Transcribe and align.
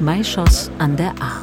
Maischoss 0.00 0.70
an 0.78 0.96
der 0.96 1.10
Ahr. 1.20 1.42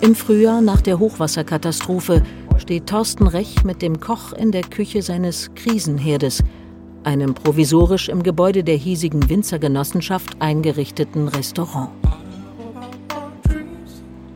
Im 0.00 0.14
Frühjahr 0.14 0.60
nach 0.60 0.80
der 0.80 0.98
Hochwasserkatastrophe 0.98 2.22
steht 2.58 2.86
Thorsten 2.86 3.26
Rech 3.26 3.64
mit 3.64 3.82
dem 3.82 4.00
Koch 4.00 4.32
in 4.32 4.52
der 4.52 4.62
Küche 4.62 5.02
seines 5.02 5.50
Krisenherdes, 5.54 6.42
einem 7.04 7.34
provisorisch 7.34 8.08
im 8.08 8.22
Gebäude 8.22 8.64
der 8.64 8.76
hiesigen 8.76 9.28
Winzergenossenschaft 9.28 10.40
eingerichteten 10.40 11.28
Restaurant. 11.28 11.90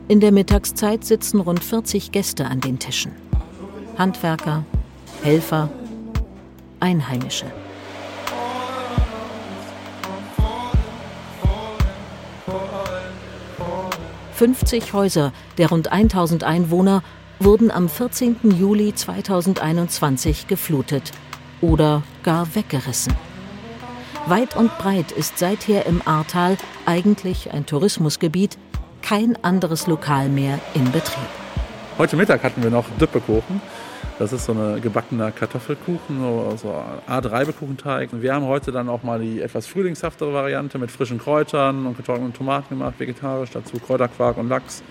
In 0.09 0.21
der 0.21 0.33
Mittagszeit 0.33 1.05
sitzen 1.05 1.41
rund 1.41 1.63
40 1.63 2.13
Gäste 2.13 2.47
an 2.47 2.61
den 2.61 2.79
Tischen. 2.79 3.13
Handwerker, 3.97 4.65
Helfer, 5.23 5.69
Einheimische. 6.81 7.47
50 14.39 14.93
Häuser 14.93 15.33
der 15.57 15.71
rund 15.71 15.91
1000 15.91 16.45
Einwohner 16.45 17.03
wurden 17.41 17.73
am 17.73 17.89
14. 17.89 18.37
Juli 18.57 18.95
2021 18.95 20.47
geflutet 20.47 21.11
oder 21.61 22.05
gar 22.23 22.55
weggerissen. 22.55 23.17
Weit 24.27 24.55
und 24.55 24.79
breit 24.79 25.11
ist 25.11 25.39
seither 25.39 25.87
im 25.87 26.03
Ahrtal, 26.07 26.57
eigentlich 26.87 27.53
ein 27.53 27.67
Tourismusgebiet, 27.67 28.59
kein 29.03 29.37
anderes 29.43 29.89
Lokal 29.89 30.29
mehr 30.29 30.61
in 30.73 30.85
Betrieb. 30.93 31.29
Heute 31.99 32.15
Mittag 32.15 32.45
hatten 32.45 32.63
wir 32.63 32.71
noch 32.71 32.85
Düppekuchen. 33.01 33.61
Das 34.19 34.33
ist 34.33 34.47
so 34.47 34.53
ein 34.53 34.81
gebackener 34.83 35.31
Kartoffelkuchen, 35.31 36.19
so 36.57 36.75
A3-Bekuchenteig. 37.09 38.11
Wir 38.13 38.35
haben 38.35 38.47
heute 38.47 38.73
dann 38.73 38.89
auch 38.89 39.05
mal 39.05 39.21
die 39.21 39.41
etwas 39.41 39.69
frühlingshaftere 39.69 40.33
Variante 40.33 40.79
mit 40.79 40.91
frischen 40.91 41.19
Kräutern 41.19 41.87
und 41.87 41.97
getrockneten 41.97 42.35
Tomaten 42.35 42.71
gemacht, 42.71 42.95
vegetarisch, 42.99 43.51
dazu 43.53 43.79
Kräuterquark 43.79 44.37
und 44.39 44.49
Lachs. 44.49 44.83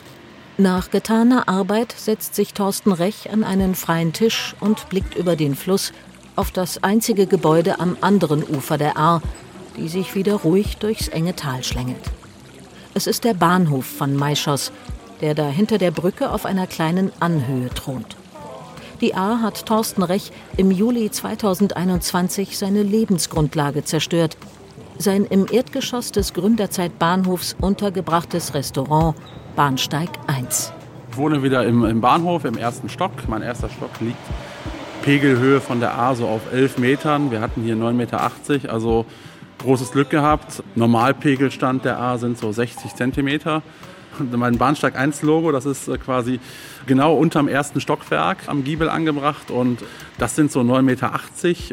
Nach 0.57 0.89
getaner 0.89 1.49
Arbeit 1.49 1.91
setzt 1.91 2.35
sich 2.35 2.53
Thorsten 2.53 2.93
Rech 2.93 3.29
an 3.29 3.43
einen 3.43 3.75
freien 3.75 4.13
Tisch 4.13 4.55
und 4.61 4.87
blickt 4.87 5.15
über 5.15 5.35
den 5.35 5.55
Fluss 5.55 5.91
auf 6.37 6.51
das 6.51 6.81
einzige 6.83 7.27
Gebäude 7.27 7.81
am 7.81 7.97
anderen 7.99 8.43
Ufer 8.43 8.77
der 8.77 8.95
Ahr, 8.95 9.21
die 9.75 9.89
sich 9.89 10.15
wieder 10.15 10.35
ruhig 10.35 10.77
durchs 10.77 11.09
enge 11.09 11.35
Tal 11.35 11.63
schlängelt. 11.63 12.11
Es 12.93 13.07
ist 13.07 13.25
der 13.25 13.33
Bahnhof 13.33 13.85
von 13.85 14.15
Maischoss, 14.15 14.71
der 15.19 15.35
da 15.35 15.49
hinter 15.49 15.77
der 15.77 15.91
Brücke 15.91 16.31
auf 16.31 16.45
einer 16.45 16.65
kleinen 16.65 17.11
Anhöhe 17.19 17.69
thront. 17.69 18.15
Die 18.99 19.13
A 19.13 19.41
hat 19.41 19.67
Thorsten 19.67 20.01
Rech 20.01 20.31
im 20.57 20.71
Juli 20.71 21.11
2021 21.11 22.57
seine 22.57 22.81
Lebensgrundlage 22.81 23.83
zerstört. 23.83 24.37
Sein 24.97 25.25
im 25.25 25.45
Erdgeschoss 25.51 26.11
des 26.11 26.33
Gründerzeitbahnhofs 26.33 27.55
untergebrachtes 27.61 28.55
Restaurant 28.55 29.15
Bahnsteig 29.55 30.09
1. 30.25 30.73
Ich 31.11 31.17
wohne 31.17 31.43
wieder 31.43 31.63
im, 31.63 31.85
im 31.85 32.01
Bahnhof 32.01 32.45
im 32.45 32.57
ersten 32.57 32.89
Stock. 32.89 33.11
Mein 33.27 33.43
erster 33.43 33.69
Stock 33.69 33.91
liegt 33.99 34.17
Pegelhöhe 35.03 35.61
von 35.61 35.79
der 35.79 35.95
A 35.95 36.15
so 36.15 36.27
auf 36.27 36.51
11 36.51 36.79
Metern. 36.79 37.29
Wir 37.29 37.39
hatten 37.39 37.61
hier 37.61 37.75
9,80 37.75 37.93
Meter, 37.93 38.31
also 38.73 39.05
großes 39.59 39.91
Glück 39.91 40.09
gehabt. 40.09 40.63
Normalpegelstand 40.73 41.85
der 41.85 41.99
A 41.99 42.17
sind 42.17 42.39
so 42.39 42.51
60 42.51 42.95
Zentimeter 42.95 43.61
mein 44.31 44.57
Bahnsteig 44.57 44.95
1 44.95 45.21
Logo, 45.21 45.51
das 45.51 45.65
ist 45.65 45.87
äh, 45.87 45.97
quasi 45.97 46.39
genau 46.85 47.15
unterm 47.15 47.47
ersten 47.47 47.81
Stockwerk 47.81 48.47
am 48.47 48.63
Giebel 48.63 48.89
angebracht 48.89 49.51
und 49.51 49.79
das 50.17 50.35
sind 50.35 50.51
so 50.51 50.61
9,80 50.61 50.81
Meter. 50.81 51.19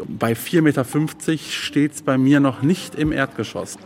Bei 0.09 0.33
4,50 0.33 0.61
Meter 0.63 0.85
steht 1.51 1.95
es 1.95 2.03
bei 2.03 2.19
mir 2.19 2.41
noch 2.41 2.63
nicht 2.63 2.95
im 2.95 3.13
Erdgeschoss. 3.13 3.79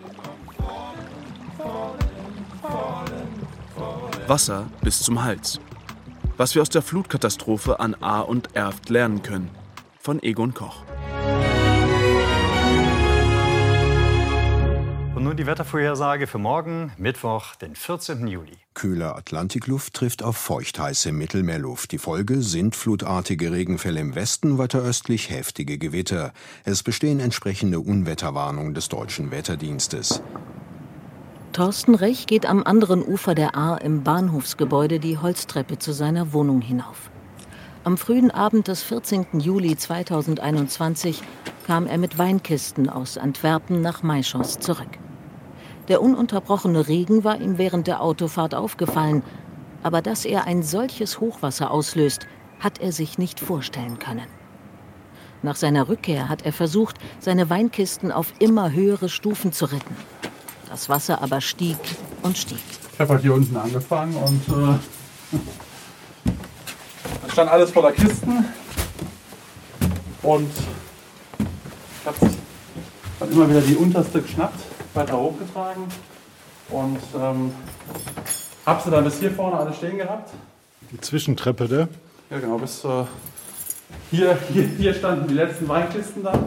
Wasser 4.26 4.66
bis 4.82 5.00
zum 5.00 5.22
Hals. 5.22 5.60
Was 6.36 6.54
wir 6.54 6.62
aus 6.62 6.68
der 6.68 6.82
Flutkatastrophe 6.82 7.80
an 7.80 7.96
A 8.00 8.20
und 8.20 8.54
Erft 8.54 8.90
lernen 8.90 9.22
können. 9.22 9.50
Von 9.98 10.22
Egon 10.22 10.54
Koch. 10.54 10.87
Und 15.18 15.24
nun 15.24 15.36
die 15.36 15.46
Wettervorhersage 15.46 16.28
für 16.28 16.38
morgen, 16.38 16.92
Mittwoch, 16.96 17.56
den 17.56 17.74
14. 17.74 18.28
Juli. 18.28 18.52
Kühle 18.74 19.16
Atlantikluft 19.16 19.92
trifft 19.94 20.22
auf 20.22 20.36
feuchtheiße 20.36 21.10
Mittelmeerluft. 21.10 21.90
Die 21.90 21.98
Folge 21.98 22.40
sind 22.40 22.76
flutartige 22.76 23.50
Regenfälle 23.50 23.98
im 23.98 24.14
Westen, 24.14 24.58
weiter 24.58 24.78
östlich 24.78 25.30
heftige 25.30 25.76
Gewitter. 25.76 26.32
Es 26.62 26.84
bestehen 26.84 27.18
entsprechende 27.18 27.80
Unwetterwarnungen 27.80 28.74
des 28.74 28.90
deutschen 28.90 29.32
Wetterdienstes. 29.32 30.22
Thorsten 31.52 31.96
Rech 31.96 32.28
geht 32.28 32.46
am 32.46 32.62
anderen 32.62 33.02
Ufer 33.02 33.34
der 33.34 33.56
Ahr 33.56 33.80
im 33.80 34.04
Bahnhofsgebäude 34.04 35.00
die 35.00 35.18
Holztreppe 35.18 35.80
zu 35.80 35.90
seiner 35.92 36.32
Wohnung 36.32 36.60
hinauf. 36.60 37.10
Am 37.82 37.98
frühen 37.98 38.30
Abend 38.30 38.68
des 38.68 38.84
14. 38.84 39.40
Juli 39.40 39.76
2021 39.76 41.20
kam 41.66 41.88
er 41.88 41.98
mit 41.98 42.18
Weinkisten 42.18 42.88
aus 42.88 43.18
Antwerpen 43.18 43.80
nach 43.80 44.04
Maischoss 44.04 44.60
zurück. 44.60 44.86
Der 45.88 46.02
ununterbrochene 46.02 46.86
Regen 46.86 47.24
war 47.24 47.40
ihm 47.40 47.56
während 47.56 47.86
der 47.86 48.02
Autofahrt 48.02 48.54
aufgefallen, 48.54 49.22
aber 49.82 50.02
dass 50.02 50.26
er 50.26 50.44
ein 50.46 50.62
solches 50.62 51.18
Hochwasser 51.18 51.70
auslöst, 51.70 52.26
hat 52.60 52.78
er 52.78 52.92
sich 52.92 53.16
nicht 53.16 53.40
vorstellen 53.40 53.98
können. 53.98 54.26
Nach 55.42 55.56
seiner 55.56 55.88
Rückkehr 55.88 56.28
hat 56.28 56.44
er 56.44 56.52
versucht, 56.52 56.96
seine 57.20 57.48
Weinkisten 57.48 58.12
auf 58.12 58.34
immer 58.38 58.72
höhere 58.72 59.08
Stufen 59.08 59.52
zu 59.52 59.64
retten. 59.66 59.96
Das 60.68 60.90
Wasser 60.90 61.22
aber 61.22 61.40
stieg 61.40 61.78
und 62.22 62.36
stieg. 62.36 62.58
Ich 62.92 63.00
habe 63.00 63.14
halt 63.14 63.22
hier 63.22 63.32
unten 63.32 63.56
angefangen 63.56 64.14
und 64.16 64.48
äh, 64.48 64.78
da 67.22 67.32
stand 67.32 67.50
alles 67.50 67.70
voller 67.70 67.92
Kisten 67.92 68.44
und 70.22 70.50
ich 71.38 72.06
habe 72.06 72.16
dann 73.20 73.30
immer 73.30 73.48
wieder 73.48 73.62
die 73.62 73.76
unterste 73.76 74.20
geschnappt 74.20 74.77
weiter 74.98 75.18
hochgetragen 75.18 75.84
und 76.70 76.98
ähm, 77.14 77.52
habe 78.66 78.82
sie 78.82 78.90
dann 78.90 79.04
bis 79.04 79.20
hier 79.20 79.30
vorne 79.30 79.56
alle 79.56 79.72
stehen 79.72 79.96
gehabt. 79.96 80.32
Die 80.92 81.00
Zwischentreppe, 81.00 81.68
da? 81.68 81.88
Ja, 82.30 82.40
genau, 82.40 82.58
bis 82.58 82.84
äh, 82.84 83.04
hier, 84.10 84.36
hier, 84.52 84.64
hier 84.64 84.94
standen 84.94 85.28
die 85.28 85.34
letzten 85.34 85.68
Weinkisten 85.68 86.24
da 86.24 86.38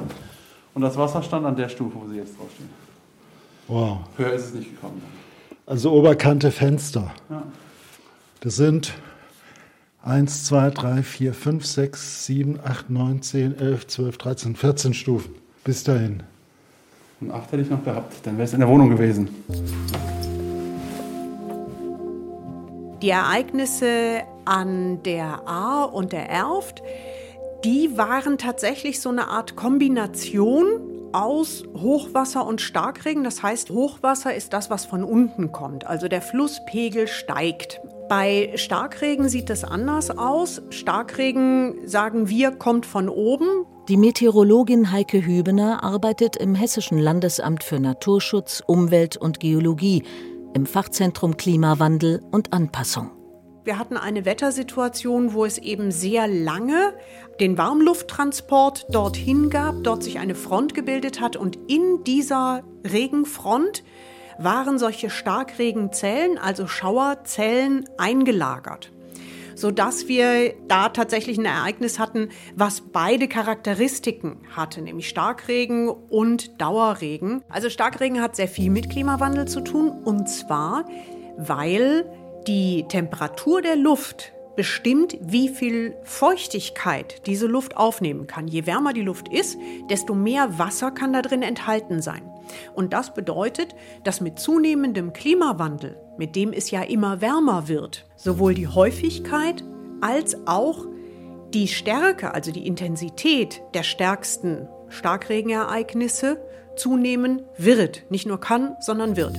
und 0.74 0.82
das 0.82 0.98
Wasser 0.98 1.24
stand 1.24 1.46
an 1.46 1.56
der 1.56 1.70
Stufe, 1.70 1.96
wo 1.96 2.08
sie 2.10 2.18
jetzt 2.18 2.38
draufstehen. 2.38 2.70
Wow. 3.68 4.00
Höher 4.18 4.34
ist 4.34 4.48
es 4.48 4.54
nicht 4.54 4.70
gekommen. 4.72 5.02
Also 5.66 5.92
Oberkante 5.94 6.52
Fenster. 6.52 7.12
Ja. 7.30 7.44
Das 8.42 8.58
sind 8.58 8.94
1, 10.04 10.46
2, 10.46 10.72
3, 10.72 11.04
4, 11.04 11.34
5, 11.34 11.66
6, 11.66 12.26
7, 12.26 12.60
8, 12.62 12.90
9, 12.90 13.22
10, 13.22 13.58
11, 13.58 13.88
12, 13.88 14.18
13, 14.18 14.56
14 14.56 14.94
Stufen. 14.94 15.36
Bis 15.64 15.84
dahin. 15.84 16.24
Und 17.22 17.32
acht 17.32 17.52
hätte 17.52 17.62
ich 17.62 17.70
noch 17.70 17.84
gehabt, 17.84 18.14
dann 18.24 18.38
wäre 18.38 18.46
es 18.46 18.54
in 18.54 18.60
der 18.60 18.68
Wohnung 18.68 18.90
gewesen. 18.90 19.30
Die 23.02 23.10
Ereignisse 23.10 24.24
an 24.46 25.04
der 25.04 25.48
A 25.48 25.84
und 25.84 26.14
der 26.14 26.30
Erft, 26.30 26.82
die 27.64 27.96
waren 27.96 28.40
tatsächlich 28.40 29.00
so 29.00 29.10
eine 29.10 29.28
Art 29.28 29.56
Kombination 29.56 30.66
aus 31.12 31.64
Hochwasser 31.80 32.46
und 32.46 32.60
Starkregen. 32.60 33.24
Das 33.24 33.44
heißt, 33.44 33.70
Hochwasser 33.70 34.34
ist 34.34 34.54
das, 34.54 34.72
was 34.72 34.86
von 34.86 35.04
unten 35.04 35.52
kommt. 35.52 35.86
Also 35.86 36.08
der 36.08 36.22
Flusspegel 36.22 37.08
steigt. 37.08 37.82
Bei 38.10 38.52
Starkregen 38.56 39.30
sieht 39.30 39.50
es 39.50 39.64
anders 39.64 40.10
aus. 40.10 40.62
Starkregen, 40.70 41.88
sagen 41.88 42.30
wir, 42.30 42.52
kommt 42.52 42.86
von 42.86 43.10
oben. 43.10 43.66
Die 43.90 43.98
Meteorologin 43.98 44.92
Heike 44.92 45.26
Hübener 45.26 45.84
arbeitet 45.84 46.36
im 46.36 46.54
Hessischen 46.54 47.00
Landesamt 47.00 47.64
für 47.64 47.80
Naturschutz, 47.80 48.62
Umwelt 48.68 49.18
und 49.18 49.40
Geologie 49.40 50.04
im 50.54 50.68
Fachzentrum 50.68 51.36
Klimawandel 51.36 52.22
und 52.32 52.54
Anpassung. 52.54 53.10
Wir 53.64 53.80
hatten 53.80 53.98
eine 53.98 54.24
Wettersituation, 54.24 55.34
wo 55.34 55.46
es 55.46 55.58
eben 55.58 55.92
sehr 55.92 56.28
lange 56.28 56.94
den 57.40 57.58
Warmlufttransport 57.58 58.86
dorthin 58.94 59.50
gab, 59.50 59.84
dort 59.84 60.04
sich 60.04 60.20
eine 60.20 60.36
Front 60.36 60.76
gebildet 60.76 61.20
hat 61.20 61.36
und 61.36 61.58
in 61.68 62.04
dieser 62.04 62.62
Regenfront 62.84 63.84
waren 64.38 64.78
solche 64.78 65.10
Starkregenzellen, 65.10 66.38
also 66.38 66.68
Schauerzellen, 66.68 67.90
eingelagert 67.98 68.92
sodass 69.62 70.08
wir 70.08 70.56
da 70.68 70.90
tatsächlich 70.90 71.38
ein 71.38 71.46
Ereignis 71.46 72.00
hatten, 72.00 72.30
was 72.56 72.82
beide 72.82 73.28
Charakteristiken 73.28 74.38
hatte, 74.56 74.82
nämlich 74.82 75.08
Starkregen 75.08 75.88
und 75.88 76.60
Dauerregen. 76.60 77.44
Also 77.48 77.70
Starkregen 77.70 78.22
hat 78.22 78.36
sehr 78.36 78.48
viel 78.48 78.72
mit 78.72 78.90
Klimawandel 78.90 79.48
zu 79.48 79.62
tun 79.62 79.90
und 79.90 80.28
zwar, 80.28 80.86
weil 81.38 82.12
die 82.48 82.86
Temperatur 82.90 83.62
der 83.62 83.76
Luft 83.76 84.34
bestimmt, 84.56 85.18
wie 85.22 85.48
viel 85.48 85.96
Feuchtigkeit 86.04 87.26
diese 87.26 87.48
Luft 87.48 87.78
aufnehmen 87.78 88.28
kann. 88.28 88.48
Je 88.48 88.66
wärmer 88.66 88.94
die 88.94 89.02
Luft 89.02 89.30
ist, 89.30 89.58
desto 89.90 90.14
mehr 90.14 90.58
Wasser 90.60 90.92
kann 90.92 91.14
da 91.14 91.22
drin 91.22 91.42
enthalten 91.42 92.02
sein. 92.02 92.24
Und 92.74 92.94
das 92.94 93.14
bedeutet, 93.14 93.76
dass 94.04 94.22
mit 94.22 94.40
zunehmendem 94.40 95.14
Klimawandel, 95.14 95.98
mit 96.18 96.36
dem 96.36 96.54
es 96.54 96.72
ja 96.72 96.82
immer 96.82 97.22
wärmer 97.22 97.68
wird, 97.68 98.06
sowohl 98.16 98.54
die 98.54 98.68
Häufigkeit 98.68 99.64
als 100.02 100.36
auch 100.48 100.86
die 101.54 101.68
Stärke, 101.68 102.34
also 102.34 102.52
die 102.52 102.66
Intensität 102.66 103.62
der 103.74 103.84
stärksten 103.84 104.68
Starkregenereignisse 104.90 106.42
zunehmen 106.76 107.44
wird. 107.58 108.04
Nicht 108.10 108.26
nur 108.26 108.40
kann, 108.40 108.76
sondern 108.80 109.16
wird. 109.16 109.38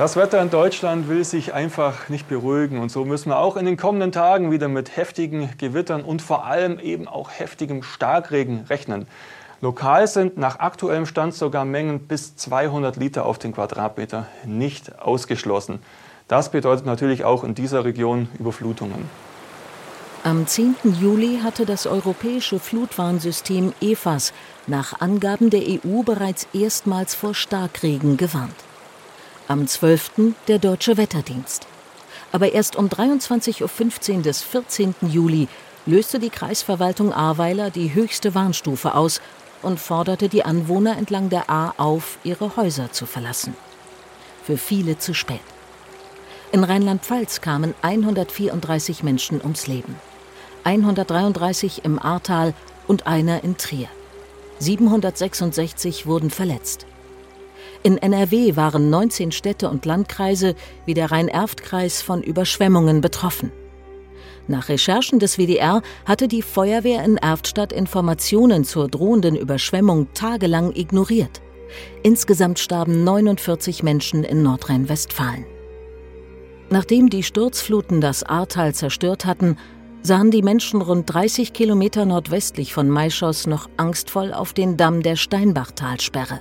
Das 0.00 0.16
Wetter 0.16 0.40
in 0.40 0.48
Deutschland 0.48 1.10
will 1.10 1.26
sich 1.26 1.52
einfach 1.52 2.08
nicht 2.08 2.26
beruhigen 2.26 2.78
und 2.78 2.90
so 2.90 3.04
müssen 3.04 3.28
wir 3.28 3.36
auch 3.36 3.58
in 3.58 3.66
den 3.66 3.76
kommenden 3.76 4.12
Tagen 4.12 4.50
wieder 4.50 4.66
mit 4.66 4.96
heftigen 4.96 5.50
Gewittern 5.58 6.00
und 6.00 6.22
vor 6.22 6.46
allem 6.46 6.78
eben 6.78 7.06
auch 7.06 7.28
heftigem 7.30 7.82
Starkregen 7.82 8.64
rechnen. 8.70 9.06
Lokal 9.60 10.06
sind 10.06 10.38
nach 10.38 10.58
aktuellem 10.58 11.04
Stand 11.04 11.34
sogar 11.34 11.66
Mengen 11.66 12.00
bis 12.00 12.34
200 12.34 12.96
Liter 12.96 13.26
auf 13.26 13.38
den 13.38 13.52
Quadratmeter 13.52 14.26
nicht 14.46 14.98
ausgeschlossen. 15.02 15.80
Das 16.28 16.50
bedeutet 16.50 16.86
natürlich 16.86 17.24
auch 17.24 17.44
in 17.44 17.54
dieser 17.54 17.84
Region 17.84 18.30
Überflutungen. 18.38 19.04
Am 20.24 20.46
10. 20.46 20.76
Juli 20.98 21.40
hatte 21.42 21.66
das 21.66 21.86
europäische 21.86 22.58
Flutwarnsystem 22.58 23.74
EFAS 23.82 24.32
nach 24.66 25.02
Angaben 25.02 25.50
der 25.50 25.60
EU 25.60 26.04
bereits 26.04 26.46
erstmals 26.54 27.14
vor 27.14 27.34
Starkregen 27.34 28.16
gewarnt. 28.16 28.69
Am 29.50 29.66
12. 29.66 30.36
der 30.46 30.60
Deutsche 30.60 30.96
Wetterdienst. 30.96 31.66
Aber 32.30 32.52
erst 32.52 32.76
um 32.76 32.86
23.15 32.86 34.18
Uhr 34.18 34.22
des 34.22 34.42
14. 34.44 34.94
Juli 35.08 35.48
löste 35.86 36.20
die 36.20 36.30
Kreisverwaltung 36.30 37.12
Ahrweiler 37.12 37.70
die 37.70 37.92
höchste 37.92 38.36
Warnstufe 38.36 38.94
aus 38.94 39.20
und 39.60 39.80
forderte 39.80 40.28
die 40.28 40.44
Anwohner 40.44 40.96
entlang 40.96 41.30
der 41.30 41.50
A 41.50 41.74
auf, 41.78 42.18
ihre 42.22 42.54
Häuser 42.54 42.92
zu 42.92 43.06
verlassen. 43.06 43.56
Für 44.44 44.56
viele 44.56 44.98
zu 44.98 45.14
spät. 45.14 45.40
In 46.52 46.62
Rheinland-Pfalz 46.62 47.40
kamen 47.40 47.74
134 47.82 49.02
Menschen 49.02 49.40
ums 49.40 49.66
Leben. 49.66 49.96
133 50.62 51.84
im 51.84 51.98
Ahrtal 51.98 52.54
und 52.86 53.08
einer 53.08 53.42
in 53.42 53.56
Trier. 53.56 53.88
766 54.60 56.06
wurden 56.06 56.30
verletzt. 56.30 56.86
In 57.82 57.96
NRW 57.96 58.56
waren 58.56 58.90
19 58.90 59.32
Städte 59.32 59.70
und 59.70 59.86
Landkreise 59.86 60.54
wie 60.84 60.92
der 60.92 61.10
Rhein-Erft-Kreis 61.10 62.02
von 62.02 62.22
Überschwemmungen 62.22 63.00
betroffen. 63.00 63.50
Nach 64.48 64.68
Recherchen 64.68 65.18
des 65.18 65.38
WDR 65.38 65.80
hatte 66.04 66.28
die 66.28 66.42
Feuerwehr 66.42 67.02
in 67.04 67.16
Erftstadt 67.16 67.72
Informationen 67.72 68.64
zur 68.64 68.88
drohenden 68.88 69.34
Überschwemmung 69.34 70.12
tagelang 70.12 70.74
ignoriert. 70.74 71.40
Insgesamt 72.02 72.58
starben 72.58 73.04
49 73.04 73.82
Menschen 73.82 74.24
in 74.24 74.42
Nordrhein-Westfalen. 74.42 75.46
Nachdem 76.68 77.08
die 77.08 77.22
Sturzfluten 77.22 78.00
das 78.00 78.24
Ahrtal 78.24 78.74
zerstört 78.74 79.24
hatten, 79.24 79.56
sahen 80.02 80.30
die 80.30 80.42
Menschen 80.42 80.82
rund 80.82 81.12
30 81.12 81.52
Kilometer 81.52 82.04
nordwestlich 82.04 82.74
von 82.74 82.90
Maischoss 82.90 83.46
noch 83.46 83.70
angstvoll 83.76 84.34
auf 84.34 84.52
den 84.52 84.76
Damm 84.76 85.02
der 85.02 85.16
Steinbachtalsperre. 85.16 86.40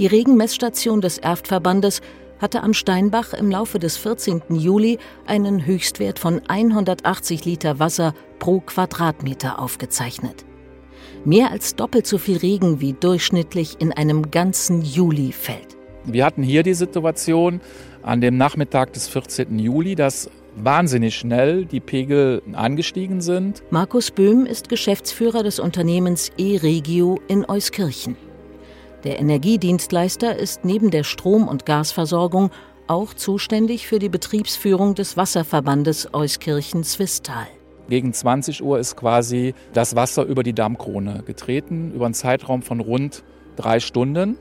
Die 0.00 0.06
Regenmessstation 0.06 1.02
des 1.02 1.18
Erftverbandes 1.18 2.00
hatte 2.38 2.62
am 2.62 2.72
Steinbach 2.72 3.34
im 3.34 3.50
Laufe 3.50 3.78
des 3.78 3.98
14. 3.98 4.40
Juli 4.48 4.98
einen 5.26 5.66
Höchstwert 5.66 6.18
von 6.18 6.40
180 6.48 7.44
Liter 7.44 7.78
Wasser 7.78 8.14
pro 8.38 8.60
Quadratmeter 8.60 9.58
aufgezeichnet. 9.58 10.46
Mehr 11.26 11.50
als 11.50 11.76
doppelt 11.76 12.06
so 12.06 12.16
viel 12.16 12.38
Regen 12.38 12.80
wie 12.80 12.94
durchschnittlich 12.94 13.76
in 13.78 13.92
einem 13.92 14.30
ganzen 14.30 14.80
Juli 14.80 15.32
fällt. 15.32 15.76
Wir 16.04 16.24
hatten 16.24 16.42
hier 16.42 16.62
die 16.62 16.72
Situation 16.72 17.60
an 18.02 18.22
dem 18.22 18.38
Nachmittag 18.38 18.94
des 18.94 19.06
14. 19.06 19.58
Juli, 19.58 19.96
dass 19.96 20.30
wahnsinnig 20.56 21.14
schnell 21.14 21.66
die 21.66 21.80
Pegel 21.80 22.40
angestiegen 22.54 23.20
sind. 23.20 23.62
Markus 23.68 24.10
Böhm 24.10 24.46
ist 24.46 24.70
Geschäftsführer 24.70 25.42
des 25.42 25.60
Unternehmens 25.60 26.30
E-Regio 26.38 27.20
in 27.28 27.44
Euskirchen. 27.44 28.16
Der 29.04 29.18
Energiedienstleister 29.18 30.36
ist 30.36 30.64
neben 30.64 30.90
der 30.90 31.04
Strom- 31.04 31.48
und 31.48 31.64
Gasversorgung 31.64 32.50
auch 32.86 33.14
zuständig 33.14 33.86
für 33.86 33.98
die 33.98 34.10
Betriebsführung 34.10 34.94
des 34.94 35.16
Wasserverbandes 35.16 36.12
Euskirchen-Zwistal. 36.12 37.46
Gegen 37.88 38.12
20 38.12 38.62
Uhr 38.62 38.78
ist 38.78 38.96
quasi 38.96 39.54
das 39.72 39.96
Wasser 39.96 40.24
über 40.24 40.42
die 40.42 40.52
Dammkrone 40.52 41.22
getreten, 41.24 41.92
über 41.94 42.04
einen 42.04 42.14
Zeitraum 42.14 42.62
von 42.62 42.80
rund 42.80 43.24
drei 43.56 43.80
Stunden. 43.80 44.36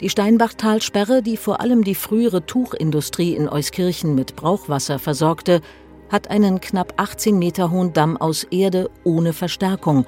Die 0.00 0.10
Steinbachtalsperre, 0.10 1.22
die 1.22 1.36
vor 1.36 1.60
allem 1.60 1.84
die 1.84 1.94
frühere 1.94 2.44
Tuchindustrie 2.46 3.34
in 3.34 3.48
Euskirchen 3.48 4.14
mit 4.14 4.34
Brauchwasser 4.34 4.98
versorgte, 4.98 5.60
hat 6.10 6.30
einen 6.30 6.60
knapp 6.60 6.94
18 6.96 7.38
Meter 7.38 7.70
hohen 7.70 7.92
Damm 7.92 8.16
aus 8.16 8.44
Erde 8.44 8.90
ohne 9.04 9.32
Verstärkung, 9.32 10.04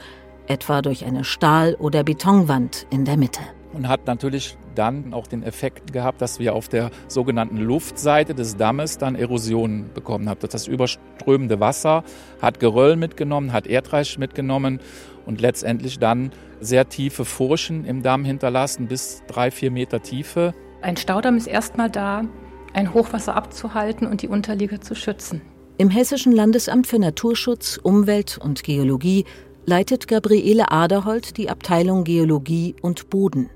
etwa 0.49 0.83
durch 0.83 1.05
eine 1.05 1.25
Stahl- 1.25 1.77
oder 1.77 2.03
Betonwand 2.05 2.87
in 2.91 3.05
der 3.05 3.17
Mitte 3.17 3.41
und 3.73 3.89
hat 3.89 4.07
natürlich 4.07 4.57
dann 4.75 5.13
auch 5.13 5.27
den 5.27 5.43
Effekt 5.43 5.93
gehabt, 5.93 6.21
dass 6.21 6.39
wir 6.39 6.55
auf 6.55 6.69
der 6.69 6.91
sogenannten 7.09 7.57
Luftseite 7.57 8.35
des 8.35 8.57
Dammes 8.57 8.99
dann 8.99 9.15
Erosion 9.15 9.91
bekommen 9.95 10.29
haben. 10.29 10.41
Das 10.51 10.67
überströmende 10.67 11.61
Wasser 11.61 12.05
hat 12.41 12.61
Geröll 12.61 12.97
mitgenommen, 12.97 13.53
hat 13.53 13.67
Erdreich 13.67 14.19
mitgenommen 14.19 14.81
und 15.27 15.41
letztendlich 15.41 15.99
dann 15.99 16.31
sehr 16.61 16.89
tiefe 16.89 17.25
Furchen 17.25 17.85
im 17.85 18.03
Damm 18.03 18.25
hinterlassen, 18.25 18.87
bis 18.87 19.23
drei, 19.27 19.51
vier 19.51 19.71
Meter 19.71 20.03
Tiefe. 20.03 20.55
Ein 20.83 20.97
Staudamm 20.97 21.37
ist 21.37 21.47
erstmal 21.47 21.91
da, 21.91 22.25
ein 22.73 22.95
Hochwasser 22.95 23.35
abzuhalten 23.35 24.07
und 24.07 24.23
die 24.23 24.29
Unterliege 24.29 24.81
zu 24.81 24.95
schützen. 24.95 25.43
Im 25.79 25.91
Hessischen 25.91 26.33
Landesamt 26.33 26.87
für 26.87 26.99
Naturschutz, 26.99 27.79
Umwelt 27.83 28.39
und 28.39 28.63
Geologie 28.63 29.25
leitet 29.65 30.09
Gabriele 30.09 30.71
Aderholt 30.71 31.37
die 31.37 31.49
Abteilung 31.49 32.05
Geologie 32.05 32.75
und 32.83 33.09
Boden. 33.09 33.51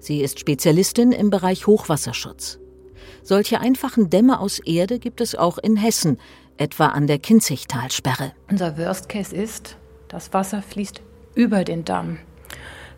Sie 0.00 0.20
ist 0.22 0.38
Spezialistin 0.38 1.12
im 1.12 1.30
Bereich 1.30 1.66
Hochwasserschutz. 1.66 2.58
Solche 3.22 3.60
einfachen 3.60 4.10
Dämme 4.10 4.40
aus 4.40 4.58
Erde 4.60 4.98
gibt 4.98 5.20
es 5.20 5.34
auch 5.34 5.58
in 5.58 5.76
Hessen, 5.76 6.18
etwa 6.56 6.86
an 6.86 7.06
der 7.06 7.18
Kinzigtalsperre. 7.18 8.32
Unser 8.50 8.78
Worst 8.78 9.08
Case 9.08 9.34
ist, 9.34 9.76
das 10.08 10.32
Wasser 10.32 10.62
fließt 10.62 11.02
über 11.34 11.64
den 11.64 11.84
Damm. 11.84 12.18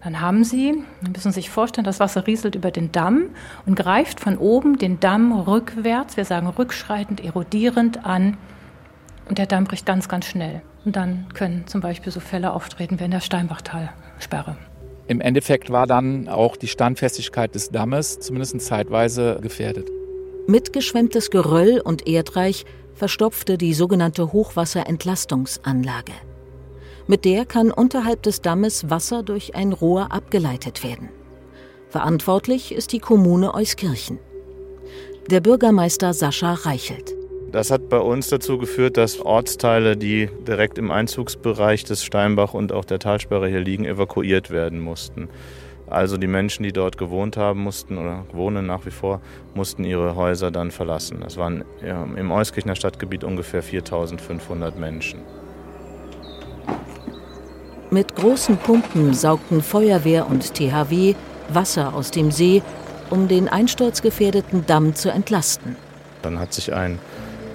Dann 0.02 0.20
haben 0.20 0.44
Sie, 0.44 0.82
Sie 1.02 1.10
müssen 1.10 1.32
sich 1.32 1.50
vorstellen, 1.50 1.84
das 1.84 2.00
Wasser 2.00 2.26
rieselt 2.26 2.54
über 2.54 2.70
den 2.70 2.90
Damm 2.90 3.30
und 3.66 3.74
greift 3.74 4.20
von 4.20 4.38
oben 4.38 4.78
den 4.78 4.98
Damm 4.98 5.32
rückwärts, 5.32 6.16
wir 6.16 6.24
sagen 6.24 6.46
rückschreitend, 6.46 7.22
erodierend 7.22 8.04
an. 8.04 8.38
Und 9.28 9.36
der 9.38 9.46
Damm 9.46 9.64
bricht 9.64 9.84
ganz, 9.84 10.08
ganz 10.08 10.26
schnell. 10.26 10.62
Und 10.84 10.96
dann 10.96 11.26
können 11.34 11.66
zum 11.66 11.82
Beispiel 11.82 12.10
so 12.10 12.20
Fälle 12.20 12.52
auftreten 12.52 12.98
wie 12.98 13.04
in 13.04 13.10
der 13.10 13.20
Steinbachtalsperre. 13.20 14.56
Im 15.10 15.20
Endeffekt 15.20 15.70
war 15.70 15.88
dann 15.88 16.28
auch 16.28 16.56
die 16.56 16.68
Standfestigkeit 16.68 17.52
des 17.56 17.70
Dammes 17.70 18.20
zumindest 18.20 18.60
zeitweise 18.60 19.40
gefährdet. 19.42 19.90
Mitgeschwemmtes 20.46 21.30
Geröll 21.32 21.80
und 21.84 22.06
Erdreich 22.06 22.64
verstopfte 22.94 23.58
die 23.58 23.74
sogenannte 23.74 24.32
Hochwasserentlastungsanlage. 24.32 26.12
Mit 27.08 27.24
der 27.24 27.44
kann 27.44 27.72
unterhalb 27.72 28.22
des 28.22 28.40
Dammes 28.40 28.88
Wasser 28.88 29.24
durch 29.24 29.56
ein 29.56 29.72
Rohr 29.72 30.12
abgeleitet 30.12 30.84
werden. 30.84 31.08
Verantwortlich 31.88 32.72
ist 32.72 32.92
die 32.92 33.00
Kommune 33.00 33.52
Euskirchen. 33.52 34.20
Der 35.28 35.40
Bürgermeister 35.40 36.14
Sascha 36.14 36.54
Reichelt. 36.54 37.16
Das 37.52 37.72
hat 37.72 37.88
bei 37.88 37.98
uns 37.98 38.28
dazu 38.28 38.58
geführt, 38.58 38.96
dass 38.96 39.20
Ortsteile, 39.20 39.96
die 39.96 40.30
direkt 40.46 40.78
im 40.78 40.92
Einzugsbereich 40.92 41.82
des 41.82 42.04
Steinbach 42.04 42.54
und 42.54 42.72
auch 42.72 42.84
der 42.84 43.00
Talsperre 43.00 43.48
hier 43.48 43.60
liegen, 43.60 43.84
evakuiert 43.84 44.50
werden 44.50 44.78
mussten. 44.78 45.28
Also 45.88 46.16
die 46.16 46.28
Menschen, 46.28 46.62
die 46.62 46.72
dort 46.72 46.96
gewohnt 46.96 47.36
haben 47.36 47.64
mussten 47.64 47.98
oder 47.98 48.24
wohnen 48.32 48.66
nach 48.66 48.86
wie 48.86 48.92
vor, 48.92 49.20
mussten 49.54 49.82
ihre 49.82 50.14
Häuser 50.14 50.52
dann 50.52 50.70
verlassen. 50.70 51.18
Das 51.22 51.36
waren 51.36 51.64
im 51.82 52.30
Euskirchener 52.30 52.76
Stadtgebiet 52.76 53.24
ungefähr 53.24 53.64
4500 53.64 54.78
Menschen. 54.78 55.18
Mit 57.90 58.14
großen 58.14 58.56
Pumpen 58.58 59.12
saugten 59.12 59.60
Feuerwehr 59.60 60.30
und 60.30 60.54
THW 60.54 61.16
Wasser 61.48 61.92
aus 61.94 62.12
dem 62.12 62.30
See, 62.30 62.62
um 63.10 63.26
den 63.26 63.48
einsturzgefährdeten 63.48 64.64
Damm 64.66 64.94
zu 64.94 65.10
entlasten. 65.10 65.74
Dann 66.22 66.38
hat 66.38 66.52
sich 66.52 66.72
ein 66.72 67.00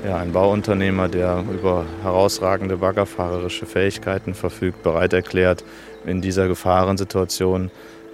ja, 0.06 0.18
ein 0.18 0.32
Bauunternehmer, 0.32 1.08
der 1.08 1.44
über 1.52 1.86
herausragende 2.04 2.78
baggerfahrerische 2.78 3.66
Fähigkeiten 3.66 4.34
verfügt, 4.34 4.84
bereit 4.84 5.14
erklärt, 5.14 5.64
in 6.06 6.22
dieser 6.22 6.48
Gefahrensituation 6.48 7.72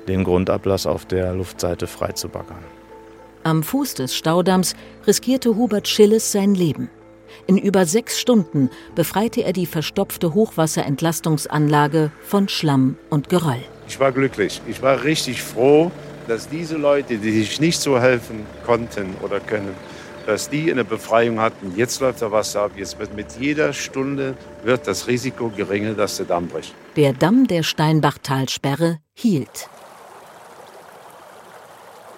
den 0.07 0.23
Grundablass 0.23 0.85
auf 0.85 1.05
der 1.05 1.33
Luftseite 1.33 1.87
freizubaggern. 1.87 2.63
Am 3.43 3.63
Fuß 3.63 3.95
des 3.95 4.15
Staudamms 4.15 4.75
riskierte 5.05 5.55
Hubert 5.55 5.87
Schilles 5.87 6.31
sein 6.31 6.55
Leben. 6.55 6.89
In 7.47 7.57
über 7.57 7.85
sechs 7.85 8.19
Stunden 8.19 8.69
befreite 8.95 9.43
er 9.43 9.53
die 9.53 9.65
verstopfte 9.65 10.33
Hochwasserentlastungsanlage 10.33 12.11
von 12.23 12.47
Schlamm 12.49 12.97
und 13.09 13.29
Geröll. 13.29 13.63
Ich 13.87 13.99
war 13.99 14.11
glücklich. 14.11 14.61
Ich 14.67 14.81
war 14.81 15.03
richtig 15.03 15.41
froh, 15.41 15.91
dass 16.27 16.47
diese 16.47 16.77
Leute, 16.77 17.17
die 17.17 17.31
sich 17.31 17.59
nicht 17.59 17.79
so 17.79 17.99
helfen 17.99 18.45
konnten 18.65 19.15
oder 19.21 19.39
können, 19.39 19.75
dass 20.25 20.49
die 20.49 20.71
eine 20.71 20.83
Befreiung 20.83 21.39
hatten. 21.39 21.73
Jetzt 21.75 21.99
läuft 21.99 22.21
da 22.21 22.31
Wasser 22.31 22.63
ab. 22.63 22.71
Jetzt 22.75 22.99
wird 22.99 23.15
mit 23.15 23.27
jeder 23.39 23.73
Stunde 23.73 24.35
wird 24.63 24.87
das 24.87 25.07
Risiko 25.07 25.49
geringer, 25.49 25.93
dass 25.93 26.17
der 26.17 26.25
Damm 26.25 26.47
bricht. 26.47 26.73
Der 26.95 27.13
Damm 27.13 27.47
der 27.47 27.63
Steinbachtalsperre 27.63 28.99
hielt. 29.13 29.69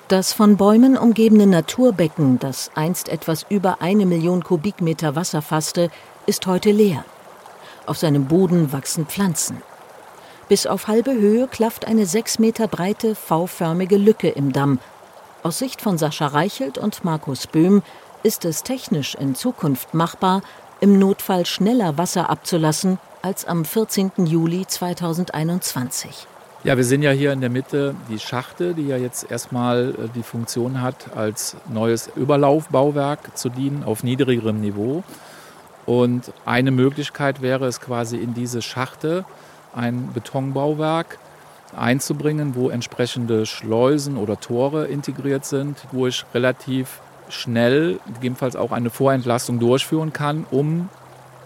Das 0.10 0.34
von 0.34 0.58
Bäumen 0.58 0.98
umgebene 0.98 1.48
Naturbecken, 1.48 2.38
das 2.38 2.72
einst 2.76 3.10
etwas 3.10 3.46
über 3.50 3.82
eine 3.82 4.06
Million 4.06 4.44
Kubikmeter 4.44 5.16
Wasser 5.16 5.42
fasste, 5.42 5.90
ist 6.26 6.46
heute 6.46 6.72
leer. 6.72 7.06
Auf 7.86 7.98
seinem 7.98 8.26
Boden 8.26 8.72
wachsen 8.72 9.06
Pflanzen. 9.08 9.62
Bis 10.50 10.68
auf 10.68 10.88
halbe 10.88 11.14
Höhe 11.14 11.48
klafft 11.48 11.86
eine 11.88 12.06
sechs 12.06 12.38
Meter 12.38 12.68
breite 12.68 13.16
V-förmige 13.16 13.98
Lücke 13.98 14.30
im 14.30 14.52
Damm. 14.52 14.80
Aus 15.44 15.60
Sicht 15.60 15.82
von 15.82 15.98
Sascha 15.98 16.28
Reichelt 16.28 16.78
und 16.78 17.04
Markus 17.04 17.48
Böhm 17.48 17.84
ist 18.24 18.46
es 18.46 18.64
technisch 18.64 19.14
in 19.14 19.36
Zukunft 19.36 19.94
machbar, 19.94 20.42
im 20.80 20.98
Notfall 20.98 21.46
schneller 21.46 21.98
Wasser 21.98 22.30
abzulassen 22.30 22.98
als 23.22 23.44
am 23.44 23.66
14. 23.66 24.14
Juli 24.20 24.66
2021. 24.66 26.28
Ja, 26.64 26.78
wir 26.78 26.86
sehen 26.86 27.02
ja 27.02 27.12
hier 27.12 27.34
in 27.34 27.42
der 27.42 27.50
Mitte 27.50 27.94
die 28.10 28.20
Schachte, 28.20 28.74
die 28.74 28.88
ja 28.88 28.96
jetzt 28.96 29.30
erstmal 29.30 29.90
äh, 29.90 30.08
die 30.16 30.24
Funktion 30.24 30.82
hat, 30.82 31.14
als 31.14 31.58
neues 31.68 32.10
Überlaufbauwerk 32.16 33.38
zu 33.38 33.50
dienen 33.50 33.84
auf 33.84 34.02
niedrigerem 34.02 34.62
Niveau. 34.62 35.04
Und 35.86 36.32
eine 36.46 36.72
Möglichkeit 36.72 37.42
wäre 37.42 37.66
es 37.66 37.82
quasi 37.82 38.16
in 38.16 38.34
diese 38.34 38.62
Schachte 38.62 39.26
ein 39.76 40.14
Betonbauwerk 40.14 41.20
einzubringen, 41.76 42.56
wo 42.56 42.70
entsprechende 42.70 43.46
Schleusen 43.46 44.18
oder 44.18 44.40
Tore 44.40 44.86
integriert 44.86 45.46
sind, 45.46 45.78
wo 45.92 46.08
ich 46.08 46.26
relativ 46.34 47.02
schnell 47.30 48.00
gegebenenfalls 48.06 48.56
auch 48.56 48.72
eine 48.72 48.90
Vorentlastung 48.90 49.60
durchführen 49.60 50.14
kann, 50.14 50.46
um 50.52 50.90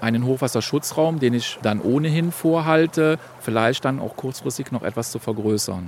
einen 0.01 0.25
Hochwasserschutzraum, 0.25 1.19
den 1.19 1.33
ich 1.33 1.57
dann 1.61 1.81
ohnehin 1.81 2.31
vorhalte, 2.31 3.17
vielleicht 3.39 3.85
dann 3.85 3.99
auch 3.99 4.15
kurzfristig 4.15 4.71
noch 4.71 4.83
etwas 4.83 5.11
zu 5.11 5.19
vergrößern. 5.19 5.85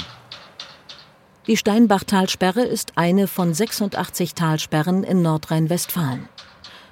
Die 1.47 1.57
Steinbachtalsperre 1.57 2.61
ist 2.61 2.93
eine 2.95 3.27
von 3.27 3.53
86 3.53 4.35
Talsperren 4.35 5.03
in 5.03 5.21
Nordrhein-Westfalen. 5.21 6.29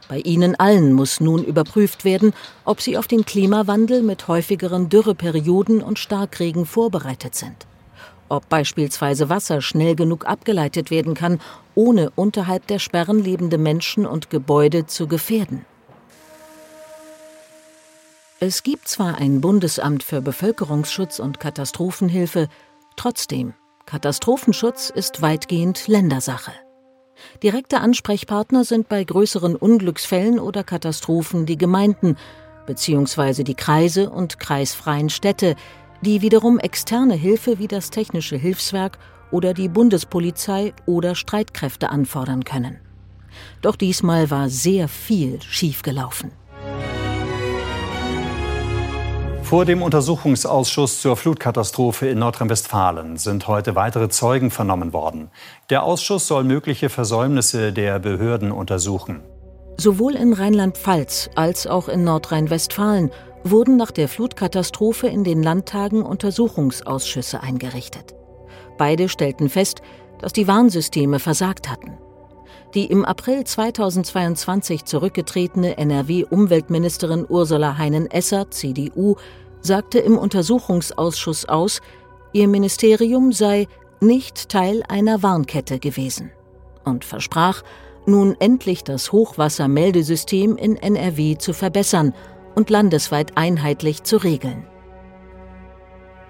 Bei 0.07 0.19
ihnen 0.19 0.55
allen 0.55 0.93
muss 0.93 1.19
nun 1.19 1.43
überprüft 1.43 2.05
werden, 2.05 2.33
ob 2.63 2.81
sie 2.81 2.97
auf 2.97 3.07
den 3.07 3.25
Klimawandel 3.25 4.01
mit 4.01 4.27
häufigeren 4.27 4.89
Dürreperioden 4.89 5.81
und 5.81 5.99
Starkregen 5.99 6.65
vorbereitet 6.65 7.35
sind. 7.35 7.67
Ob 8.29 8.47
beispielsweise 8.49 9.29
Wasser 9.29 9.61
schnell 9.61 9.95
genug 9.95 10.25
abgeleitet 10.25 10.91
werden 10.91 11.13
kann, 11.13 11.39
ohne 11.75 12.09
unterhalb 12.15 12.67
der 12.67 12.79
Sperren 12.79 13.23
lebende 13.23 13.57
Menschen 13.57 14.05
und 14.05 14.29
Gebäude 14.29 14.85
zu 14.85 15.07
gefährden. 15.07 15.65
Es 18.39 18.63
gibt 18.63 18.87
zwar 18.87 19.15
ein 19.15 19.41
Bundesamt 19.41 20.03
für 20.03 20.21
Bevölkerungsschutz 20.21 21.19
und 21.19 21.39
Katastrophenhilfe, 21.39 22.49
trotzdem, 22.95 23.53
Katastrophenschutz 23.85 24.89
ist 24.89 25.21
weitgehend 25.21 25.87
Ländersache. 25.87 26.51
Direkte 27.43 27.79
Ansprechpartner 27.79 28.63
sind 28.63 28.89
bei 28.89 29.03
größeren 29.03 29.55
Unglücksfällen 29.55 30.39
oder 30.39 30.63
Katastrophen 30.63 31.45
die 31.45 31.57
Gemeinden 31.57 32.17
bzw. 32.65 33.43
die 33.43 33.55
Kreise 33.55 34.09
und 34.09 34.39
kreisfreien 34.39 35.09
Städte, 35.09 35.55
die 36.01 36.21
wiederum 36.21 36.59
externe 36.59 37.15
Hilfe 37.15 37.59
wie 37.59 37.67
das 37.67 37.89
Technische 37.89 38.35
Hilfswerk 38.35 38.99
oder 39.31 39.53
die 39.53 39.67
Bundespolizei 39.67 40.73
oder 40.85 41.15
Streitkräfte 41.15 41.89
anfordern 41.89 42.43
können. 42.43 42.79
Doch 43.61 43.75
diesmal 43.75 44.29
war 44.31 44.49
sehr 44.49 44.87
viel 44.87 45.41
schiefgelaufen. 45.41 46.31
Vor 49.47 49.63
dem 49.63 49.81
Untersuchungsausschuss 49.81 51.01
zur 51.01 51.15
Flutkatastrophe 51.15 52.09
in 52.09 52.19
Nordrhein-Westfalen 52.19 53.15
sind 53.15 53.47
heute 53.47 53.75
weitere 53.75 54.09
Zeugen 54.09 54.51
vernommen 54.51 54.91
worden. 54.91 55.31
Der 55.69 55.83
Ausschuss 55.83 56.27
soll 56.27 56.43
mögliche 56.43 56.89
Versäumnisse 56.89 57.71
der 57.71 57.97
Behörden 57.99 58.51
untersuchen. 58.51 59.23
Sowohl 59.77 60.15
in 60.15 60.33
Rheinland-Pfalz 60.33 61.29
als 61.35 61.65
auch 61.65 61.87
in 61.87 62.03
Nordrhein-Westfalen 62.03 63.09
wurden 63.45 63.77
nach 63.77 63.91
der 63.91 64.09
Flutkatastrophe 64.09 65.07
in 65.07 65.23
den 65.23 65.41
Landtagen 65.41 66.03
Untersuchungsausschüsse 66.03 67.41
eingerichtet. 67.41 68.15
Beide 68.77 69.07
stellten 69.07 69.47
fest, 69.47 69.81
dass 70.19 70.33
die 70.33 70.49
Warnsysteme 70.49 71.19
versagt 71.19 71.69
hatten. 71.69 71.97
Die 72.77 72.85
im 72.85 73.05
April 73.05 73.43
2022 73.43 74.85
zurückgetretene 74.85 75.79
NRW-Umweltministerin 75.79 77.25
Ursula 77.27 77.79
Heinen-Esser, 77.79 78.51
CDU, 78.51 79.15
sagte 79.61 79.97
im 79.97 80.15
Untersuchungsausschuss 80.15 81.45
aus, 81.45 81.81
ihr 82.33 82.47
Ministerium 82.47 83.31
sei 83.31 83.67
nicht 83.99 84.49
Teil 84.49 84.83
einer 84.89 85.23
Warnkette 85.23 85.79
gewesen 85.79 86.29
und 86.85 87.03
versprach, 87.03 87.63
nun 88.05 88.35
endlich 88.39 88.83
das 88.83 89.11
Hochwassermeldesystem 89.11 90.55
in 90.55 90.75
NRW 90.75 91.35
zu 91.39 91.53
verbessern 91.53 92.13
und 92.53 92.69
landesweit 92.69 93.35
einheitlich 93.39 94.03
zu 94.03 94.17
regeln. 94.17 94.67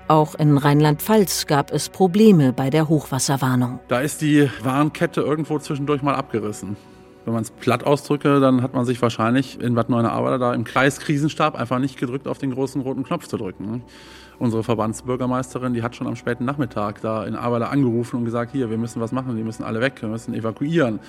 Auch 0.09 0.35
in 0.35 0.57
Rheinland-Pfalz 0.57 1.47
gab 1.47 1.73
es 1.73 1.89
Probleme 1.89 2.53
bei 2.53 2.69
der 2.69 2.87
Hochwasserwarnung. 2.87 3.79
Da 3.89 3.99
ist 3.99 4.21
die 4.21 4.49
Warnkette 4.63 5.19
irgendwo 5.19 5.59
zwischendurch 5.59 6.01
mal 6.01 6.15
abgerissen. 6.15 6.77
Wenn 7.25 7.33
man 7.33 7.43
es 7.43 7.51
platt 7.51 7.83
ausdrücke, 7.83 8.39
dann 8.39 8.61
hat 8.61 8.73
man 8.73 8.85
sich 8.85 9.01
wahrscheinlich 9.01 9.59
in 9.59 9.75
Bad 9.75 9.89
Neuenahr 9.89 10.39
da 10.39 10.53
im 10.53 10.63
Kreiskrisenstab 10.63 11.55
einfach 11.55 11.79
nicht 11.79 11.99
gedrückt, 11.99 12.25
auf 12.25 12.37
den 12.37 12.51
großen 12.51 12.79
roten 12.81 13.03
Knopf 13.03 13.27
zu 13.27 13.35
drücken. 13.35 13.83
Unsere 14.39 14.63
Verbandsbürgermeisterin, 14.63 15.73
die 15.73 15.83
hat 15.83 15.93
schon 15.93 16.07
am 16.07 16.15
späten 16.15 16.45
Nachmittag 16.45 17.01
da 17.01 17.25
in 17.25 17.35
Ahrweiler 17.35 17.69
angerufen 17.69 18.15
und 18.15 18.23
gesagt, 18.23 18.53
hier, 18.53 18.69
wir 18.69 18.77
müssen 18.77 19.01
was 19.01 19.11
machen, 19.11 19.35
die 19.35 19.43
müssen 19.43 19.63
alle 19.63 19.81
weg, 19.81 19.95
wir 19.99 20.07
müssen 20.07 20.33
evakuieren. 20.33 21.01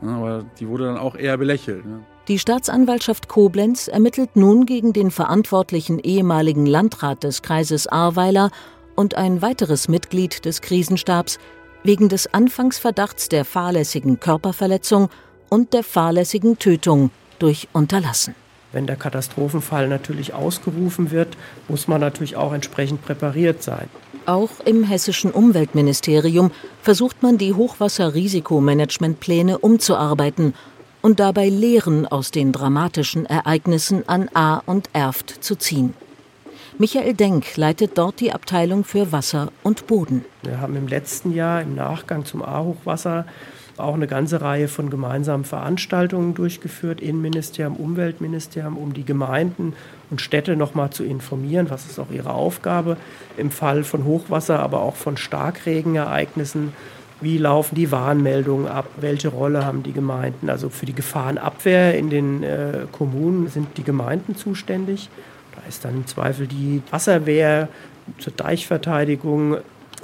Aber 0.00 0.44
die 0.60 0.68
wurde 0.68 0.84
dann 0.84 0.96
auch 0.96 1.16
eher 1.16 1.36
belächelt. 1.38 1.82
Die 2.26 2.38
Staatsanwaltschaft 2.38 3.28
Koblenz 3.28 3.86
ermittelt 3.86 4.34
nun 4.34 4.64
gegen 4.64 4.94
den 4.94 5.10
verantwortlichen 5.10 5.98
ehemaligen 5.98 6.64
Landrat 6.64 7.22
des 7.22 7.42
Kreises 7.42 7.86
Ahrweiler 7.86 8.50
und 8.94 9.14
ein 9.14 9.42
weiteres 9.42 9.88
Mitglied 9.88 10.46
des 10.46 10.62
Krisenstabs 10.62 11.38
wegen 11.82 12.08
des 12.08 12.32
Anfangsverdachts 12.32 13.28
der 13.28 13.44
fahrlässigen 13.44 14.20
Körperverletzung 14.20 15.10
und 15.50 15.74
der 15.74 15.84
fahrlässigen 15.84 16.58
Tötung 16.58 17.10
durch 17.38 17.68
Unterlassen. 17.74 18.34
Wenn 18.72 18.86
der 18.86 18.96
Katastrophenfall 18.96 19.86
natürlich 19.86 20.32
ausgerufen 20.32 21.10
wird, 21.10 21.36
muss 21.68 21.88
man 21.88 22.00
natürlich 22.00 22.36
auch 22.36 22.54
entsprechend 22.54 23.04
präpariert 23.04 23.62
sein. 23.62 23.90
Auch 24.24 24.60
im 24.64 24.82
hessischen 24.82 25.30
Umweltministerium 25.30 26.52
versucht 26.80 27.22
man 27.22 27.36
die 27.36 27.52
Hochwasserrisikomanagementpläne 27.52 29.58
umzuarbeiten 29.58 30.54
und 31.04 31.20
dabei 31.20 31.50
Lehren 31.50 32.06
aus 32.06 32.30
den 32.30 32.50
dramatischen 32.50 33.26
Ereignissen 33.26 34.08
an 34.08 34.30
A 34.32 34.62
und 34.64 34.88
Erft 34.94 35.44
zu 35.44 35.54
ziehen. 35.54 35.92
Michael 36.78 37.12
Denk 37.12 37.58
leitet 37.58 37.98
dort 37.98 38.20
die 38.20 38.32
Abteilung 38.32 38.84
für 38.84 39.12
Wasser 39.12 39.52
und 39.62 39.86
Boden. 39.86 40.24
Wir 40.42 40.62
haben 40.62 40.76
im 40.76 40.88
letzten 40.88 41.34
Jahr 41.34 41.60
im 41.60 41.74
Nachgang 41.74 42.24
zum 42.24 42.42
A-Hochwasser 42.42 43.26
auch 43.76 43.92
eine 43.92 44.06
ganze 44.06 44.40
Reihe 44.40 44.66
von 44.66 44.88
gemeinsamen 44.88 45.44
Veranstaltungen 45.44 46.34
durchgeführt, 46.34 47.02
Innenministerium, 47.02 47.76
Umweltministerium, 47.76 48.78
um 48.78 48.94
die 48.94 49.04
Gemeinden 49.04 49.74
und 50.08 50.22
Städte 50.22 50.56
noch 50.56 50.74
mal 50.74 50.90
zu 50.90 51.04
informieren, 51.04 51.68
was 51.68 51.84
ist 51.84 51.98
auch 51.98 52.10
ihre 52.10 52.32
Aufgabe 52.32 52.96
im 53.36 53.50
Fall 53.50 53.84
von 53.84 54.04
Hochwasser, 54.04 54.58
aber 54.58 54.80
auch 54.80 54.96
von 54.96 55.18
Starkregenereignissen. 55.18 56.72
Wie 57.24 57.38
laufen 57.38 57.74
die 57.74 57.90
Warnmeldungen 57.90 58.68
ab? 58.68 58.86
Welche 59.00 59.28
Rolle 59.28 59.64
haben 59.64 59.82
die 59.82 59.94
Gemeinden? 59.94 60.50
Also 60.50 60.68
für 60.68 60.84
die 60.84 60.92
Gefahrenabwehr 60.92 61.96
in 61.96 62.10
den 62.10 62.42
äh, 62.42 62.80
Kommunen 62.92 63.48
sind 63.48 63.78
die 63.78 63.82
Gemeinden 63.82 64.36
zuständig. 64.36 65.08
Da 65.54 65.62
ist 65.66 65.86
dann 65.86 65.94
im 65.94 66.06
Zweifel 66.06 66.46
die 66.46 66.82
Wasserwehr 66.90 67.70
zur 68.18 68.34
Deichverteidigung 68.34 69.56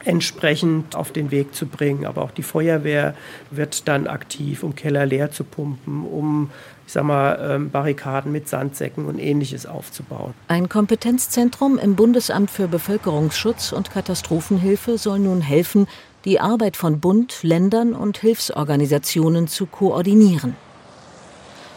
entsprechend 0.04 0.96
auf 0.96 1.12
den 1.12 1.30
Weg 1.30 1.54
zu 1.54 1.66
bringen. 1.66 2.06
Aber 2.06 2.22
auch 2.22 2.30
die 2.30 2.42
Feuerwehr 2.42 3.14
wird 3.50 3.86
dann 3.86 4.06
aktiv, 4.06 4.62
um 4.62 4.74
Keller 4.74 5.04
leer 5.04 5.30
zu 5.30 5.44
pumpen, 5.44 6.06
um 6.06 6.50
ich 6.86 6.94
sag 6.94 7.04
mal, 7.04 7.38
ähm, 7.40 7.70
Barrikaden 7.70 8.32
mit 8.32 8.48
Sandsäcken 8.48 9.04
und 9.04 9.20
ähnliches 9.20 9.64
aufzubauen. 9.64 10.34
Ein 10.48 10.68
Kompetenzzentrum 10.68 11.78
im 11.78 11.94
Bundesamt 11.94 12.50
für 12.50 12.66
Bevölkerungsschutz 12.66 13.70
und 13.70 13.92
Katastrophenhilfe 13.92 14.98
soll 14.98 15.20
nun 15.20 15.40
helfen, 15.40 15.86
die 16.24 16.40
Arbeit 16.40 16.76
von 16.76 17.00
Bund, 17.00 17.42
Ländern 17.42 17.94
und 17.94 18.18
Hilfsorganisationen 18.18 19.48
zu 19.48 19.66
koordinieren. 19.66 20.56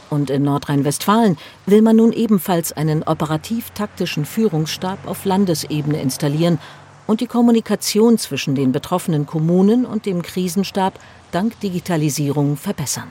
Und 0.09 0.29
in 0.29 0.43
Nordrhein-Westfalen 0.43 1.37
will 1.65 1.81
man 1.81 1.95
nun 1.95 2.13
ebenfalls 2.13 2.71
einen 2.71 3.03
operativ-taktischen 3.03 4.25
Führungsstab 4.25 5.07
auf 5.07 5.25
Landesebene 5.25 6.01
installieren 6.01 6.59
und 7.07 7.21
die 7.21 7.27
Kommunikation 7.27 8.17
zwischen 8.17 8.53
den 8.53 8.71
betroffenen 8.71 9.25
Kommunen 9.25 9.85
und 9.85 10.05
dem 10.05 10.21
Krisenstab 10.21 10.99
dank 11.31 11.59
Digitalisierung 11.61 12.57
verbessern. 12.57 13.07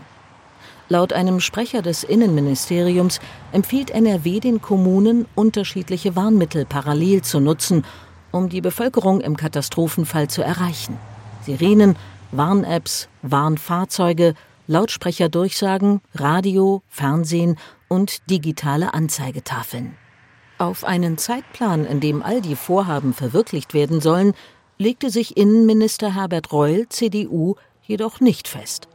Laut 0.89 1.12
einem 1.12 1.41
Sprecher 1.41 1.81
des 1.81 2.05
Innenministeriums 2.05 3.21
empfiehlt 3.51 3.91
NRW 3.91 4.41
den 4.41 4.61
Kommunen, 4.61 5.27
unterschiedliche 5.35 6.15
Warnmittel 6.17 6.67
parallel 6.67 7.23
zu 7.23 7.41
nutzen, 7.41 7.85
um 8.31 8.49
die 8.49 8.61
Bevölkerung 8.61 9.21
im 9.21 9.37
Katastrophenfall 9.37 10.29
zu 10.29 10.43
erreichen. 10.43 10.99
Sirenen, 11.45 11.97
Warn-Apps, 12.31 13.09
Warnfahrzeuge, 13.23 14.35
Lautsprecherdurchsagen, 14.67 16.01
Radio, 16.15 16.83
Fernsehen 16.89 17.57
und 17.89 18.31
digitale 18.31 18.95
Anzeigetafeln. 18.95 19.97
Auf 20.59 20.85
einen 20.85 21.19
Zeitplan, 21.19 21.85
in 21.85 22.01
dem 22.01 22.23
all 22.23 22.41
die 22.41 22.57
Vorhaben 22.57 23.13
verwirklicht 23.13 23.75
werden 23.75 24.01
sollen, 24.01 24.33
legte 24.79 25.11
sich 25.11 25.37
Innenminister 25.37 26.15
Herbert 26.15 26.53
Reul, 26.53 26.89
CDU, 26.89 27.57
jedoch 27.83 28.21
nicht 28.21 28.49
fest. 28.49 28.89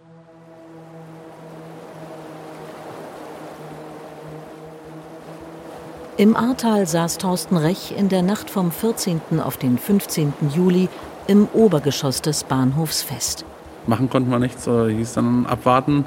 Im 6.18 6.36
Ahrtal 6.36 6.88
saß 6.88 7.20
Thorsten 7.20 7.58
Rech 7.58 7.94
in 7.96 8.10
der 8.10 8.24
Nacht 8.24 8.50
vom 8.50 8.72
14. 8.72 9.39
auf 9.39 9.58
den 9.58 9.77
15. 9.77 10.34
Juli 10.56 10.89
im 11.27 11.48
Obergeschoss 11.53 12.22
des 12.22 12.43
Bahnhofs 12.43 13.03
fest. 13.03 13.46
Machen 13.86 14.10
konnten 14.10 14.29
wir 14.29 14.39
nichts, 14.39 14.65
hieß 14.65 15.13
dann 15.13 15.46
abwarten, 15.46 16.05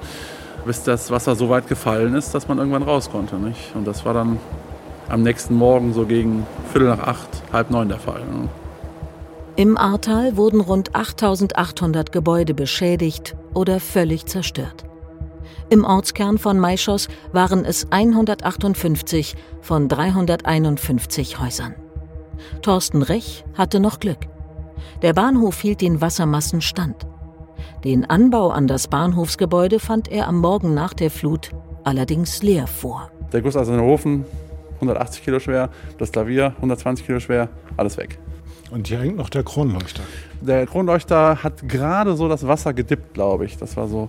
bis 0.65 0.83
das 0.83 1.11
Wasser 1.11 1.35
so 1.35 1.49
weit 1.49 1.69
gefallen 1.69 2.15
ist, 2.15 2.35
dass 2.35 2.49
man 2.49 2.59
irgendwann 2.59 2.83
raus 2.83 3.11
konnte. 3.11 3.37
Nicht? 3.37 3.75
Und 3.75 3.87
das 3.87 4.05
war 4.05 4.15
dann 4.15 4.39
am 5.09 5.23
nächsten 5.23 5.55
Morgen 5.55 5.93
so 5.93 6.07
gegen 6.07 6.47
Viertel 6.73 6.89
nach 6.89 7.01
acht, 7.01 7.29
halb 7.53 7.71
neun 7.71 7.89
der 7.89 7.99
Fall. 7.99 8.21
Ne? 8.21 8.49
Im 9.57 9.77
Ahrtal 9.77 10.37
wurden 10.37 10.61
rund 10.61 10.95
8800 10.95 12.13
Gebäude 12.13 12.55
beschädigt 12.55 13.37
oder 13.53 13.81
völlig 13.81 14.27
zerstört. 14.27 14.85
Im 15.69 15.85
Ortskern 15.85 16.39
von 16.39 16.59
Maischoss 16.59 17.09
waren 17.33 17.65
es 17.65 17.87
158 17.91 19.37
von 19.61 19.89
351 19.89 21.39
Häusern. 21.41 21.75
Thorsten 22.63 23.03
Rech 23.03 23.45
hatte 23.55 23.81
noch 23.81 24.01
Glück. 24.01 24.30
Der 25.03 25.13
Bahnhof 25.13 25.61
hielt 25.61 25.81
den 25.81 26.01
Wassermassen 26.01 26.61
stand. 26.61 27.07
Den 27.85 28.05
Anbau 28.05 28.51
an 28.51 28.67
das 28.67 28.89
Bahnhofsgebäude 28.89 29.81
fand 29.81 30.09
er 30.09 30.29
am 30.29 30.39
Morgen 30.41 30.75
nach 30.75 30.93
der 30.93 31.11
Flut 31.11 31.51
allerdings 31.85 32.43
leer 32.43 32.67
vor. 32.67 33.11
Der 33.33 33.41
Gusseiserne 33.41 33.83
Ofen 33.83 34.25
180 34.75 35.23
Kilo 35.23 35.39
schwer, 35.39 35.71
das 35.99 36.13
Klavier 36.13 36.55
120 36.57 37.07
Kilo 37.07 37.21
schwer, 37.21 37.49
alles 37.77 37.97
weg. 37.97 38.19
Und 38.71 38.87
hier 38.87 39.01
hängt 39.01 39.17
noch 39.17 39.31
der 39.31 39.43
Kronleuchter. 39.43 40.03
Der 40.41 40.65
Kronleuchter 40.67 41.43
hat 41.43 41.69
gerade 41.69 42.17
so 42.17 42.29
das 42.29 42.47
Wasser 42.47 42.73
gedippt, 42.73 43.15
glaube 43.15 43.45
ich. 43.45 43.59
Das 43.59 43.77
war 43.77 43.89
so, 43.89 44.09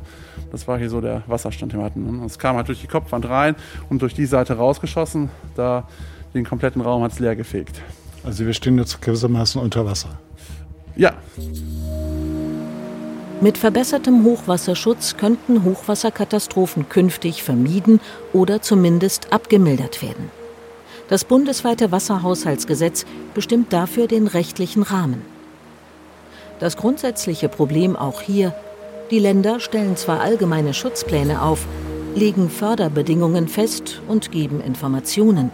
das 0.51 0.67
war 0.67 0.77
hier 0.77 0.89
so 0.89 1.01
der 1.01 1.23
Wasserstand, 1.27 1.73
den 1.73 1.79
wir 1.79 1.85
hatten. 1.85 2.23
Es 2.25 2.37
kam 2.37 2.55
halt 2.55 2.67
durch 2.67 2.81
die 2.81 2.87
Kopfwand 2.87 3.27
rein 3.27 3.55
und 3.89 4.01
durch 4.03 4.13
die 4.13 4.27
Seite 4.27 4.57
rausgeschossen. 4.57 5.29
Da 5.55 5.87
den 6.33 6.45
kompletten 6.45 6.81
Raum 6.81 7.01
hat 7.03 7.13
es 7.13 7.19
leer 7.19 7.35
gefegt. 7.35 7.81
Also 8.23 8.45
wir 8.45 8.53
stehen 8.53 8.77
jetzt 8.77 9.01
gewissermaßen 9.01 9.59
unter 9.59 9.85
Wasser. 9.85 10.09
Ja. 10.95 11.13
Mit 13.41 13.57
verbessertem 13.57 14.23
Hochwasserschutz 14.23 15.17
könnten 15.17 15.63
Hochwasserkatastrophen 15.63 16.89
künftig 16.89 17.41
vermieden 17.41 17.99
oder 18.33 18.61
zumindest 18.61 19.33
abgemildert 19.33 20.03
werden. 20.03 20.29
Das 21.09 21.25
bundesweite 21.25 21.91
Wasserhaushaltsgesetz 21.91 23.05
bestimmt 23.33 23.73
dafür 23.73 24.07
den 24.07 24.27
rechtlichen 24.27 24.83
Rahmen. 24.83 25.23
Das 26.59 26.77
grundsätzliche 26.77 27.49
Problem 27.49 27.95
auch 27.95 28.21
hier, 28.21 28.53
die 29.09 29.19
Länder 29.19 29.59
stellen 29.59 29.97
zwar 29.97 30.21
allgemeine 30.21 30.73
Schutzpläne 30.73 31.41
auf, 31.41 31.65
legen 32.15 32.49
Förderbedingungen 32.49 33.47
fest 33.47 34.01
und 34.07 34.31
geben 34.31 34.61
Informationen. 34.61 35.49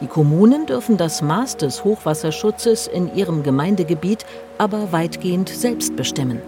Die 0.00 0.06
Kommunen 0.06 0.66
dürfen 0.66 0.96
das 0.96 1.20
Maß 1.20 1.58
des 1.58 1.84
Hochwasserschutzes 1.84 2.86
in 2.86 3.14
ihrem 3.14 3.42
Gemeindegebiet 3.42 4.24
aber 4.56 4.92
weitgehend 4.92 5.48
selbst 5.50 5.94
bestimmen. 5.94 6.40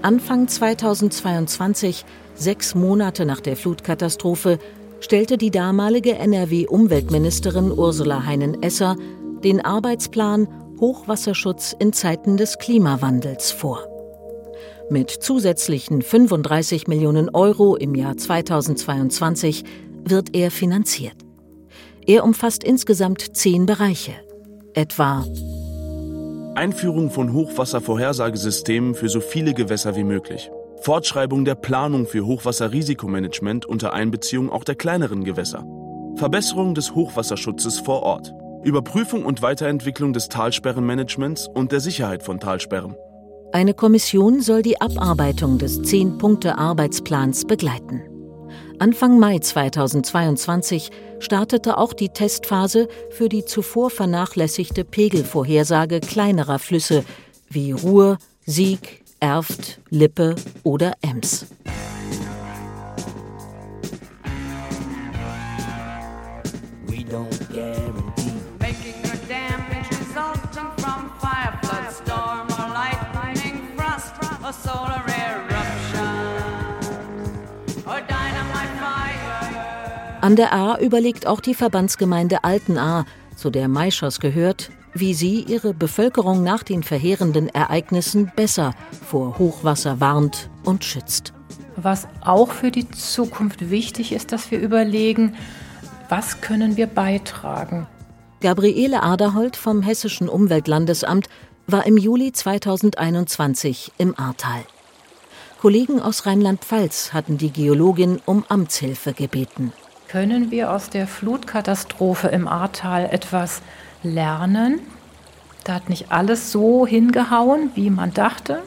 Anfang 0.00 0.48
2022, 0.48 2.04
sechs 2.34 2.74
Monate 2.74 3.26
nach 3.26 3.40
der 3.40 3.56
Flutkatastrophe, 3.56 4.58
stellte 5.00 5.36
die 5.36 5.50
damalige 5.50 6.14
NRW-Umweltministerin 6.16 7.70
Ursula 7.70 8.24
Heinen-Esser 8.24 8.96
den 9.44 9.64
Arbeitsplan 9.64 10.48
Hochwasserschutz 10.80 11.74
in 11.78 11.92
Zeiten 11.92 12.36
des 12.36 12.58
Klimawandels 12.58 13.50
vor. 13.50 13.86
Mit 14.90 15.10
zusätzlichen 15.10 16.00
35 16.00 16.86
Millionen 16.86 17.28
Euro 17.28 17.76
im 17.76 17.94
Jahr 17.94 18.16
2022 18.16 19.64
wird 20.04 20.34
er 20.34 20.50
finanziert. 20.50 21.27
Er 22.08 22.24
umfasst 22.24 22.64
insgesamt 22.64 23.36
zehn 23.36 23.66
Bereiche, 23.66 24.12
etwa 24.72 25.26
Einführung 26.54 27.10
von 27.10 27.34
Hochwasservorhersagesystemen 27.34 28.94
für 28.94 29.10
so 29.10 29.20
viele 29.20 29.52
Gewässer 29.52 29.94
wie 29.94 30.04
möglich. 30.04 30.50
Fortschreibung 30.80 31.44
der 31.44 31.54
Planung 31.54 32.06
für 32.06 32.24
Hochwasserrisikomanagement 32.24 33.66
unter 33.66 33.92
Einbeziehung 33.92 34.48
auch 34.48 34.64
der 34.64 34.74
kleineren 34.74 35.22
Gewässer. 35.22 35.66
Verbesserung 36.16 36.74
des 36.74 36.94
Hochwasserschutzes 36.94 37.78
vor 37.80 38.02
Ort. 38.02 38.32
Überprüfung 38.64 39.26
und 39.26 39.42
Weiterentwicklung 39.42 40.14
des 40.14 40.30
Talsperrenmanagements 40.30 41.46
und 41.54 41.72
der 41.72 41.80
Sicherheit 41.80 42.22
von 42.22 42.40
Talsperren. 42.40 42.96
Eine 43.52 43.74
Kommission 43.74 44.40
soll 44.40 44.62
die 44.62 44.80
Abarbeitung 44.80 45.58
des 45.58 45.82
Zehn-Punkte-Arbeitsplans 45.82 47.44
begleiten. 47.44 48.17
Anfang 48.80 49.18
Mai 49.18 49.40
2022 49.40 50.90
startete 51.18 51.78
auch 51.78 51.92
die 51.92 52.10
Testphase 52.10 52.88
für 53.10 53.28
die 53.28 53.44
zuvor 53.44 53.90
vernachlässigte 53.90 54.84
Pegelvorhersage 54.84 55.98
kleinerer 55.98 56.60
Flüsse 56.60 57.04
wie 57.48 57.72
Ruhr, 57.72 58.18
Sieg, 58.46 59.02
Erft, 59.18 59.80
Lippe 59.90 60.36
oder 60.62 60.92
Ems. 61.02 61.46
An 80.28 80.36
der 80.36 80.52
Ahr 80.52 80.78
überlegt 80.80 81.26
auch 81.26 81.40
die 81.40 81.54
Verbandsgemeinde 81.54 82.44
Altenahr, 82.44 83.06
zu 83.34 83.48
der 83.48 83.66
Maischoss 83.66 84.20
gehört, 84.20 84.70
wie 84.92 85.14
sie 85.14 85.40
ihre 85.40 85.72
Bevölkerung 85.72 86.42
nach 86.42 86.62
den 86.62 86.82
verheerenden 86.82 87.48
Ereignissen 87.48 88.30
besser 88.36 88.74
vor 89.06 89.38
Hochwasser 89.38 90.00
warnt 90.00 90.50
und 90.64 90.84
schützt. 90.84 91.32
Was 91.76 92.08
auch 92.20 92.52
für 92.52 92.70
die 92.70 92.90
Zukunft 92.90 93.70
wichtig 93.70 94.12
ist, 94.12 94.30
dass 94.30 94.50
wir 94.50 94.60
überlegen, 94.60 95.34
was 96.10 96.42
können 96.42 96.76
wir 96.76 96.88
beitragen. 96.88 97.86
Gabriele 98.42 99.02
Aderholt 99.02 99.56
vom 99.56 99.80
Hessischen 99.80 100.28
Umweltlandesamt 100.28 101.30
war 101.66 101.86
im 101.86 101.96
Juli 101.96 102.32
2021 102.32 103.92
im 103.96 104.12
Ahrtal. 104.18 104.60
Kollegen 105.58 106.02
aus 106.02 106.26
Rheinland-Pfalz 106.26 107.14
hatten 107.14 107.38
die 107.38 107.50
Geologin 107.50 108.20
um 108.26 108.44
Amtshilfe 108.46 109.14
gebeten. 109.14 109.72
Können 110.08 110.50
wir 110.50 110.72
aus 110.72 110.88
der 110.88 111.06
Flutkatastrophe 111.06 112.28
im 112.28 112.48
Ahrtal 112.48 113.10
etwas 113.12 113.60
lernen. 114.02 114.80
Da 115.64 115.74
hat 115.74 115.90
nicht 115.90 116.10
alles 116.10 116.50
so 116.50 116.86
hingehauen, 116.86 117.72
wie 117.74 117.90
man 117.90 118.14
dachte. 118.14 118.62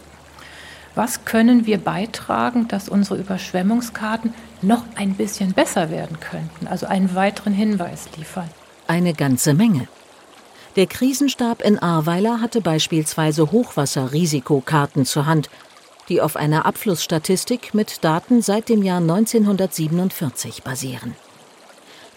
Was 0.94 1.26
können 1.26 1.66
wir 1.66 1.80
beitragen, 1.80 2.68
dass 2.68 2.90
unsere 2.90 3.18
Überschwemmungskarten 3.18 4.36
noch 4.62 4.84
ein 4.96 5.16
bisschen 5.16 5.54
besser 5.54 5.90
werden 5.90 6.20
könnten? 6.20 6.68
Also 6.68 6.86
einen 6.86 7.16
weiteren 7.16 7.54
Hinweis 7.54 8.08
liefern. 8.18 8.50
Eine 8.88 9.16
ganze 9.16 9.56
Menge. 9.56 9.88
Der 10.76 10.86
Krisenstab 10.86 11.64
in 11.64 11.80
Ahrweiler 11.80 12.40
hatte 12.40 12.62
beispielsweise 12.62 13.52
Hochwasserrisikokarten 13.52 15.06
zur 15.06 15.26
Hand, 15.26 15.50
die 16.08 16.22
auf 16.22 16.36
einer 16.36 16.68
Abflussstatistik 16.68 17.74
mit 17.74 18.04
Daten 18.04 18.44
seit 18.44 18.70
dem 18.70 18.84
Jahr 18.84 19.00
1947 19.00 20.62
basieren. 20.62 21.16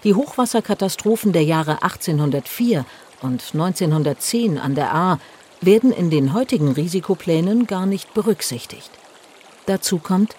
Die 0.05 0.15
Hochwasserkatastrophen 0.15 1.33
der 1.33 1.45
Jahre 1.45 1.83
1804 1.83 2.85
und 3.23 3.43
1910 3.55 4.59
an 4.59 4.75
der 4.75 4.93
Ahr 4.93 5.19
werden 5.63 5.93
in 5.93 6.11
den 6.11 6.35
heutigen 6.35 6.73
Risikoplänen 6.73 7.67
gar 7.67 7.87
nicht 7.87 8.13
berücksichtigt. 8.13 8.91
Dazu 9.65 9.99
kommt, 9.99 10.37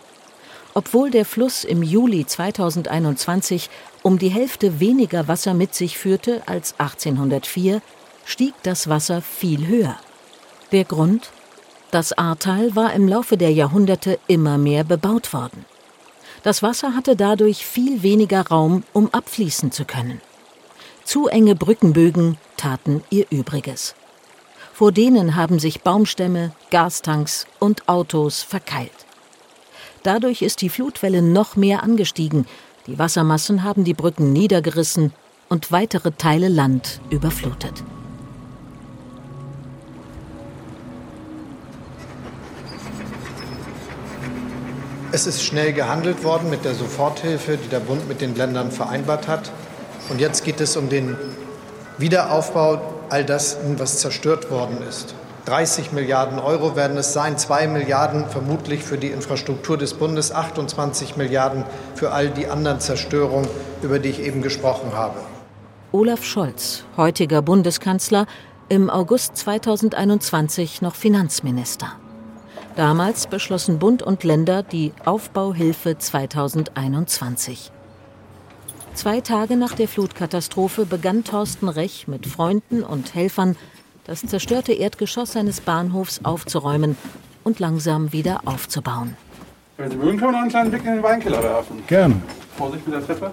obwohl 0.76 1.10
der 1.10 1.26
Fluss 1.26 1.64
im 1.64 1.82
Juli 1.82 2.28
2021 2.28 3.72
um 4.04 4.20
die 4.20 4.30
Hälfte 4.30 4.80
weniger 4.80 5.28
Wasser 5.28 5.56
mit 5.56 5.74
sich 5.74 5.98
führte 5.98 6.44
als 6.46 6.80
1804, 6.80 7.82
stieg 8.24 8.54
das 8.62 8.88
Wasser 8.88 9.24
viel 9.24 9.66
höher. 9.66 9.98
Der 10.72 10.84
Grund? 10.84 11.32
Das 11.90 12.14
Ahrtal 12.14 12.76
war 12.76 12.94
im 12.94 13.08
Laufe 13.08 13.38
der 13.38 13.52
Jahrhunderte 13.52 14.20
immer 14.28 14.60
mehr 14.60 14.84
bebaut 14.84 15.34
worden. 15.34 15.66
Das 16.46 16.62
Wasser 16.62 16.94
hatte 16.94 17.16
dadurch 17.16 17.66
viel 17.66 18.04
weniger 18.04 18.46
Raum, 18.46 18.84
um 18.94 19.12
abfließen 19.12 19.72
zu 19.72 19.84
können. 19.84 20.22
Zu 21.04 21.26
enge 21.26 21.56
Brückenbögen 21.56 22.38
taten 22.56 23.04
ihr 23.10 23.26
Übriges. 23.32 23.96
Vor 24.72 24.92
denen 24.92 25.36
haben 25.36 25.58
sich 25.58 25.82
Baumstämme, 25.82 26.52
Gastanks 26.70 27.48
und 27.58 27.90
Autos 27.90 28.44
verkeilt. 28.44 28.92
Dadurch 30.04 30.44
ist 30.44 30.62
die 30.62 30.70
Flutwelle 30.70 31.24
noch 31.24 31.56
mehr 31.56 31.82
angestiegen, 31.82 32.46
die 32.86 33.00
Wassermassen 33.00 33.64
haben 33.64 33.84
die 33.84 33.96
Brücken 33.96 34.32
niedergerissen 34.32 35.14
und 35.50 35.72
weitere 35.72 36.12
Teile 36.12 36.48
Land 36.48 37.02
überflutet. 37.10 37.84
Es 45.16 45.26
ist 45.26 45.44
schnell 45.44 45.72
gehandelt 45.72 46.26
worden 46.26 46.50
mit 46.50 46.66
der 46.66 46.76
Soforthilfe, 46.76 47.56
die 47.56 47.70
der 47.70 47.80
Bund 47.80 48.06
mit 48.10 48.20
den 48.20 48.36
Ländern 48.36 48.70
vereinbart 48.70 49.30
hat. 49.30 49.50
Und 50.10 50.20
jetzt 50.20 50.44
geht 50.44 50.60
es 50.60 50.76
um 50.76 50.90
den 50.90 51.16
Wiederaufbau 51.98 52.82
all 53.08 53.24
das, 53.24 53.56
was 53.78 54.00
zerstört 54.00 54.52
worden 54.52 54.80
ist. 54.90 55.16
30 55.46 55.94
Milliarden 55.94 56.38
Euro 56.38 56.76
werden 56.76 56.98
es 56.98 57.14
sein, 57.14 57.38
2 57.38 57.68
Milliarden 57.68 58.28
vermutlich 58.28 58.84
für 58.84 58.98
die 58.98 59.08
Infrastruktur 59.08 59.78
des 59.78 59.94
Bundes, 59.94 60.34
28 60.34 61.16
Milliarden 61.16 61.64
für 61.96 62.12
all 62.12 62.30
die 62.30 62.48
anderen 62.48 62.82
Zerstörungen, 62.82 63.48
über 63.84 64.00
die 64.00 64.10
ich 64.10 64.20
eben 64.20 64.42
gesprochen 64.42 64.92
habe. 64.96 65.16
Olaf 65.94 66.26
Scholz, 66.26 66.84
heutiger 66.98 67.42
Bundeskanzler, 67.42 68.26
im 68.68 68.90
August 68.90 69.38
2021 69.38 70.82
noch 70.82 70.96
Finanzminister. 70.96 71.94
Damals 72.76 73.28
beschlossen 73.28 73.80
Bund 73.80 74.04
und 74.04 74.26
Länder 74.26 74.62
die 74.62 74.92
Aufbauhilfe 75.06 75.98
2021. 75.98 77.72
Zwei 78.94 79.22
Tage 79.22 79.56
nach 79.56 79.74
der 79.74 79.88
Flutkatastrophe 79.88 80.86
begann 80.86 81.24
Thorsten 81.24 81.70
Rech 81.70 82.10
mit 82.10 82.28
Freunden 82.28 82.84
und 82.84 83.16
Helfern 83.16 83.56
das 84.04 84.22
zerstörte 84.26 84.74
Erdgeschoss 84.74 85.32
seines 85.32 85.62
Bahnhofs 85.62 86.20
aufzuräumen 86.24 86.98
und 87.46 87.60
langsam 87.60 88.12
wieder 88.12 88.42
aufzubauen. 88.44 89.16
Wenn 89.78 89.92
Sie 89.92 89.98
mögen, 89.98 90.18
können 90.18 90.32
wir 90.32 90.32
noch 90.34 90.42
einen 90.42 90.50
kleinen 90.50 90.70
Blick 90.70 90.86
in 90.86 90.96
den 90.96 91.04
Weinkeller 91.04 91.42
werfen. 91.42 91.82
Gern. 91.88 92.22
Vorsicht 92.58 92.86
mit 92.86 92.96
der 92.96 93.06
Treppe. 93.06 93.32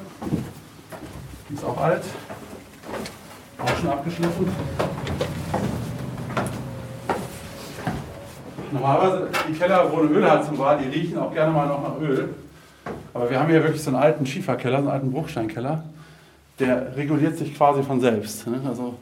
Die 1.48 1.55
ist 1.55 1.64
auch 1.64 1.78
alt. 1.78 2.05
Auch 3.59 3.76
schon 3.76 3.90
abgeschliffen. 3.90 4.46
Normalerweise 8.73 9.29
die 9.49 9.53
Keller, 9.53 9.91
wo 9.93 10.01
eine 10.01 10.11
Ölheizung 10.11 10.59
war, 10.59 10.79
die 10.79 10.89
riechen 10.89 11.19
auch 11.19 11.33
gerne 11.33 11.53
mal 11.53 11.67
noch 11.67 11.83
nach 11.83 12.01
Öl. 12.01 12.31
Aber 13.15 13.29
wir 13.29 13.39
haben 13.39 13.51
hier 13.51 13.63
wirklich 13.63 13.83
so 13.83 13.91
einen 13.91 14.03
alten 14.03 14.25
Schieferkeller, 14.25 14.79
so 14.79 14.89
einen 14.89 14.95
alten 14.95 15.13
Bruchsteinkeller. 15.13 15.85
Der 16.59 16.97
reguliert 16.97 17.37
sich 17.37 17.55
quasi 17.55 17.83
von 17.83 18.01
selbst. 18.01 18.47
Ne? 18.47 18.61
Also 18.67 18.95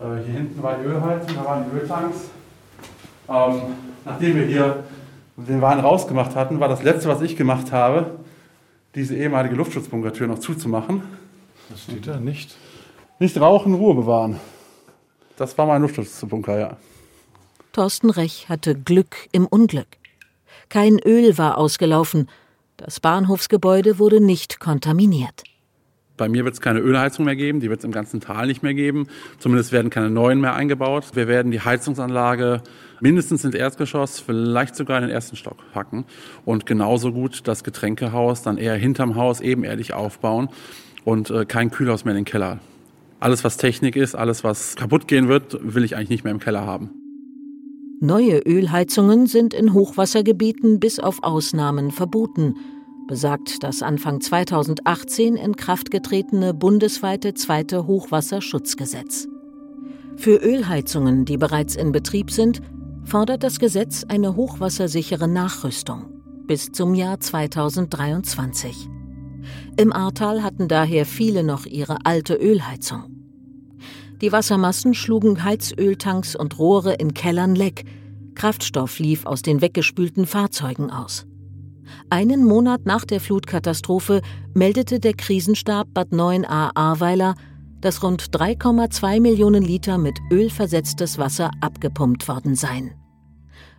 äh, 0.00 0.24
hier 0.24 0.34
hinten 0.34 0.62
war 0.62 0.76
die 0.78 0.86
Ölheizung, 0.86 1.34
da 1.34 1.44
waren 1.44 1.64
die 1.70 1.76
Öltanks. 1.76 2.30
Ähm, 3.28 3.60
nachdem 4.04 4.36
wir 4.36 4.44
hier 4.44 4.84
den 5.36 5.60
Wein 5.62 5.80
rausgemacht 5.80 6.36
hatten, 6.36 6.60
war 6.60 6.68
das 6.68 6.82
letzte, 6.82 7.08
was 7.08 7.20
ich 7.22 7.36
gemacht 7.36 7.72
habe, 7.72 8.06
diese 8.94 9.16
ehemalige 9.16 9.54
Luftschutzbunkertür 9.54 10.26
noch 10.26 10.38
zuzumachen. 10.38 11.02
Was 11.68 11.82
steht 11.84 12.06
da? 12.06 12.16
Nicht? 12.18 12.56
Nicht 13.18 13.40
rauchen, 13.40 13.74
Ruhe 13.74 13.94
bewahren. 13.94 14.40
Das 15.36 15.56
war 15.56 15.66
mein 15.66 15.82
Luftschutzbunker, 15.82 16.58
ja. 16.58 16.76
Thorsten 17.80 18.10
Rech 18.10 18.50
hatte 18.50 18.74
Glück 18.74 19.16
im 19.32 19.46
Unglück. 19.46 19.86
Kein 20.68 20.98
Öl 20.98 21.38
war 21.38 21.56
ausgelaufen. 21.56 22.28
Das 22.76 23.00
Bahnhofsgebäude 23.00 23.98
wurde 23.98 24.20
nicht 24.20 24.60
kontaminiert. 24.60 25.44
Bei 26.18 26.28
mir 26.28 26.44
wird 26.44 26.52
es 26.52 26.60
keine 26.60 26.80
Ölheizung 26.80 27.24
mehr 27.24 27.36
geben, 27.36 27.60
die 27.60 27.70
wird 27.70 27.78
es 27.78 27.86
im 27.86 27.92
ganzen 27.92 28.20
Tal 28.20 28.48
nicht 28.48 28.62
mehr 28.62 28.74
geben. 28.74 29.06
Zumindest 29.38 29.72
werden 29.72 29.88
keine 29.88 30.10
neuen 30.10 30.42
mehr 30.42 30.56
eingebaut. 30.56 31.12
Wir 31.14 31.26
werden 31.26 31.52
die 31.52 31.62
Heizungsanlage 31.62 32.60
mindestens 33.00 33.46
ins 33.46 33.54
Erdgeschoss, 33.54 34.20
vielleicht 34.20 34.76
sogar 34.76 34.98
in 34.98 35.04
den 35.04 35.10
ersten 35.10 35.36
Stock 35.36 35.56
packen. 35.72 36.04
Und 36.44 36.66
genauso 36.66 37.12
gut 37.12 37.48
das 37.48 37.64
Getränkehaus 37.64 38.42
dann 38.42 38.58
eher 38.58 38.74
hinterm 38.74 39.14
Haus 39.14 39.40
ebenerdig 39.40 39.94
aufbauen 39.94 40.50
und 41.06 41.30
äh, 41.30 41.46
kein 41.46 41.70
Kühlhaus 41.70 42.04
mehr 42.04 42.12
in 42.12 42.24
den 42.24 42.30
Keller. 42.30 42.58
Alles, 43.20 43.42
was 43.42 43.56
Technik 43.56 43.96
ist, 43.96 44.14
alles, 44.14 44.44
was 44.44 44.76
kaputt 44.76 45.08
gehen 45.08 45.28
wird, 45.28 45.56
will 45.62 45.82
ich 45.82 45.96
eigentlich 45.96 46.10
nicht 46.10 46.24
mehr 46.24 46.34
im 46.34 46.40
Keller 46.40 46.66
haben. 46.66 46.99
Neue 48.02 48.38
Ölheizungen 48.38 49.26
sind 49.26 49.52
in 49.52 49.74
Hochwassergebieten 49.74 50.80
bis 50.80 50.98
auf 50.98 51.22
Ausnahmen 51.22 51.90
verboten 51.90 52.54
besagt 53.06 53.62
das 53.62 53.82
Anfang 53.82 54.22
2018 54.22 55.36
in 55.36 55.54
Kraft 55.54 55.90
getretene 55.90 56.54
bundesweite 56.54 57.34
zweite 57.34 57.86
Hochwasserschutzgesetz. 57.86 59.28
Für 60.16 60.36
Ölheizungen, 60.36 61.26
die 61.26 61.36
bereits 61.36 61.76
in 61.76 61.92
Betrieb 61.92 62.30
sind, 62.30 62.62
fordert 63.04 63.42
das 63.42 63.58
Gesetz 63.58 64.04
eine 64.08 64.34
hochwassersichere 64.34 65.28
Nachrüstung 65.28 66.06
bis 66.46 66.72
zum 66.72 66.94
Jahr 66.94 67.20
2023. 67.20 68.88
Im 69.76 69.92
Ahrtal 69.92 70.42
hatten 70.42 70.68
daher 70.68 71.04
viele 71.04 71.42
noch 71.42 71.66
ihre 71.66 71.98
alte 72.04 72.34
Ölheizung. 72.34 73.09
Die 74.20 74.32
Wassermassen 74.32 74.92
schlugen 74.92 75.44
Heizöltanks 75.44 76.36
und 76.36 76.58
Rohre 76.58 76.94
in 76.94 77.14
Kellern 77.14 77.54
leck, 77.54 77.84
Kraftstoff 78.34 78.98
lief 78.98 79.26
aus 79.26 79.42
den 79.42 79.60
weggespülten 79.60 80.26
Fahrzeugen 80.26 80.90
aus. 80.90 81.26
Einen 82.10 82.44
Monat 82.44 82.86
nach 82.86 83.04
der 83.04 83.20
Flutkatastrophe 83.20 84.22
meldete 84.54 85.00
der 85.00 85.14
Krisenstab 85.14 85.88
Bad 85.92 86.08
9a 86.08 86.70
Ahrweiler, 86.74 87.34
dass 87.80 88.02
rund 88.02 88.22
3,2 88.22 89.20
Millionen 89.20 89.62
Liter 89.62 89.98
mit 89.98 90.18
Öl 90.30 90.50
versetztes 90.50 91.18
Wasser 91.18 91.50
abgepumpt 91.60 92.28
worden 92.28 92.54
seien. 92.54 92.92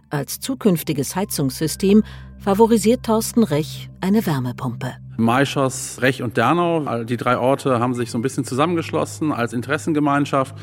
Als 0.09 0.39
zukünftiges 0.39 1.15
Heizungssystem 1.15 2.03
favorisiert 2.41 3.03
Thorsten 3.03 3.43
Rech 3.43 3.89
eine 4.01 4.25
Wärmepumpe. 4.25 4.95
Maischoss, 5.17 5.99
Rech 6.01 6.23
und 6.23 6.37
Dernau, 6.37 7.03
die 7.03 7.17
drei 7.17 7.37
Orte 7.37 7.79
haben 7.79 7.93
sich 7.93 8.09
so 8.09 8.17
ein 8.17 8.23
bisschen 8.23 8.43
zusammengeschlossen 8.43 9.31
als 9.31 9.53
Interessengemeinschaft. 9.53 10.55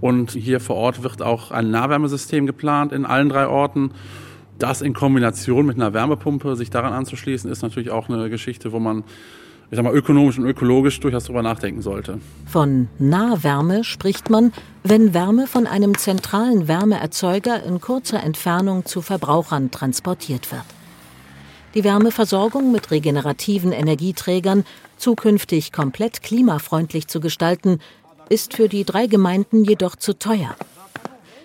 Und 0.00 0.32
hier 0.32 0.58
vor 0.58 0.76
Ort 0.76 1.02
wird 1.04 1.22
auch 1.22 1.52
ein 1.52 1.70
Nahwärmesystem 1.70 2.46
geplant 2.46 2.92
in 2.92 3.06
allen 3.06 3.28
drei 3.28 3.46
Orten. 3.46 3.92
Das 4.58 4.82
in 4.82 4.92
Kombination 4.92 5.66
mit 5.66 5.76
einer 5.76 5.94
Wärmepumpe, 5.94 6.56
sich 6.56 6.70
daran 6.70 6.92
anzuschließen, 6.92 7.50
ist 7.50 7.62
natürlich 7.62 7.90
auch 7.90 8.08
eine 8.08 8.28
Geschichte, 8.28 8.72
wo 8.72 8.80
man 8.80 9.04
ich 9.70 9.76
sag 9.76 9.84
mal, 9.84 9.94
ökonomisch 9.94 10.36
und 10.36 10.46
ökologisch 10.46 10.98
durchaus 10.98 11.26
drüber 11.26 11.42
nachdenken 11.42 11.80
sollte. 11.80 12.18
Von 12.46 12.88
Nahwärme 12.98 13.84
spricht 13.84 14.28
man, 14.28 14.52
wenn 14.82 15.14
Wärme 15.14 15.46
von 15.46 15.68
einem 15.68 15.96
zentralen 15.96 16.66
Wärmeerzeuger 16.66 17.62
in 17.62 17.80
kurzer 17.80 18.20
Entfernung 18.20 18.84
zu 18.84 19.00
Verbrauchern 19.00 19.70
transportiert 19.70 20.50
wird. 20.50 20.64
Die 21.74 21.84
Wärmeversorgung 21.84 22.72
mit 22.72 22.90
regenerativen 22.90 23.72
Energieträgern 23.72 24.64
zukünftig 24.96 25.72
komplett 25.72 26.22
klimafreundlich 26.22 27.06
zu 27.06 27.20
gestalten, 27.20 27.78
ist 28.28 28.54
für 28.54 28.68
die 28.68 28.84
drei 28.84 29.06
Gemeinden 29.06 29.64
jedoch 29.64 29.96
zu 29.96 30.18
teuer 30.18 30.56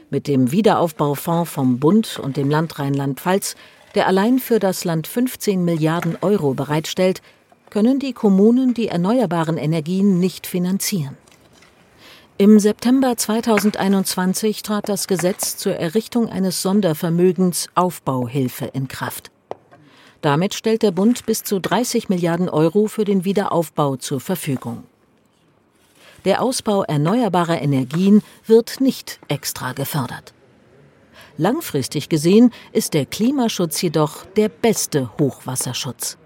mit 0.10 0.28
dem 0.28 0.52
Wiederaufbaufonds 0.52 1.52
vom 1.52 1.80
Bund 1.80 2.20
und 2.24 2.38
dem 2.38 2.50
Land 2.50 2.80
Rheinland-Pfalz, 2.80 3.56
der 3.96 4.08
allein 4.08 4.40
für 4.40 4.60
das 4.60 4.86
Land 4.86 5.08
15 5.08 5.64
Milliarden 5.64 6.18
Euro 6.22 6.54
bereitstellt, 6.54 7.22
können 7.70 8.00
die 8.00 8.14
Kommunen 8.14 8.74
die 8.74 8.88
erneuerbaren 8.88 9.58
Energien 9.58 10.20
nicht 10.20 10.48
finanzieren. 10.48 11.18
Im 12.38 12.60
September 12.60 13.16
2021 13.16 14.62
trat 14.62 14.90
das 14.90 15.08
Gesetz 15.08 15.58
zur 15.58 15.76
Errichtung 15.76 16.30
eines 16.30 16.62
Sondervermögens 16.62 17.68
Aufbauhilfe 17.76 18.66
in 18.66 18.88
Kraft. 18.88 19.32
Damit 20.26 20.56
stellt 20.56 20.82
der 20.82 20.90
Bund 20.90 21.28
bis 21.28 21.44
zu 21.44 21.60
30 21.60 22.10
Milliarden 22.10 22.50
Euro 22.50 22.88
für 22.88 23.06
den 23.06 23.26
Wiederaufbau 23.26 23.96
zur 23.96 24.20
Verfügung. 24.20 24.84
Der 26.26 26.42
Ausbau 26.42 26.82
erneuerbarer 26.82 27.62
Energien 27.62 28.24
wird 28.48 28.82
nicht 28.82 29.20
extra 29.28 29.74
gefördert. 29.74 30.34
Langfristig 31.38 32.10
gesehen 32.10 32.52
ist 32.74 32.96
der 32.96 33.06
Klimaschutz 33.06 33.80
jedoch 33.84 34.26
der 34.36 34.50
beste 34.50 35.12
Hochwasserschutz. 35.20 36.18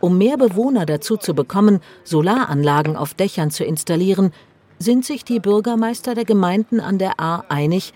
Um 0.00 0.18
mehr 0.18 0.36
Bewohner 0.36 0.84
dazu 0.84 1.16
zu 1.16 1.32
bekommen, 1.32 1.78
Solaranlagen 2.02 2.96
auf 2.96 3.14
Dächern 3.14 3.52
zu 3.52 3.62
installieren, 3.62 4.32
sind 4.80 5.04
sich 5.04 5.24
die 5.24 5.38
Bürgermeister 5.38 6.16
der 6.16 6.24
Gemeinden 6.24 6.80
an 6.80 6.98
der 6.98 7.20
A 7.20 7.44
einig, 7.48 7.94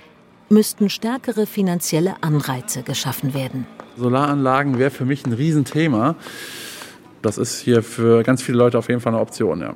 müssten 0.49 0.89
stärkere 0.89 1.47
finanzielle 1.47 2.23
Anreize 2.23 2.85
geschaffen 2.85 3.35
werden. 3.35 3.67
Solaranlagen 3.97 4.79
wäre 4.79 4.91
für 4.91 5.05
mich 5.05 5.27
ein 5.27 5.33
Riesenthema. 5.33 6.17
Das 7.23 7.39
ist 7.39 7.61
hier 7.61 7.83
für 7.83 8.23
ganz 8.23 8.43
viele 8.43 8.59
Leute 8.59 8.79
auf 8.79 8.89
jeden 8.89 9.01
Fall 9.01 9.13
eine 9.13 9.23
Option, 9.23 9.61
ja. 9.61 9.75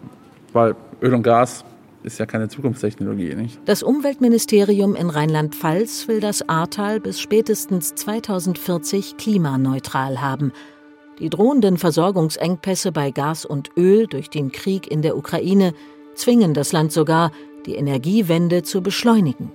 Weil 0.52 0.74
Öl 1.00 1.14
und 1.14 1.22
Gas 1.22 1.64
ist 2.02 2.18
ja 2.18 2.26
keine 2.26 2.48
Zukunftstechnologie, 2.48 3.34
nicht? 3.34 3.58
Das 3.64 3.82
Umweltministerium 3.82 4.94
in 4.94 5.10
Rheinland-Pfalz 5.10 6.08
will 6.08 6.20
das 6.20 6.48
Ahrtal 6.48 7.00
bis 7.00 7.20
spätestens 7.20 7.94
2040 7.94 9.16
klimaneutral 9.16 10.20
haben. 10.20 10.52
Die 11.18 11.30
drohenden 11.30 11.78
Versorgungsengpässe 11.78 12.92
bei 12.92 13.10
Gas 13.10 13.44
und 13.44 13.70
Öl 13.76 14.06
durch 14.06 14.30
den 14.30 14.52
Krieg 14.52 14.90
in 14.90 15.02
der 15.02 15.16
Ukraine 15.16 15.74
zwingen 16.14 16.54
das 16.54 16.72
Land 16.72 16.92
sogar, 16.92 17.32
die 17.66 17.74
Energiewende 17.74 18.62
zu 18.62 18.82
beschleunigen. 18.82 19.50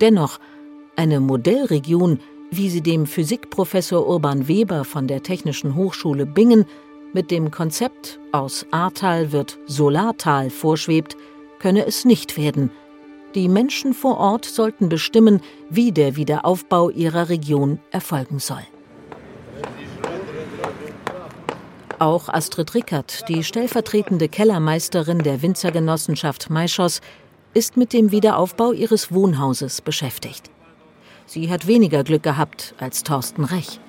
Dennoch, 0.00 0.38
eine 0.96 1.20
Modellregion, 1.20 2.20
wie 2.52 2.68
sie 2.68 2.82
dem 2.82 3.06
Physikprofessor 3.06 4.06
Urban 4.06 4.46
Weber 4.46 4.84
von 4.84 5.08
der 5.08 5.22
Technischen 5.22 5.74
Hochschule 5.74 6.26
Bingen 6.26 6.66
mit 7.14 7.30
dem 7.30 7.50
Konzept 7.50 8.20
aus 8.30 8.66
Ahrtal 8.70 9.32
wird 9.32 9.58
Solartal 9.66 10.50
vorschwebt, 10.50 11.16
könne 11.58 11.86
es 11.86 12.04
nicht 12.04 12.36
werden. 12.36 12.70
Die 13.34 13.48
Menschen 13.48 13.94
vor 13.94 14.18
Ort 14.18 14.44
sollten 14.44 14.90
bestimmen, 14.90 15.40
wie 15.70 15.92
der 15.92 16.16
Wiederaufbau 16.16 16.90
ihrer 16.90 17.30
Region 17.30 17.80
erfolgen 17.90 18.38
soll. 18.38 18.62
Auch 21.98 22.28
Astrid 22.28 22.74
Rickert, 22.74 23.28
die 23.28 23.44
stellvertretende 23.44 24.28
Kellermeisterin 24.28 25.20
der 25.20 25.40
Winzergenossenschaft 25.40 26.50
Maischoss, 26.50 27.00
ist 27.54 27.78
mit 27.78 27.94
dem 27.94 28.10
Wiederaufbau 28.10 28.72
ihres 28.72 29.12
Wohnhauses 29.12 29.80
beschäftigt. 29.80 30.51
Sie 31.32 31.50
hat 31.50 31.66
weniger 31.66 32.04
Glück 32.04 32.24
gehabt 32.24 32.74
als 32.78 33.04
Thorsten 33.04 33.44
Rech. 33.44 33.80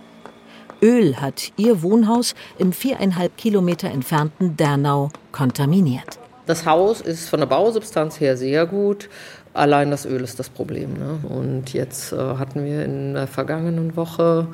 Öl 0.82 1.18
hat 1.18 1.52
ihr 1.58 1.82
Wohnhaus 1.82 2.36
im 2.58 2.72
viereinhalb 2.72 3.36
Kilometer 3.36 3.92
entfernten 3.92 4.56
Dernau 4.56 5.10
kontaminiert. 5.34 6.20
Das 6.46 6.66
Haus 6.66 7.02
ist 7.02 7.28
von 7.28 7.42
der 7.42 7.48
Bausubstanz 7.48 8.22
her 8.22 8.38
sehr 8.38 8.66
gut. 8.66 9.10
Allein 9.54 9.92
das 9.92 10.06
Öl 10.06 10.22
ist 10.22 10.40
das 10.40 10.48
Problem. 10.50 10.94
Ne? 10.94 11.20
Und 11.28 11.74
jetzt 11.74 12.14
äh, 12.14 12.16
hatten 12.16 12.64
wir 12.64 12.86
in 12.86 13.14
der 13.14 13.28
vergangenen 13.28 13.98
Woche 13.98 14.48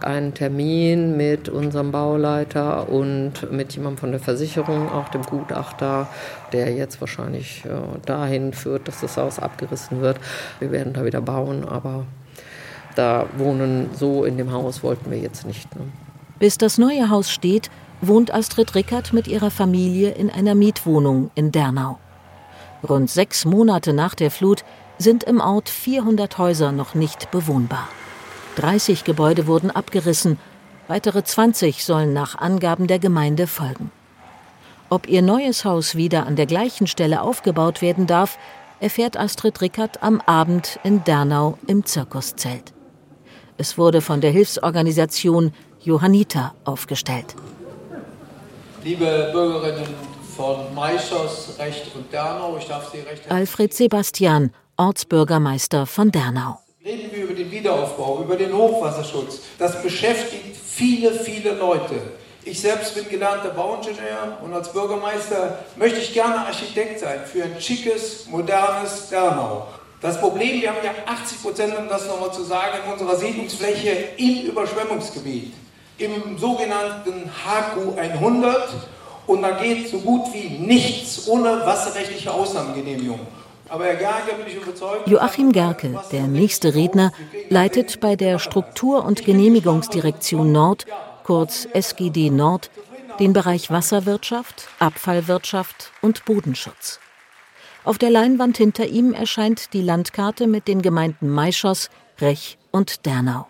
einen 0.00 0.32
Termin 0.32 1.18
mit 1.18 1.50
unserem 1.50 1.92
Bauleiter 1.92 2.88
und 2.88 3.52
mit 3.52 3.74
jemandem 3.74 3.98
von 3.98 4.10
der 4.12 4.20
Versicherung, 4.20 4.88
auch 4.88 5.10
dem 5.10 5.24
Gutachter, 5.24 6.08
der 6.54 6.72
jetzt 6.72 7.02
wahrscheinlich 7.02 7.66
äh, 7.66 7.98
dahin 8.06 8.54
führt, 8.54 8.88
dass 8.88 9.02
das 9.02 9.18
Haus 9.18 9.38
abgerissen 9.38 10.00
wird. 10.00 10.16
Wir 10.58 10.72
werden 10.72 10.94
da 10.94 11.04
wieder 11.04 11.20
bauen, 11.20 11.68
aber 11.68 12.06
da 12.94 13.26
wohnen 13.36 13.90
so 13.94 14.24
in 14.24 14.36
dem 14.36 14.52
Haus 14.52 14.82
wollten 14.82 15.10
wir 15.10 15.18
jetzt 15.18 15.46
nicht. 15.46 15.74
Ne? 15.76 15.82
Bis 16.38 16.58
das 16.58 16.78
neue 16.78 17.10
Haus 17.10 17.30
steht, 17.30 17.70
wohnt 18.00 18.32
Astrid 18.32 18.74
Rickert 18.74 19.12
mit 19.12 19.28
ihrer 19.28 19.50
Familie 19.50 20.12
in 20.12 20.30
einer 20.30 20.54
Mietwohnung 20.54 21.30
in 21.34 21.52
Dernau. 21.52 21.98
Rund 22.88 23.10
sechs 23.10 23.44
Monate 23.44 23.92
nach 23.92 24.14
der 24.14 24.30
Flut 24.30 24.64
sind 24.98 25.24
im 25.24 25.40
Ort 25.40 25.68
400 25.68 26.38
Häuser 26.38 26.72
noch 26.72 26.94
nicht 26.94 27.30
bewohnbar. 27.30 27.88
30 28.56 29.04
Gebäude 29.04 29.46
wurden 29.46 29.70
abgerissen, 29.70 30.38
weitere 30.88 31.22
20 31.22 31.84
sollen 31.84 32.12
nach 32.12 32.36
Angaben 32.36 32.86
der 32.86 32.98
Gemeinde 32.98 33.46
folgen. 33.46 33.90
Ob 34.88 35.08
ihr 35.08 35.22
neues 35.22 35.64
Haus 35.64 35.94
wieder 35.94 36.26
an 36.26 36.36
der 36.36 36.46
gleichen 36.46 36.86
Stelle 36.86 37.22
aufgebaut 37.22 37.80
werden 37.80 38.06
darf, 38.06 38.38
erfährt 38.80 39.16
Astrid 39.16 39.60
Rickert 39.60 40.02
am 40.02 40.20
Abend 40.22 40.80
in 40.82 41.04
Dernau 41.04 41.58
im 41.66 41.84
Zirkuszelt. 41.84 42.72
Es 43.60 43.76
wurde 43.76 44.00
von 44.00 44.22
der 44.22 44.30
Hilfsorganisation 44.30 45.52
Johanniter 45.84 46.54
aufgestellt. 46.64 47.34
Liebe 48.82 49.28
Bürgerinnen 49.34 49.84
von 50.34 50.74
Meischers, 50.74 51.56
Recht 51.58 51.94
und 51.94 52.10
Dernau, 52.10 52.56
ich 52.56 52.64
darf 52.64 52.90
Sie 52.90 53.00
recht 53.00 53.30
Alfred 53.30 53.74
Sebastian, 53.74 54.50
Ortsbürgermeister 54.78 55.84
von 55.84 56.10
Dernau. 56.10 56.58
Reden 56.82 57.10
wir 57.12 57.24
über 57.24 57.34
den 57.34 57.50
Wiederaufbau, 57.50 58.22
über 58.22 58.36
den 58.36 58.50
Hochwasserschutz. 58.50 59.42
Das 59.58 59.82
beschäftigt 59.82 60.56
viele, 60.56 61.12
viele 61.12 61.52
Leute. 61.52 62.00
Ich 62.46 62.62
selbst 62.62 62.94
bin 62.94 63.10
gelernter 63.10 63.50
Bauingenieur 63.50 64.38
und 64.42 64.54
als 64.54 64.72
Bürgermeister 64.72 65.58
möchte 65.76 66.00
ich 66.00 66.14
gerne 66.14 66.46
Architekt 66.46 67.00
sein 67.00 67.20
für 67.30 67.44
ein 67.44 67.60
schickes, 67.60 68.26
modernes 68.26 69.10
Dernau. 69.10 69.66
Das 70.00 70.18
Problem, 70.18 70.62
wir 70.62 70.70
haben 70.70 70.78
ja 70.82 70.92
80 71.06 71.42
Prozent, 71.42 71.76
um 71.76 71.86
das 71.88 72.06
nochmal 72.06 72.32
zu 72.32 72.42
sagen, 72.42 72.78
unserer 72.90 73.16
Siedlungsfläche 73.16 73.90
im 74.16 74.46
Überschwemmungsgebiet, 74.46 75.52
im 75.98 76.38
sogenannten 76.38 77.30
HQ 77.30 77.98
100 77.98 78.68
und 79.26 79.42
da 79.42 79.50
geht 79.50 79.90
so 79.90 79.98
gut 79.98 80.32
wie 80.32 80.58
nichts 80.58 81.28
ohne 81.28 81.64
wasserrechtliche 81.66 82.32
Ausnahmegenehmigung. 82.32 83.20
Aber 83.68 83.84
Herr 83.84 83.96
Gerke, 83.96 84.34
bin 84.36 84.46
ich 84.48 84.56
überzeugt. 84.56 85.06
Joachim 85.06 85.52
Gerke, 85.52 86.00
der 86.10 86.22
nächste 86.22 86.74
Redner, 86.74 87.12
leitet 87.50 88.00
bei 88.00 88.16
der 88.16 88.38
Struktur- 88.38 89.04
und 89.04 89.24
Genehmigungsdirektion 89.24 90.50
Nord, 90.50 90.86
kurz 91.24 91.68
SGD 91.74 92.30
Nord, 92.30 92.70
den 93.20 93.34
Bereich 93.34 93.70
Wasserwirtschaft, 93.70 94.66
Abfallwirtschaft 94.78 95.92
und 96.00 96.24
Bodenschutz. 96.24 96.98
Auf 97.82 97.96
der 97.96 98.10
Leinwand 98.10 98.58
hinter 98.58 98.86
ihm 98.86 99.14
erscheint 99.14 99.72
die 99.72 99.80
Landkarte 99.80 100.46
mit 100.46 100.68
den 100.68 100.82
Gemeinden 100.82 101.30
Maischoss, 101.30 101.88
Rech 102.20 102.58
und 102.70 103.06
Dernau. 103.06 103.46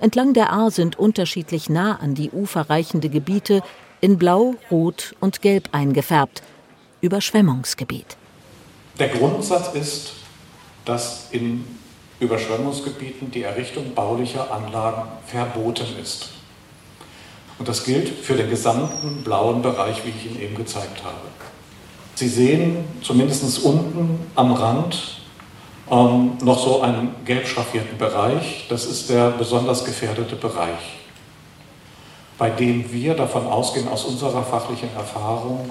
Entlang 0.00 0.32
der 0.34 0.52
Ahr 0.52 0.72
sind 0.72 0.98
unterschiedlich 0.98 1.68
nah 1.68 1.96
an 2.00 2.14
die 2.14 2.30
Ufer 2.30 2.68
reichende 2.68 3.08
Gebiete 3.08 3.62
in 4.00 4.18
Blau, 4.18 4.56
Rot 4.70 5.14
und 5.20 5.40
Gelb 5.40 5.68
eingefärbt. 5.72 6.42
Überschwemmungsgebiet. 7.00 8.16
Der 8.98 9.08
Grundsatz 9.08 9.74
ist, 9.74 10.12
dass 10.84 11.28
in 11.30 11.64
Überschwemmungsgebieten 12.18 13.30
die 13.30 13.42
Errichtung 13.42 13.94
baulicher 13.94 14.52
Anlagen 14.52 15.02
verboten 15.26 15.86
ist. 16.02 16.30
Und 17.58 17.68
das 17.68 17.84
gilt 17.84 18.08
für 18.08 18.34
den 18.34 18.50
gesamten 18.50 19.22
blauen 19.22 19.62
Bereich, 19.62 20.04
wie 20.04 20.10
ich 20.10 20.26
ihn 20.26 20.40
eben 20.40 20.56
gezeigt 20.56 21.04
habe. 21.04 21.20
Sie 22.14 22.28
sehen 22.28 22.84
zumindest 23.02 23.62
unten 23.64 24.20
am 24.34 24.52
Rand 24.52 25.20
ähm, 25.90 26.32
noch 26.42 26.64
so 26.64 26.80
einen 26.80 27.14
gelb 27.24 27.46
schraffierten 27.46 27.98
Bereich. 27.98 28.66
Das 28.68 28.84
ist 28.84 29.10
der 29.10 29.30
besonders 29.30 29.84
gefährdete 29.84 30.36
Bereich 30.36 30.94
bei 32.38 32.50
dem 32.50 32.92
wir 32.92 33.14
davon 33.14 33.46
ausgehen, 33.46 33.88
aus 33.88 34.04
unserer 34.04 34.42
fachlichen 34.42 34.88
Erfahrung, 34.96 35.70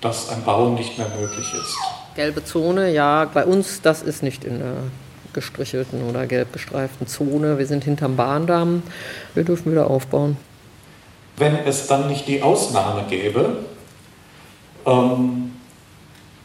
dass 0.00 0.28
ein 0.28 0.42
Bauen 0.42 0.74
nicht 0.74 0.98
mehr 0.98 1.08
möglich 1.08 1.46
ist. 1.54 1.76
Gelbe 2.14 2.44
Zone, 2.44 2.92
ja, 2.92 3.24
bei 3.32 3.44
uns, 3.44 3.80
das 3.80 4.02
ist 4.02 4.22
nicht 4.22 4.44
in 4.44 4.58
der 4.58 4.74
gestrichelten 5.32 6.08
oder 6.08 6.26
gelb 6.26 6.52
gestreiften 6.52 7.08
Zone. 7.08 7.58
Wir 7.58 7.66
sind 7.66 7.84
hinterm 7.84 8.14
Bahndamm. 8.16 8.84
Wir 9.34 9.44
dürfen 9.44 9.72
wieder 9.72 9.90
aufbauen. 9.90 10.36
Wenn 11.36 11.56
es 11.56 11.88
dann 11.88 12.06
nicht 12.06 12.28
die 12.28 12.40
Ausnahme 12.40 13.04
gäbe, 13.08 13.58
ähm, 14.86 15.53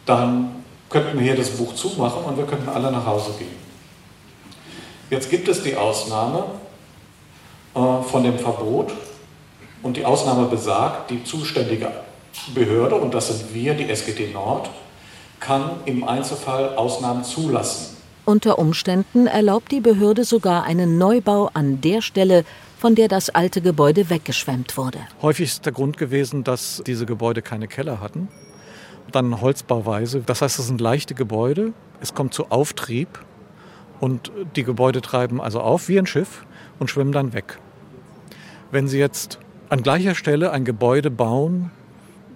dann 0.09 0.63
könnten 0.89 1.19
wir 1.19 1.23
hier 1.23 1.35
das 1.35 1.51
Buch 1.51 1.75
zumachen 1.75 2.23
und 2.23 2.35
wir 2.35 2.45
könnten 2.45 2.67
alle 2.67 2.91
nach 2.91 3.05
Hause 3.05 3.31
gehen. 3.37 3.69
Jetzt 5.11 5.29
gibt 5.29 5.47
es 5.47 5.61
die 5.61 5.75
Ausnahme 5.75 6.45
äh, 7.75 7.79
von 8.03 8.23
dem 8.23 8.39
Verbot 8.39 8.91
und 9.83 9.97
die 9.97 10.05
Ausnahme 10.05 10.47
besagt, 10.47 11.11
die 11.11 11.23
zuständige 11.23 11.91
Behörde, 12.55 12.95
und 12.95 13.13
das 13.13 13.27
sind 13.27 13.53
wir, 13.53 13.75
die 13.75 13.89
SGD 13.89 14.33
Nord, 14.33 14.69
kann 15.39 15.71
im 15.85 16.03
Einzelfall 16.03 16.75
Ausnahmen 16.75 17.23
zulassen. 17.23 17.97
Unter 18.25 18.59
Umständen 18.59 19.27
erlaubt 19.27 19.71
die 19.71 19.79
Behörde 19.79 20.23
sogar 20.23 20.63
einen 20.63 20.97
Neubau 20.97 21.49
an 21.53 21.81
der 21.81 22.01
Stelle, 22.01 22.45
von 22.77 22.95
der 22.95 23.07
das 23.07 23.29
alte 23.29 23.61
Gebäude 23.61 24.09
weggeschwemmt 24.09 24.77
wurde. 24.77 24.99
Häufig 25.21 25.49
ist 25.49 25.65
der 25.65 25.73
Grund 25.73 25.97
gewesen, 25.97 26.43
dass 26.43 26.81
diese 26.85 27.05
Gebäude 27.05 27.41
keine 27.41 27.67
Keller 27.67 27.99
hatten. 27.99 28.27
Dann 29.11 29.41
Holzbauweise. 29.41 30.21
Das 30.25 30.41
heißt, 30.41 30.59
es 30.59 30.67
sind 30.67 30.81
leichte 30.81 31.15
Gebäude. 31.15 31.73
Es 32.01 32.13
kommt 32.13 32.33
zu 32.33 32.51
Auftrieb 32.51 33.19
und 33.99 34.31
die 34.55 34.63
Gebäude 34.63 35.01
treiben 35.01 35.41
also 35.41 35.61
auf 35.61 35.89
wie 35.89 35.99
ein 35.99 36.05
Schiff 36.05 36.45
und 36.79 36.89
schwimmen 36.89 37.11
dann 37.11 37.33
weg. 37.33 37.59
Wenn 38.71 38.87
Sie 38.87 38.99
jetzt 38.99 39.39
an 39.69 39.83
gleicher 39.83 40.15
Stelle 40.15 40.51
ein 40.51 40.63
Gebäude 40.63 41.11
bauen, 41.11 41.71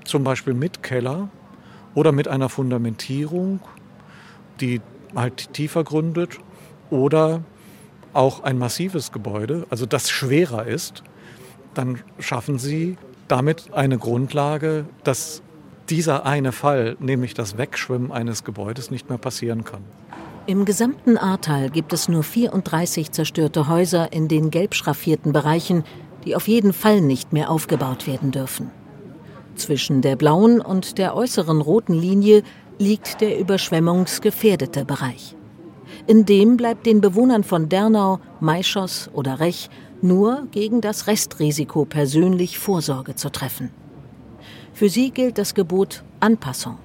zum 0.03 0.23
Beispiel 0.23 0.53
mit 0.53 0.83
Keller, 0.83 1.29
oder 1.95 2.11
mit 2.11 2.27
einer 2.27 2.49
Fundamentierung, 2.49 3.59
die 4.59 4.81
halt 5.15 5.53
tiefer 5.53 5.83
gründet 5.83 6.39
oder 6.89 7.43
auch 8.13 8.43
ein 8.43 8.57
massives 8.57 9.11
Gebäude, 9.11 9.65
also 9.69 9.85
das 9.85 10.09
schwerer 10.09 10.65
ist, 10.65 11.03
dann 11.73 11.99
schaffen 12.19 12.59
sie 12.59 12.97
damit 13.27 13.73
eine 13.73 13.97
Grundlage, 13.97 14.85
dass 15.03 15.41
dieser 15.89 16.25
eine 16.25 16.51
Fall, 16.51 16.97
nämlich 16.99 17.33
das 17.33 17.57
Wegschwimmen 17.57 18.11
eines 18.11 18.43
Gebäudes, 18.43 18.91
nicht 18.91 19.09
mehr 19.09 19.17
passieren 19.17 19.63
kann. 19.63 19.83
Im 20.45 20.65
gesamten 20.65 21.17
Ahrtal 21.17 21.69
gibt 21.69 21.93
es 21.93 22.09
nur 22.09 22.23
34 22.23 23.11
zerstörte 23.11 23.69
Häuser 23.69 24.11
in 24.11 24.27
den 24.27 24.51
gelb 24.51 24.75
schraffierten 24.75 25.31
Bereichen, 25.31 25.83
die 26.25 26.35
auf 26.35 26.47
jeden 26.47 26.73
Fall 26.73 27.01
nicht 27.01 27.31
mehr 27.31 27.49
aufgebaut 27.49 28.07
werden 28.07 28.31
dürfen. 28.31 28.69
Zwischen 29.55 30.01
der 30.01 30.15
blauen 30.15 30.59
und 30.59 30.97
der 30.97 31.15
äußeren 31.15 31.61
roten 31.61 31.93
Linie 31.93 32.43
liegt 32.79 33.21
der 33.21 33.39
überschwemmungsgefährdete 33.39 34.83
Bereich. 34.83 35.35
In 36.07 36.25
dem 36.25 36.57
bleibt 36.57 36.85
den 36.85 37.01
Bewohnern 37.01 37.43
von 37.43 37.69
Dernau, 37.69 38.19
Maischoss 38.39 39.09
oder 39.13 39.39
Rech 39.39 39.69
nur 40.01 40.47
gegen 40.51 40.81
das 40.81 41.07
Restrisiko 41.07 41.85
persönlich 41.85 42.59
Vorsorge 42.59 43.15
zu 43.15 43.31
treffen. 43.31 43.71
Für 44.73 44.89
sie 44.89 45.11
gilt 45.11 45.37
das 45.37 45.53
Gebot 45.53 46.03
Anpassung. 46.19 46.77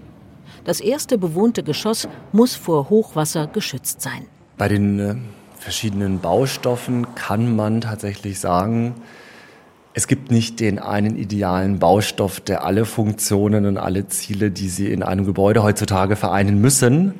Das 0.64 0.80
erste 0.80 1.16
bewohnte 1.16 1.62
Geschoss 1.62 2.06
muss 2.32 2.54
vor 2.54 2.90
Hochwasser 2.90 3.46
geschützt 3.46 4.02
sein. 4.02 4.26
Bei 4.58 4.68
den 4.68 4.98
äh, 4.98 5.14
verschiedenen 5.58 6.20
Baustoffen 6.20 7.14
kann 7.14 7.56
man 7.56 7.80
tatsächlich 7.80 8.40
sagen, 8.40 8.94
es 9.94 10.06
gibt 10.06 10.30
nicht 10.30 10.60
den 10.60 10.78
einen 10.78 11.16
idealen 11.16 11.78
Baustoff, 11.78 12.40
der 12.40 12.64
alle 12.64 12.84
Funktionen 12.84 13.64
und 13.64 13.78
alle 13.78 14.06
Ziele, 14.06 14.50
die 14.50 14.68
sie 14.68 14.92
in 14.92 15.02
einem 15.02 15.24
Gebäude 15.24 15.62
heutzutage 15.62 16.14
vereinen 16.14 16.60
müssen, 16.60 17.14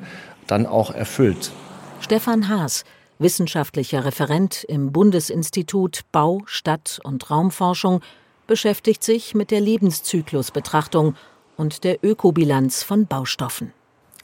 dann 0.47 0.65
auch 0.65 0.91
erfüllt. 0.91 1.51
Stefan 1.99 2.47
Haas, 2.47 2.85
wissenschaftlicher 3.17 4.05
Referent 4.05 4.63
im 4.63 4.91
Bundesinstitut 4.91 6.01
Bau, 6.11 6.41
Stadt 6.45 6.99
und 7.03 7.29
Raumforschung, 7.29 8.01
beschäftigt 8.49 9.03
sich 9.03 9.35
mit 9.35 9.51
der 9.51 9.61
Lebenszyklusbetrachtung 9.61 11.15
und 11.55 11.85
der 11.85 12.03
Ökobilanz 12.03 12.83
von 12.83 13.05
Baustoffen. 13.05 13.71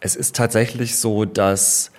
Es 0.01 0.15
ist 0.15 0.35
tatsächlich 0.35 0.97
so, 0.97 1.23
dass 1.23 1.91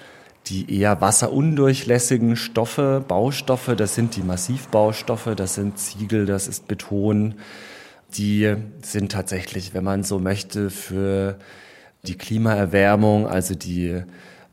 die 0.49 0.79
eher 0.79 1.01
wasserundurchlässigen 1.01 2.37
Stoffe, 2.37 3.05
Baustoffe, 3.07 3.75
das 3.77 3.95
sind 3.95 4.17
die 4.17 4.23
Massivbaustoffe, 4.23 5.35
das 5.37 5.55
sind 5.55 5.79
Ziegel, 5.79 6.27
das 6.27 6.49
ist 6.49 6.69
Beton, 6.69 7.37
die 8.17 8.55
sind 8.83 9.13
tatsächlich, 9.13 9.73
wenn 9.73 9.85
man 9.85 10.03
so 10.03 10.19
möchte, 10.19 10.71
für 10.71 11.39
die 12.05 12.17
Klimaerwärmung, 12.19 13.27
also 13.29 13.55
die 13.55 14.03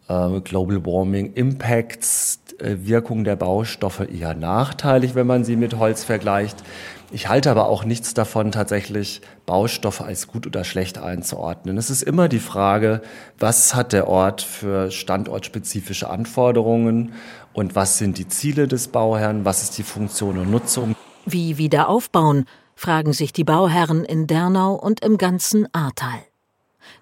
äh, 0.07 0.41
Global 0.41 0.85
Warming 0.85 1.33
Impacts, 1.33 2.42
Wirkung 2.59 3.23
der 3.23 3.35
Baustoffe 3.35 4.07
eher 4.11 4.33
nachteilig, 4.33 5.15
wenn 5.15 5.27
man 5.27 5.43
sie 5.43 5.55
mit 5.55 5.77
Holz 5.77 6.03
vergleicht. 6.03 6.63
Ich 7.11 7.29
halte 7.29 7.51
aber 7.51 7.67
auch 7.67 7.85
nichts 7.85 8.13
davon, 8.13 8.51
tatsächlich 8.51 9.21
Baustoffe 9.45 10.01
als 10.01 10.27
gut 10.27 10.47
oder 10.47 10.63
schlecht 10.63 10.97
einzuordnen. 10.97 11.77
Es 11.77 11.89
ist 11.89 12.01
immer 12.01 12.27
die 12.27 12.39
Frage, 12.39 13.01
was 13.37 13.75
hat 13.75 13.93
der 13.93 14.07
Ort 14.07 14.41
für 14.41 14.89
standortspezifische 14.89 16.09
Anforderungen 16.09 17.13
und 17.53 17.75
was 17.75 17.99
sind 17.99 18.17
die 18.17 18.27
Ziele 18.27 18.67
des 18.67 18.87
Bauherrn, 18.87 19.45
was 19.45 19.61
ist 19.61 19.77
die 19.77 19.83
Funktion 19.83 20.39
und 20.39 20.49
Nutzung. 20.49 20.95
Wie 21.25 21.57
wieder 21.57 21.87
aufbauen, 21.87 22.45
fragen 22.75 23.13
sich 23.13 23.31
die 23.31 23.43
Bauherren 23.43 24.03
in 24.03 24.25
Dernau 24.27 24.73
und 24.73 25.05
im 25.05 25.17
ganzen 25.17 25.67
Ahrtal. 25.73 26.19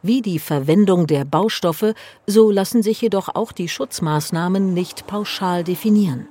Wie 0.04 0.22
die 0.22 0.40
Verwendung 0.40 1.06
der 1.06 1.26
Baustoffe, 1.26 1.94
so 2.26 2.50
lassen 2.50 2.82
sich 2.82 3.02
jedoch 3.02 3.30
auch 3.36 3.52
die 3.52 3.68
Schutzmaßnahmen 3.68 4.74
nicht 4.74 5.06
pauschal 5.06 5.64
definieren. 5.64 6.28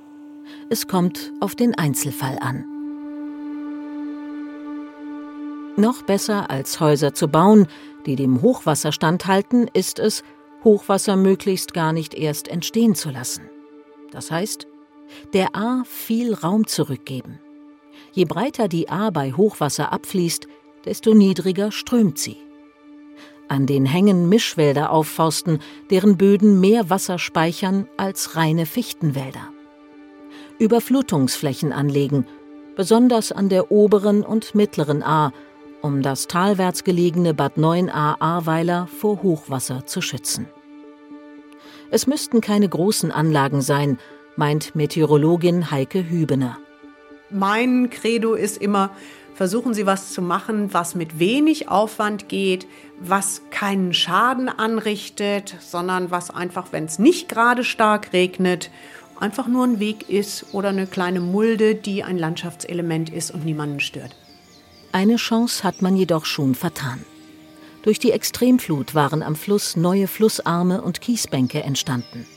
Es 0.69 0.87
kommt 0.87 1.31
auf 1.39 1.55
den 1.55 1.77
Einzelfall 1.77 2.37
an. 2.41 2.65
Noch 5.77 6.01
besser 6.01 6.49
als 6.49 6.81
Häuser 6.81 7.13
zu 7.13 7.29
bauen, 7.29 7.67
die 8.05 8.17
dem 8.17 8.41
Hochwasser 8.41 8.91
standhalten, 8.91 9.69
ist 9.73 9.99
es, 9.99 10.23
Hochwasser 10.65 11.15
möglichst 11.15 11.73
gar 11.73 11.93
nicht 11.93 12.13
erst 12.13 12.49
entstehen 12.49 12.93
zu 12.93 13.09
lassen. 13.09 13.49
Das 14.11 14.31
heißt, 14.31 14.67
der 15.33 15.55
A 15.55 15.83
viel 15.85 16.33
Raum 16.33 16.67
zurückgeben. 16.67 17.39
Je 18.11 18.25
breiter 18.25 18.67
die 18.67 18.89
A 18.89 19.11
bei 19.11 19.31
Hochwasser 19.31 19.93
abfließt, 19.93 20.47
desto 20.85 21.13
niedriger 21.13 21.71
strömt 21.71 22.19
sie. 22.19 22.37
An 23.51 23.65
den 23.65 23.85
Hängen 23.85 24.29
Mischwälder 24.29 24.91
aufforsten, 24.91 25.59
deren 25.89 26.15
Böden 26.15 26.61
mehr 26.61 26.89
Wasser 26.89 27.19
speichern 27.19 27.85
als 27.97 28.37
reine 28.37 28.65
Fichtenwälder. 28.65 29.49
Überflutungsflächen 30.57 31.73
anlegen, 31.73 32.25
besonders 32.77 33.33
an 33.33 33.49
der 33.49 33.69
oberen 33.69 34.23
und 34.23 34.55
mittleren 34.55 35.03
A, 35.03 35.33
um 35.81 36.01
das 36.01 36.27
talwärts 36.27 36.85
gelegene 36.85 37.33
Bad 37.33 37.57
9a 37.57 38.21
Ahrweiler 38.21 38.87
vor 38.87 39.21
Hochwasser 39.21 39.85
zu 39.85 39.99
schützen. 39.99 40.47
Es 41.89 42.07
müssten 42.07 42.39
keine 42.39 42.69
großen 42.69 43.11
Anlagen 43.11 43.59
sein, 43.59 43.99
meint 44.37 44.75
Meteorologin 44.75 45.71
Heike 45.71 46.09
Hübener. 46.09 46.57
Mein 47.29 47.89
Credo 47.89 48.33
ist 48.33 48.61
immer, 48.61 48.91
versuchen 49.33 49.73
Sie 49.73 49.85
was 49.85 50.11
zu 50.11 50.21
machen, 50.21 50.73
was 50.73 50.95
mit 50.95 51.19
wenig 51.19 51.69
Aufwand 51.69 52.29
geht, 52.29 52.67
was 52.99 53.41
keinen 53.49 53.93
Schaden 53.93 54.49
anrichtet, 54.49 55.55
sondern 55.59 56.11
was 56.11 56.29
einfach, 56.29 56.67
wenn 56.71 56.85
es 56.85 56.99
nicht 56.99 57.29
gerade 57.29 57.63
stark 57.63 58.13
regnet, 58.13 58.69
einfach 59.19 59.47
nur 59.47 59.65
ein 59.65 59.79
Weg 59.79 60.09
ist 60.09 60.47
oder 60.53 60.69
eine 60.69 60.87
kleine 60.87 61.19
Mulde, 61.19 61.75
die 61.75 62.03
ein 62.03 62.17
Landschaftselement 62.17 63.09
ist 63.09 63.31
und 63.31 63.45
niemanden 63.45 63.79
stört. 63.79 64.15
Eine 64.91 65.15
Chance 65.15 65.63
hat 65.63 65.81
man 65.81 65.95
jedoch 65.95 66.25
schon 66.25 66.55
vertan. 66.55 67.05
Durch 67.83 67.97
die 67.97 68.11
Extremflut 68.11 68.93
waren 68.93 69.23
am 69.23 69.35
Fluss 69.35 69.75
neue 69.75 70.07
Flussarme 70.07 70.81
und 70.81 71.01
Kiesbänke 71.01 71.63
entstanden. 71.63 72.27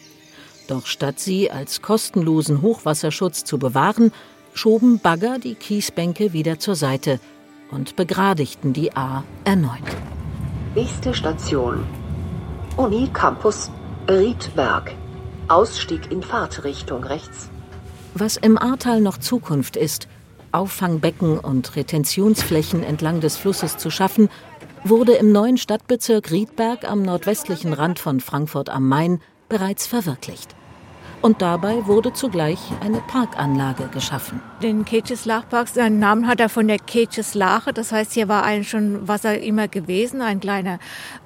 Doch 0.69 0.87
statt 0.87 1.21
sie 1.21 1.51
als 1.51 1.83
kostenlosen 1.83 2.63
Hochwasserschutz 2.63 3.45
zu 3.45 3.59
bewahren, 3.59 4.13
schoben 4.55 5.01
Bagger 5.01 5.39
die 5.39 5.55
Kiesbänke 5.55 6.33
wieder 6.33 6.59
zur 6.59 6.77
Seite 6.77 7.21
und 7.71 7.97
begradigten 7.97 8.73
die 8.73 8.97
A 8.97 9.25
erneut. 9.45 9.71
Nächste 10.75 11.13
Station. 11.13 11.85
Uni 12.77 13.09
Campus 13.13 13.71
Riedberg. 14.09 14.95
Ausstieg 15.49 16.11
in 16.11 16.23
Fahrtrichtung 16.23 17.05
rechts. 17.05 17.51
Was 18.15 18.37
im 18.37 18.57
Ahrtal 18.57 19.01
noch 19.01 19.19
Zukunft 19.19 19.77
ist, 19.77 20.09
Auffangbecken 20.53 21.39
und 21.39 21.77
Retentionsflächen 21.77 22.83
entlang 22.83 23.21
des 23.21 23.37
Flusses 23.37 23.77
zu 23.77 23.91
schaffen, 23.91 24.29
wurde 24.85 25.13
im 25.15 25.33
neuen 25.33 25.59
Stadtbezirk 25.59 26.31
Riedberg 26.31 26.89
am 26.89 27.03
nordwestlichen 27.03 27.73
Rand 27.73 27.99
von 27.99 28.21
Frankfurt 28.21 28.69
am 28.69 28.89
Main 28.89 29.21
bereits 29.49 29.87
verwirklicht. 29.87 30.55
Und 31.25 31.41
dabei 31.41 31.87
wurde 31.87 32.13
zugleich 32.13 32.59
eine 32.83 33.01
Parkanlage 33.01 33.89
geschaffen. 33.89 34.43
Den 34.63 34.85
Kecheslachpark, 34.85 35.69
seinen 35.69 35.99
Namen 35.99 36.27
hat 36.27 36.39
er 36.39 36.51
von 36.51 36.69
der 36.69 36.79
Kecheslache. 36.79 37.73
Das 37.73 37.93
heißt, 37.93 38.13
hier 38.13 38.29
war 38.29 38.43
eigentlich 38.43 38.69
schon 38.69 39.09
Wasser 39.09 39.39
immer 39.39 39.67
gewesen, 39.67 40.21
ein 40.21 40.39
kleiner 40.39 40.79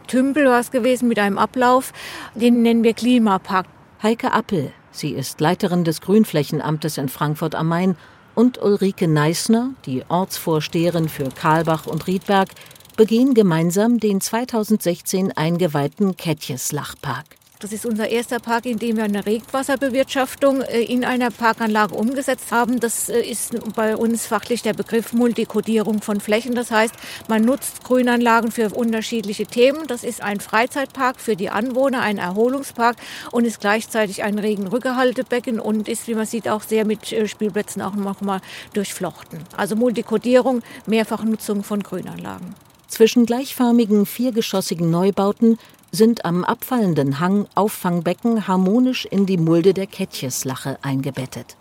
Tümpel 0.07 0.45
war 0.45 0.61
es 0.61 0.71
gewesen 0.71 1.09
mit 1.09 1.19
einem 1.19 1.37
Ablauf. 1.37 1.93
Den 2.37 2.63
nennen 2.63 2.85
wir 2.85 2.95
Klimapark. 2.95 3.67
Heike 4.01 4.33
Appel, 4.33 4.71
sie 4.93 5.11
ist 5.11 5.41
Leiterin 5.41 5.83
des 5.83 6.01
Grünflächenamtes 6.01 6.97
in 6.97 7.09
Frankfurt 7.09 7.57
am 7.57 7.67
Main 7.67 7.97
und 8.37 8.63
Ulrike 8.63 9.09
Neisner, 9.09 9.71
die 9.85 10.05
Ortsvorsteherin 10.09 11.09
für 11.09 11.29
Karlbach 11.31 11.89
und 11.89 12.07
Riedberg, 12.07 12.51
begehen 12.97 13.35
gemeinsam 13.35 13.99
den 13.99 14.21
2016 14.21 15.37
eingeweihten 15.37 16.17
Ketjeslachpark. 16.17 17.38
Das 17.61 17.73
ist 17.73 17.85
unser 17.85 18.09
erster 18.09 18.38
Park, 18.38 18.66
in 18.66 18.79
dem 18.79 18.99
wir 18.99 19.05
eine 19.05 19.27
Regenwasserbewirtschaftung 19.27 20.62
äh, 20.62 20.81
in 20.81 21.05
einer 21.05 21.33
Parkanlage 21.33 21.92
umgesetzt 21.92 22.53
haben. 22.53 22.79
Das 22.79 23.09
äh, 23.09 23.21
ist 23.21 23.53
bei 23.75 23.97
uns 23.97 24.27
fachlich 24.27 24.62
der 24.62 24.75
Begriff 24.75 25.12
Multikodierung 25.12 26.01
von 26.01 26.21
Flächen. 26.21 26.55
Das 26.55 26.71
heißt, 26.71 26.94
man 27.27 27.42
nutzt 27.42 27.83
Grünanlagen 27.83 28.53
für 28.53 28.71
unterschiedliche 28.71 29.44
Themen. 29.44 29.88
Das 29.88 30.05
ist 30.05 30.23
ein 30.23 30.38
Freizeitpark 30.38 31.18
für 31.18 31.35
die 31.35 31.51
Anwohner, 31.51 32.01
ein 32.01 32.18
Erholungspark 32.18 32.97
und 33.33 33.45
ist 33.45 33.61
gleichzeitig 33.61 34.22
ein 34.22 34.39
Regenrückerhaltebecken 34.39 35.59
und 35.59 35.89
ist, 35.89 36.07
wie 36.07 36.14
man 36.14 36.26
sieht, 36.26 36.49
auch 36.49 36.62
sehr 36.62 36.85
mit 36.85 37.12
äh, 37.12 37.26
Spielplätzen 37.26 37.83
auch 37.83 37.97
nochmal 37.97 38.41
durchflochten. 38.72 39.41
Also 39.57 39.74
Multikodierung, 39.74 40.62
Mehrfachnutzung 40.87 41.64
von 41.64 41.83
Grünanlagen. 41.83 42.55
Zwischen 42.87 43.26
gleichförmigen 43.26 44.07
viergeschossigen 44.07 44.91
Neubauten 44.91 45.59
sind 45.91 46.24
am 46.24 46.45
abfallenden 46.45 47.20
Hang 47.20 47.47
Auffangbecken 47.55 48.47
harmonisch 48.47 49.07
in 49.07 49.26
die 49.26 49.39
Mulde 49.39 49.74
der 49.74 49.86
Ketcheslache 49.86 50.78
eingebettet. 50.82 51.57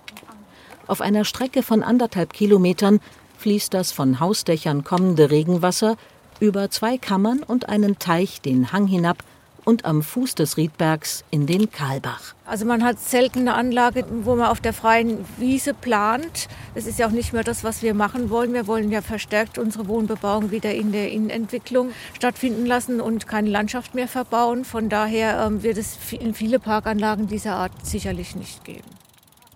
Auf 0.88 1.02
einer 1.02 1.26
Strecke 1.26 1.64
von 1.64 1.84
anderthalb 1.84 2.34
Kilometern 2.34 3.00
fließt 3.38 3.74
das 3.74 3.92
von 3.92 4.20
Hausdächern 4.20 4.84
kommende 4.84 5.32
Regenwasser 5.32 5.98
über 6.40 6.70
zwei 6.70 6.98
Kammern 6.98 7.44
und 7.44 7.70
einen 7.70 8.00
Teich 8.00 8.42
den 8.42 8.72
Hang 8.72 8.88
hinab 8.88 9.18
und 9.68 9.84
am 9.84 10.02
Fuß 10.02 10.36
des 10.36 10.56
Riedbergs 10.56 11.26
in 11.30 11.46
den 11.46 11.70
Kahlbach. 11.70 12.34
Also 12.46 12.64
man 12.64 12.86
hat 12.86 13.02
selten 13.02 13.40
eine 13.40 13.56
Anlage, 13.56 14.06
wo 14.24 14.38
man 14.38 14.48
auf 14.48 14.62
der 14.62 14.72
freien 14.72 15.26
Wiese 15.38 15.74
plant. 15.74 16.48
Das 16.74 16.86
ist 16.86 16.98
ja 16.98 17.06
auch 17.06 17.12
nicht 17.12 17.34
mehr 17.34 17.44
das, 17.44 17.66
was 17.66 17.82
wir 17.82 17.94
machen 17.94 18.30
wollen. 18.30 18.54
Wir 18.54 18.66
wollen 18.66 18.90
ja 18.90 19.02
verstärkt 19.02 19.58
unsere 19.58 19.90
Wohnbebauung 19.90 20.52
wieder 20.52 20.74
in 20.74 20.94
der 20.94 21.12
Innenentwicklung 21.12 21.92
stattfinden 22.16 22.66
lassen 22.66 23.02
und 23.02 23.28
keine 23.28 23.50
Landschaft 23.50 23.94
mehr 23.94 24.08
verbauen. 24.08 24.64
Von 24.64 24.88
daher 24.88 25.46
ähm, 25.46 25.64
wird 25.64 25.78
es 25.78 25.98
in 26.18 26.34
viele 26.34 26.60
Parkanlagen 26.60 27.28
dieser 27.28 27.58
Art 27.58 27.74
sicherlich 27.86 28.38
nicht 28.38 28.64
geben. 28.64 28.88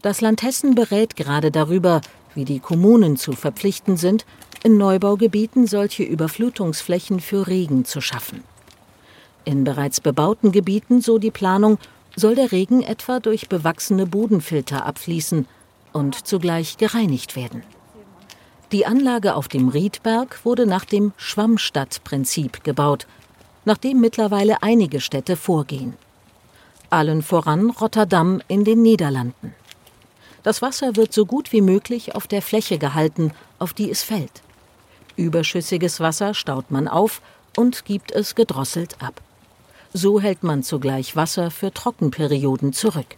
Das 0.02 0.20
Land 0.20 0.44
Hessen 0.44 0.76
berät 0.76 1.16
gerade 1.16 1.52
darüber, 1.52 2.02
wie 2.36 2.44
die 2.44 2.60
Kommunen 2.60 3.16
zu 3.16 3.32
verpflichten 3.32 3.96
sind, 3.96 4.26
in 4.62 4.76
Neubaugebieten 4.76 5.68
solche 5.68 6.04
Überflutungsflächen 6.04 7.22
für 7.22 7.48
Regen 7.48 7.86
zu 7.86 8.02
schaffen. 8.02 8.44
In 9.44 9.64
bereits 9.64 10.00
bebauten 10.02 10.52
Gebieten, 10.52 11.02
so 11.02 11.18
die 11.18 11.32
Planung, 11.32 11.78
soll 12.16 12.36
der 12.36 12.52
Regen 12.52 12.84
etwa 12.84 13.20
durch 13.20 13.50
bewachsene 13.50 14.06
Bodenfilter 14.06 14.86
abfließen 14.86 15.48
und 15.94 16.28
zugleich 16.28 16.78
gereinigt 16.78 17.36
werden. 17.36 17.64
Die 18.72 18.86
Anlage 18.86 19.36
auf 19.36 19.48
dem 19.48 19.70
Riedberg 19.70 20.46
wurde 20.46 20.66
nach 20.66 20.86
dem 20.86 21.12
Schwammstadtprinzip 21.18 22.64
gebaut, 22.64 23.08
nach 23.66 23.78
dem 23.78 24.00
mittlerweile 24.00 24.64
einige 24.64 25.02
Städte 25.02 25.36
vorgehen. 25.36 25.96
Allen 26.90 27.22
voran 27.22 27.70
Rotterdam 27.70 28.42
in 28.48 28.64
den 28.64 28.82
Niederlanden. 28.82 29.54
Das 30.44 30.62
Wasser 30.62 30.96
wird 30.96 31.14
so 31.14 31.26
gut 31.26 31.52
wie 31.52 31.62
möglich 31.62 32.16
auf 32.16 32.28
der 32.28 32.42
Fläche 32.42 32.78
gehalten, 32.78 33.32
auf 33.60 33.74
die 33.74 33.92
es 33.92 34.04
fällt. 34.04 34.42
Überschüssiges 35.16 36.00
Wasser 36.00 36.34
staut 36.34 36.72
man 36.72 36.88
auf 36.88 37.22
und 37.58 37.86
gibt 37.86 38.12
es 38.12 38.36
gedrosselt 38.36 39.02
ab. 39.02 39.22
So 39.94 40.22
hält 40.22 40.44
man 40.44 40.64
zugleich 40.64 41.16
Wasser 41.18 41.52
für 41.52 41.74
Trockenperioden 41.74 42.72
zurück. 42.72 43.18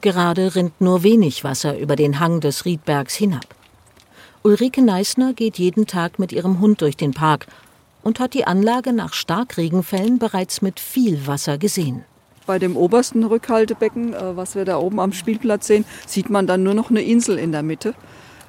Gerade 0.00 0.54
rinnt 0.54 0.80
nur 0.80 1.02
wenig 1.02 1.44
Wasser 1.44 1.78
über 1.78 1.94
den 1.94 2.20
Hang 2.20 2.40
des 2.40 2.64
Riedbergs 2.64 3.14
hinab. 3.14 3.44
Ulrike 4.42 4.80
Neisner 4.80 5.34
geht 5.34 5.58
jeden 5.58 5.86
Tag 5.86 6.18
mit 6.18 6.32
ihrem 6.32 6.60
Hund 6.60 6.80
durch 6.80 6.96
den 6.96 7.12
Park 7.12 7.46
und 8.02 8.18
hat 8.18 8.32
die 8.32 8.46
Anlage 8.46 8.94
nach 8.94 9.12
Starkregenfällen 9.12 10.18
bereits 10.18 10.62
mit 10.62 10.80
viel 10.80 11.26
Wasser 11.26 11.58
gesehen. 11.58 12.04
Bei 12.46 12.58
dem 12.58 12.74
obersten 12.74 13.22
Rückhaltebecken, 13.22 14.14
äh, 14.14 14.36
was 14.36 14.54
wir 14.54 14.64
da 14.64 14.78
oben 14.78 15.00
am 15.00 15.12
Spielplatz 15.12 15.66
sehen, 15.66 15.84
sieht 16.06 16.30
man 16.30 16.46
dann 16.46 16.62
nur 16.62 16.72
noch 16.72 16.88
eine 16.88 17.02
Insel 17.02 17.38
in 17.38 17.52
der 17.52 17.62
Mitte. 17.62 17.94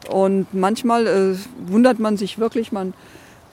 Und 0.09 0.53
manchmal 0.53 1.05
äh, 1.05 1.35
wundert 1.69 1.99
man 1.99 2.15
sich 2.15 2.39
wirklich, 2.39 2.71
man 2.71 2.93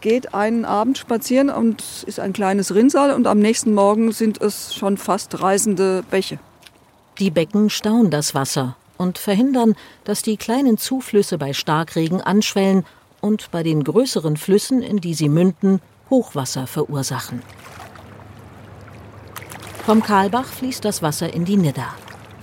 geht 0.00 0.34
einen 0.34 0.64
Abend 0.64 0.98
spazieren 0.98 1.50
und 1.50 1.82
ist 2.06 2.20
ein 2.20 2.32
kleines 2.32 2.74
Rinnsal 2.74 3.12
und 3.12 3.26
am 3.26 3.38
nächsten 3.38 3.74
Morgen 3.74 4.12
sind 4.12 4.40
es 4.40 4.74
schon 4.74 4.96
fast 4.96 5.42
reißende 5.42 6.04
Bäche. 6.10 6.38
Die 7.18 7.30
Becken 7.30 7.68
stauen 7.70 8.10
das 8.10 8.34
Wasser 8.34 8.76
und 8.96 9.18
verhindern, 9.18 9.74
dass 10.04 10.22
die 10.22 10.36
kleinen 10.36 10.78
Zuflüsse 10.78 11.38
bei 11.38 11.52
Starkregen 11.52 12.20
anschwellen 12.20 12.84
und 13.20 13.50
bei 13.50 13.62
den 13.62 13.82
größeren 13.84 14.36
Flüssen, 14.36 14.82
in 14.82 14.98
die 14.98 15.14
sie 15.14 15.28
münden, 15.28 15.80
Hochwasser 16.10 16.66
verursachen. 16.66 17.42
Vom 19.84 20.02
Karlbach 20.02 20.46
fließt 20.46 20.84
das 20.84 21.02
Wasser 21.02 21.32
in 21.32 21.44
die 21.44 21.56
Nidda, 21.56 21.94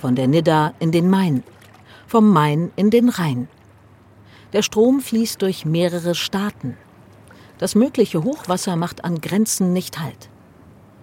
von 0.01 0.15
der 0.15 0.27
Nidda 0.27 0.73
in 0.79 0.91
den 0.91 1.09
Main, 1.09 1.43
vom 2.07 2.31
Main 2.31 2.71
in 2.75 2.89
den 2.89 3.09
Rhein. 3.09 3.47
Der 4.53 4.61
Strom 4.61 4.99
fließt 4.99 5.41
durch 5.41 5.65
mehrere 5.65 6.15
Staaten. 6.15 6.77
Das 7.57 7.75
mögliche 7.75 8.23
Hochwasser 8.23 8.75
macht 8.75 9.05
an 9.05 9.21
Grenzen 9.21 9.73
nicht 9.73 9.99
Halt. 9.99 10.29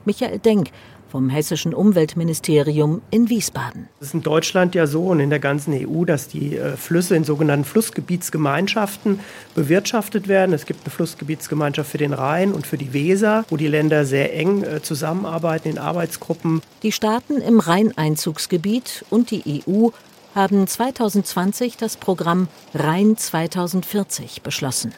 Michael 0.05 0.39
Denk 0.39 0.71
vom 1.13 1.29
Hessischen 1.29 1.75
Umweltministerium 1.75 3.03
in 3.11 3.29
Wiesbaden. 3.29 3.89
Es 4.01 4.09
ist 4.09 4.15
in 4.15 4.23
Deutschland 4.23 4.75
ja 4.75 4.87
so 4.87 5.09
und 5.09 5.21
in 5.21 5.29
der 5.29 5.41
ganzen 5.41 5.75
EU, 5.75 6.07
dass 6.07 6.27
die 6.27 6.57
äh, 6.57 6.75
Flüsse 6.79 7.15
in 7.15 7.25
sogenannten 7.25 7.67
Flussgebietsgemeinschaften 7.67 9.21
bewirtschaftet 9.55 10.27
werden. 10.27 10.55
Es 10.55 10.65
gibt 10.65 10.87
eine 10.87 10.91
Flussgebietsgemeinschaft 10.91 11.91
für 11.91 11.99
den 11.99 12.15
Rhein 12.15 12.53
und 12.53 12.67
für 12.67 12.79
die 12.79 12.95
Weser, 12.95 13.45
wo 13.51 13.59
die 13.59 13.67
Länder 13.67 14.07
sehr 14.07 14.35
eng 14.35 14.63
äh, 14.63 14.81
zusammenarbeiten 14.81 15.69
in 15.69 15.79
Arbeitsgruppen. 15.79 16.63
Die 16.83 16.93
Staaten 16.93 17.43
im 17.43 17.61
Rheineinzugsgebiet 17.61 19.05
und 19.11 19.31
die 19.31 19.63
EU 19.69 19.91
haben 20.35 20.67
2020 20.67 21.77
das 21.77 21.99
Programm 21.99 22.49
Rhein 22.73 23.19
2040 23.19 24.41
beschlossen. 24.41 24.95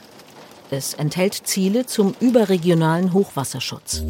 Es 0.70 0.94
enthält 0.94 1.34
Ziele 1.34 1.84
zum 1.84 2.14
überregionalen 2.20 3.12
Hochwasserschutz. 3.12 4.02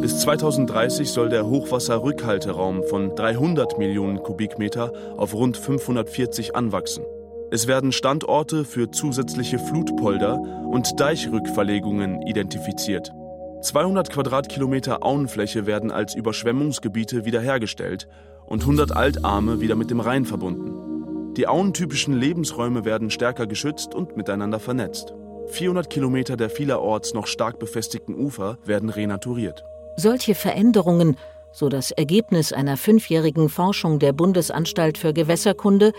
Bis 0.00 0.20
2030 0.20 1.10
soll 1.10 1.28
der 1.28 1.46
Hochwasserrückhalteraum 1.46 2.82
von 2.84 3.14
300 3.14 3.78
Millionen 3.78 4.22
Kubikmeter 4.22 4.92
auf 5.18 5.34
rund 5.34 5.58
540 5.58 6.56
anwachsen. 6.56 7.04
Es 7.50 7.66
werden 7.66 7.92
Standorte 7.92 8.64
für 8.64 8.90
zusätzliche 8.90 9.58
Flutpolder 9.58 10.38
und 10.38 10.98
Deichrückverlegungen 10.98 12.22
identifiziert. 12.22 13.12
200 13.60 14.08
Quadratkilometer 14.08 15.04
Auenfläche 15.04 15.66
werden 15.66 15.90
als 15.90 16.14
Überschwemmungsgebiete 16.14 17.26
wiederhergestellt 17.26 18.08
und 18.46 18.62
100 18.62 18.96
Altarme 18.96 19.60
wieder 19.60 19.74
mit 19.74 19.90
dem 19.90 20.00
Rhein 20.00 20.24
verbunden. 20.24 21.34
Die 21.36 21.46
auentypischen 21.46 22.14
Lebensräume 22.14 22.86
werden 22.86 23.10
stärker 23.10 23.46
geschützt 23.46 23.94
und 23.94 24.16
miteinander 24.16 24.58
vernetzt. 24.58 25.14
400 25.50 25.90
Kilometer 25.90 26.36
der 26.36 26.50
vielerorts 26.50 27.14
noch 27.14 27.26
stark 27.26 27.58
befestigten 27.58 28.14
Ufer 28.14 28.58
werden 28.64 28.88
renaturiert. 28.88 29.64
Solche 29.96 30.34
Veränderungen, 30.34 31.16
so 31.52 31.68
das 31.68 31.90
Ergebnis 31.90 32.52
einer 32.52 32.76
fünfjährigen 32.76 33.48
Forschung 33.48 33.98
der 33.98 34.12
Bundesanstalt 34.12 34.98
für 34.98 35.12
Gewässerkunde, 35.12 35.92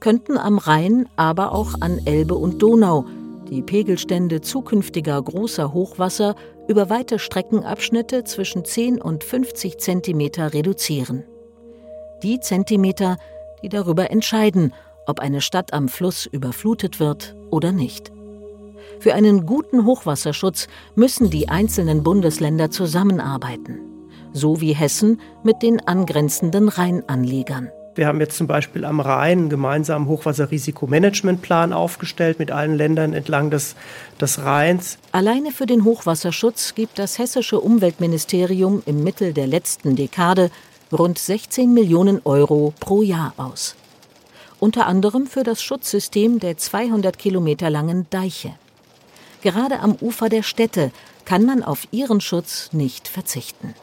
könnten 0.00 0.36
am 0.36 0.58
Rhein, 0.58 1.08
aber 1.16 1.52
auch 1.52 1.80
an 1.80 2.00
Elbe 2.04 2.34
und 2.34 2.60
Donau 2.60 3.06
die 3.50 3.62
Pegelstände 3.62 4.40
zukünftiger 4.40 5.20
großer 5.22 5.72
Hochwasser 5.72 6.34
über 6.68 6.90
weite 6.90 7.18
Streckenabschnitte 7.18 8.24
zwischen 8.24 8.64
10 8.64 9.00
und 9.00 9.24
50 9.24 9.78
Zentimeter 9.78 10.52
reduzieren. 10.52 11.24
Die 12.22 12.40
Zentimeter, 12.40 13.18
die 13.62 13.68
darüber 13.68 14.10
entscheiden, 14.10 14.74
ob 15.06 15.20
eine 15.20 15.40
Stadt 15.40 15.72
am 15.72 15.88
Fluss 15.88 16.26
überflutet 16.26 16.98
wird 16.98 17.36
oder 17.50 17.72
nicht. 17.72 18.10
Für 19.00 19.14
einen 19.14 19.46
guten 19.46 19.84
Hochwasserschutz 19.84 20.68
müssen 20.94 21.30
die 21.30 21.48
einzelnen 21.48 22.02
Bundesländer 22.02 22.70
zusammenarbeiten, 22.70 23.78
so 24.32 24.60
wie 24.60 24.74
Hessen 24.74 25.20
mit 25.44 25.62
den 25.62 25.86
angrenzenden 25.86 26.68
Rheinanlegern. 26.68 27.70
Wir 27.94 28.06
haben 28.06 28.20
jetzt 28.20 28.36
zum 28.36 28.46
Beispiel 28.46 28.84
am 28.84 29.00
Rhein 29.00 29.38
einen 29.38 29.48
gemeinsamen 29.48 30.06
Hochwasserrisikomanagementplan 30.06 31.72
aufgestellt 31.72 32.38
mit 32.38 32.50
allen 32.50 32.74
Ländern 32.74 33.14
entlang 33.14 33.50
des, 33.50 33.74
des 34.20 34.44
Rheins. 34.44 34.98
Alleine 35.12 35.50
für 35.50 35.64
den 35.64 35.84
Hochwasserschutz 35.84 36.74
gibt 36.74 36.98
das 36.98 37.18
hessische 37.18 37.58
Umweltministerium 37.58 38.82
im 38.84 39.02
Mittel 39.02 39.32
der 39.32 39.46
letzten 39.46 39.96
Dekade 39.96 40.50
rund 40.92 41.18
16 41.18 41.72
Millionen 41.72 42.20
Euro 42.24 42.74
pro 42.78 43.00
Jahr 43.00 43.32
aus. 43.38 43.76
Unter 44.60 44.86
anderem 44.86 45.26
für 45.26 45.42
das 45.42 45.62
Schutzsystem 45.62 46.38
der 46.38 46.58
200 46.58 47.18
Kilometer 47.18 47.70
langen 47.70 48.06
Deiche. 48.10 48.52
Gerade 49.42 49.80
am 49.80 49.96
Ufer 50.00 50.28
der 50.28 50.42
Städte 50.42 50.90
kann 51.24 51.44
man 51.44 51.62
auf 51.62 51.88
ihren 51.90 52.20
Schutz 52.20 52.70
nicht 52.72 53.08
verzichten. 53.08 53.74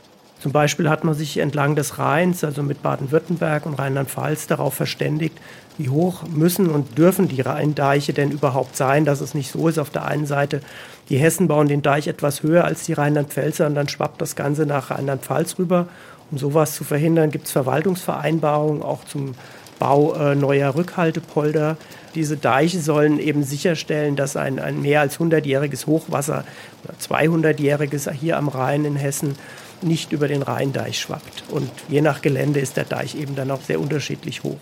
Zum 0.44 0.52
Beispiel 0.52 0.90
hat 0.90 1.06
man 1.06 1.14
sich 1.14 1.38
entlang 1.38 1.78
des 1.78 2.00
Rheins, 2.00 2.44
also 2.44 2.64
mit 2.64 2.84
Baden-Württemberg 2.84 3.66
und 3.66 3.76
Rheinland-Pfalz, 3.76 4.48
darauf 4.48 4.74
verständigt, 4.74 5.38
wie 5.78 5.88
hoch 5.88 6.24
müssen 6.28 6.70
und 6.70 6.98
dürfen 6.98 7.30
die 7.30 7.40
Rheindeiche 7.40 8.12
denn 8.12 8.30
überhaupt 8.30 8.76
sein, 8.76 9.06
dass 9.06 9.22
es 9.22 9.34
nicht 9.34 9.52
so 9.52 9.70
ist. 9.70 9.80
Auf 9.80 9.90
der 9.90 10.06
einen 10.06 10.26
Seite, 10.26 10.60
die 11.08 11.18
Hessen 11.18 11.48
bauen 11.48 11.70
den 11.70 11.82
Deich 11.82 12.08
etwas 12.08 12.44
höher 12.44 12.66
als 12.66 12.84
die 12.84 12.92
Rheinland-Pfälzer 12.92 13.68
und 13.68 13.76
dann 13.76 13.88
schwappt 13.88 14.22
das 14.22 14.36
Ganze 14.36 14.66
nach 14.66 14.92
Rheinland-Pfalz 14.92 15.58
rüber. 15.60 15.88
Um 16.30 16.38
sowas 16.38 16.76
zu 16.76 16.84
verhindern, 16.84 17.32
gibt 17.32 17.46
es 17.46 17.54
Verwaltungsvereinbarungen 17.54 18.84
auch 18.84 19.06
zum 19.06 19.36
Bau 19.80 20.14
äh, 20.14 20.36
neuer 20.36 20.76
Rückhaltepolder. 20.76 21.78
Diese 22.16 22.38
Deiche 22.38 22.80
sollen 22.80 23.20
eben 23.20 23.44
sicherstellen, 23.44 24.16
dass 24.16 24.38
ein, 24.38 24.60
ein 24.60 24.82
mehr 24.82 25.02
als 25.02 25.20
100-jähriges 25.20 25.88
Hochwasser 25.88 26.44
oder 26.84 26.94
200-jähriges 27.00 28.12
hier 28.12 28.38
am 28.38 28.50
Rhein 28.50 28.86
in 28.86 28.96
Hessen 28.96 29.36
nicht 29.82 30.12
über 30.12 30.28
den 30.28 30.44
Rheindeich 30.44 31.00
schwappt. 31.00 31.44
Und 31.50 31.72
je 31.90 32.02
nach 32.02 32.22
Gelände 32.22 32.60
ist 32.60 32.78
der 32.78 32.86
Deich 32.86 33.16
eben 33.16 33.36
dann 33.36 33.52
auch 33.52 33.62
sehr 33.62 33.80
unterschiedlich 33.80 34.44
hoch. 34.44 34.60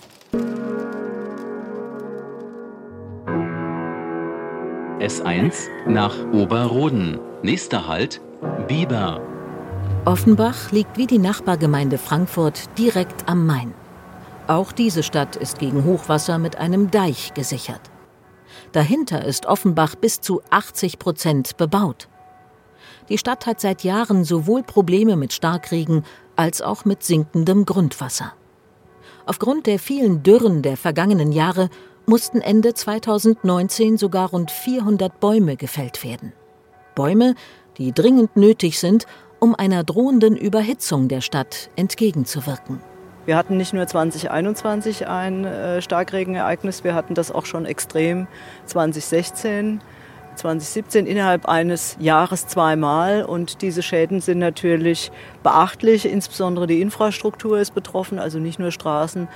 S1 4.99 5.68
nach 5.88 6.16
Oberroden. 6.32 7.20
Nächster 7.43 7.88
Halt 7.88 8.22
Biber. 8.68 9.20
Offenbach 10.06 10.72
liegt 10.72 10.97
wie 10.97 11.08
die 11.08 11.18
Nachbargemeinde 11.18 11.97
Frankfurt 11.97 12.70
direkt 12.78 13.28
am 13.28 13.45
Main. 13.45 13.74
Auch 14.52 14.74
diese 14.74 15.02
Stadt 15.02 15.38
ist 15.38 15.60
gegen 15.60 15.86
Hochwasser 15.86 16.38
mit 16.38 16.58
einem 16.58 16.91
Deich 16.91 17.34
gesichert. 17.34 17.80
Dahinter 18.74 19.24
ist 19.24 19.45
Offenbach 19.45 19.95
bis 19.95 20.20
zu 20.20 20.41
80 20.49 20.99
Prozent 20.99 21.56
bebaut. 21.56 22.10
Die 23.08 23.18
Stadt 23.18 23.45
hat 23.45 23.62
seit 23.62 23.86
Jahren 23.86 24.26
sowohl 24.26 24.64
Probleme 24.64 25.16
mit 25.16 25.32
Starkregen 25.32 26.04
als 26.36 26.62
auch 26.62 26.84
mit 26.84 27.02
sinkendem 27.02 27.64
Grundwasser. 27.64 28.34
Aufgrund 29.26 29.68
der 29.68 29.80
vielen 29.80 30.22
Dürren 30.22 30.62
der 30.64 30.76
vergangenen 30.76 31.32
Jahre 31.32 31.70
mussten 32.06 32.41
Ende 32.41 32.74
2019 32.74 33.97
sogar 33.97 34.32
rund 34.32 34.52
400 34.52 35.18
Bäume 35.22 35.56
gefällt 35.56 36.04
werden. 36.04 36.34
Bäume, 36.93 37.36
die 37.78 37.93
dringend 37.93 38.36
nötig 38.36 38.82
sind, 38.82 39.06
um 39.39 39.56
einer 39.56 39.86
drohenden 39.86 40.36
Überhitzung 40.36 41.08
der 41.08 41.22
Stadt 41.22 41.70
entgegenzuwirken. 41.78 42.91
Wir 43.32 43.38
hatten 43.38 43.56
nicht 43.56 43.72
nur 43.72 43.88
2021 43.88 45.08
ein 45.08 45.46
äh, 45.46 45.82
Starkregenereignis, 45.82 46.84
wir 46.84 46.94
hatten 46.94 47.14
das 47.14 47.32
auch 47.32 47.46
schon 47.46 47.64
extrem 47.66 48.28
2016, 48.66 49.80
2017 50.36 51.06
innerhalb 51.06 51.46
eines 51.46 51.96
Jahres 52.02 52.48
zweimal. 52.48 53.24
Und 53.24 53.62
diese 53.62 53.84
Schäden 53.84 54.20
sind 54.20 54.40
natürlich 54.40 55.14
beachtlich. 55.44 56.12
Insbesondere 56.12 56.68
die 56.68 56.82
Infrastruktur 56.82 57.58
ist 57.58 57.74
betroffen, 57.74 58.20
also 58.20 58.38
nicht 58.38 58.60
nur 58.60 58.72
Straßen, 58.72 59.30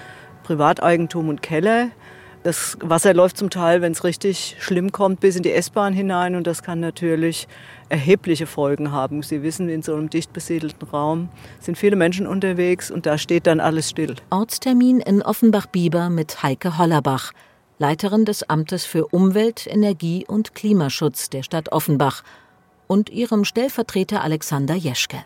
Privateigentum 0.44 1.30
und 1.30 1.42
Keller. 1.42 1.88
Das 2.46 2.78
Wasser 2.80 3.16
läuft 3.16 3.40
zum 3.40 3.50
Teil, 3.50 3.82
wenn 3.82 3.94
es 3.94 4.04
richtig 4.04 4.58
schlimm 4.60 4.92
kommt, 4.92 5.20
bis 5.20 5.36
in 5.36 5.42
die 5.42 5.52
S-Bahn 5.52 5.94
hinein 5.94 6.36
und 6.36 6.46
das 6.46 6.62
kann 6.62 6.80
natürlich 6.80 7.48
erhebliche 7.90 8.46
Folgen 8.46 8.92
haben. 8.92 9.24
Sie 9.24 9.42
wissen, 9.42 9.68
in 9.68 9.82
so 9.82 9.96
einem 9.96 10.12
dicht 10.12 10.32
besiedelten 10.32 10.88
Raum 10.88 11.30
sind 11.60 11.76
viele 11.76 11.96
Menschen 11.96 12.28
unterwegs 12.28 12.92
und 12.92 13.08
da 13.08 13.18
steht 13.18 13.48
dann 13.48 13.60
alles 13.60 13.90
still. 13.90 14.14
Ortstermin 14.30 15.00
in 15.00 15.24
Offenbach-Bieber 15.24 16.12
mit 16.12 16.44
Heike 16.44 16.78
Hollerbach, 16.78 17.32
Leiterin 17.80 18.26
des 18.26 18.48
Amtes 18.48 18.86
für 18.86 19.08
Umwelt, 19.08 19.66
Energie 19.66 20.24
und 20.28 20.54
Klimaschutz 20.54 21.32
der 21.32 21.42
Stadt 21.42 21.72
Offenbach 21.72 22.22
und 22.86 23.10
ihrem 23.10 23.44
Stellvertreter 23.44 24.24
Alexander 24.24 24.76
Jeschke. 24.76 25.26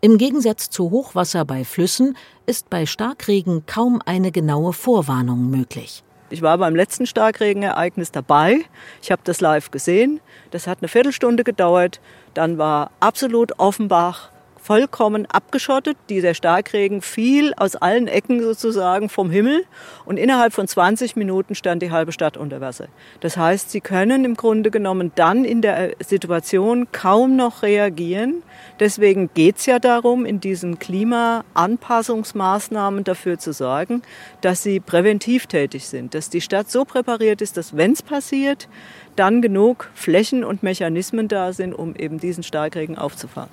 Im 0.00 0.18
Gegensatz 0.18 0.68
zu 0.68 0.90
Hochwasser 0.90 1.44
bei 1.44 1.64
Flüssen 1.64 2.16
ist 2.44 2.70
bei 2.70 2.86
Starkregen 2.86 3.66
kaum 3.66 4.02
eine 4.04 4.32
genaue 4.32 4.72
Vorwarnung 4.72 5.48
möglich. 5.48 6.02
Ich 6.30 6.42
war 6.42 6.58
beim 6.58 6.76
letzten 6.76 7.06
Starkregenereignis 7.06 8.12
dabei. 8.12 8.60
Ich 9.02 9.10
habe 9.10 9.22
das 9.24 9.40
live 9.40 9.70
gesehen. 9.70 10.20
Das 10.50 10.66
hat 10.66 10.78
eine 10.80 10.88
Viertelstunde 10.88 11.44
gedauert. 11.44 12.00
Dann 12.34 12.58
war 12.58 12.90
absolut 13.00 13.58
Offenbach 13.58 14.30
vollkommen 14.68 15.24
abgeschottet. 15.24 15.96
Dieser 16.10 16.34
Starkregen 16.34 17.00
fiel 17.00 17.54
aus 17.56 17.74
allen 17.74 18.06
Ecken 18.06 18.42
sozusagen 18.42 19.08
vom 19.08 19.30
Himmel 19.30 19.64
und 20.04 20.18
innerhalb 20.18 20.52
von 20.52 20.68
20 20.68 21.16
Minuten 21.16 21.54
stand 21.54 21.80
die 21.80 21.90
halbe 21.90 22.12
Stadt 22.12 22.36
unter 22.36 22.60
Wasser. 22.60 22.88
Das 23.20 23.38
heißt, 23.38 23.70
sie 23.70 23.80
können 23.80 24.26
im 24.26 24.34
Grunde 24.34 24.70
genommen 24.70 25.10
dann 25.14 25.46
in 25.46 25.62
der 25.62 25.92
Situation 26.04 26.92
kaum 26.92 27.34
noch 27.34 27.62
reagieren. 27.62 28.42
Deswegen 28.78 29.30
geht 29.32 29.56
es 29.56 29.64
ja 29.64 29.78
darum, 29.78 30.26
in 30.26 30.38
diesen 30.38 30.78
Klimaanpassungsmaßnahmen 30.78 33.04
dafür 33.04 33.38
zu 33.38 33.54
sorgen, 33.54 34.02
dass 34.42 34.62
sie 34.62 34.80
präventiv 34.80 35.46
tätig 35.46 35.86
sind, 35.86 36.12
dass 36.12 36.28
die 36.28 36.42
Stadt 36.42 36.70
so 36.70 36.84
präpariert 36.84 37.40
ist, 37.40 37.56
dass 37.56 37.74
wenn 37.74 37.92
es 37.92 38.02
passiert, 38.02 38.68
dann 39.16 39.40
genug 39.40 39.88
Flächen 39.94 40.44
und 40.44 40.62
Mechanismen 40.62 41.26
da 41.26 41.54
sind, 41.54 41.72
um 41.72 41.96
eben 41.96 42.20
diesen 42.20 42.42
Starkregen 42.42 42.98
aufzufahren. 42.98 43.48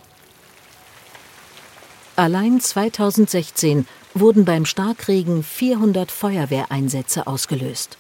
Allein 2.18 2.61
2016 2.61 3.86
wurden 4.13 4.45
beim 4.45 4.63
Starkregen 4.63 5.43
400 5.43 6.09
Feuerwehreinsätze 6.09 7.28
ausgelöst. 7.28 7.97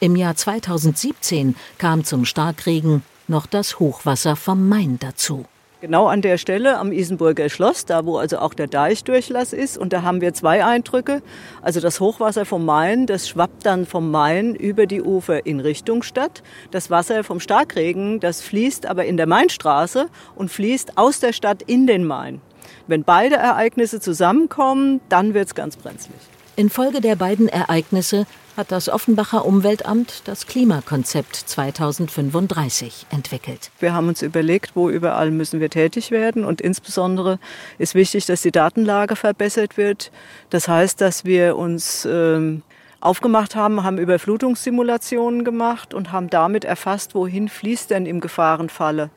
Im 0.00 0.16
Jahr 0.16 0.34
2017 0.34 1.54
kam 1.78 2.02
zum 2.02 2.24
Starkregen 2.24 3.04
noch 3.28 3.46
das 3.46 3.78
Hochwasser 3.78 4.34
vom 4.34 4.68
Main 4.68 4.98
dazu. 4.98 5.44
Genau 5.80 6.08
an 6.08 6.22
der 6.22 6.38
Stelle 6.38 6.78
am 6.78 6.90
Isenburger 6.90 7.48
Schloss, 7.48 7.84
da 7.84 8.04
wo 8.04 8.18
also 8.18 8.38
auch 8.38 8.54
der 8.54 8.66
Deichdurchlass 8.66 9.52
ist. 9.52 9.78
Und 9.78 9.92
da 9.92 10.02
haben 10.02 10.20
wir 10.20 10.34
zwei 10.34 10.64
Eindrücke. 10.64 11.22
Also 11.62 11.78
das 11.78 12.00
Hochwasser 12.00 12.44
vom 12.44 12.64
Main, 12.64 13.06
das 13.06 13.28
schwappt 13.28 13.64
dann 13.64 13.86
vom 13.86 14.10
Main 14.10 14.56
über 14.56 14.86
die 14.86 15.00
Ufer 15.00 15.46
in 15.46 15.60
Richtung 15.60 16.02
Stadt. 16.02 16.42
Das 16.72 16.90
Wasser 16.90 17.22
vom 17.22 17.38
Starkregen, 17.38 18.18
das 18.18 18.42
fließt 18.42 18.86
aber 18.86 19.04
in 19.04 19.16
der 19.16 19.28
Mainstraße 19.28 20.08
und 20.34 20.50
fließt 20.50 20.98
aus 20.98 21.20
der 21.20 21.32
Stadt 21.32 21.62
in 21.62 21.86
den 21.86 22.04
Main. 22.04 22.40
Wenn 22.86 23.04
beide 23.04 23.36
Ereignisse 23.36 24.00
zusammenkommen, 24.00 25.00
dann 25.08 25.34
wird 25.34 25.48
es 25.48 25.54
ganz 25.54 25.76
brenzlig. 25.76 26.18
Infolge 26.56 27.00
der 27.00 27.14
beiden 27.14 27.48
Ereignisse 27.48 28.26
hat 28.56 28.72
das 28.72 28.88
Offenbacher 28.88 29.46
Umweltamt 29.46 30.22
das 30.24 30.48
Klimakonzept 30.48 31.36
2035 31.36 33.06
entwickelt. 33.10 33.70
Wir 33.78 33.94
haben 33.94 34.08
uns 34.08 34.22
überlegt, 34.22 34.74
wo 34.74 34.90
überall 34.90 35.30
müssen 35.30 35.60
wir 35.60 35.70
tätig 35.70 36.10
werden 36.10 36.44
und 36.44 36.60
insbesondere 36.60 37.38
ist 37.78 37.94
wichtig, 37.94 38.26
dass 38.26 38.42
die 38.42 38.50
Datenlage 38.50 39.14
verbessert 39.14 39.76
wird. 39.76 40.10
Das 40.50 40.66
heißt, 40.66 41.00
dass 41.00 41.24
wir 41.24 41.56
uns 41.56 42.04
ähm, 42.10 42.62
aufgemacht 43.00 43.54
haben, 43.54 43.84
haben 43.84 43.98
Überflutungssimulationen 43.98 45.44
gemacht 45.44 45.94
und 45.94 46.10
haben 46.10 46.28
damit 46.28 46.64
erfasst, 46.64 47.14
wohin 47.14 47.48
fließt 47.48 47.90
denn 47.90 48.06
im 48.06 48.18
Gefahrenfalle 48.18 49.10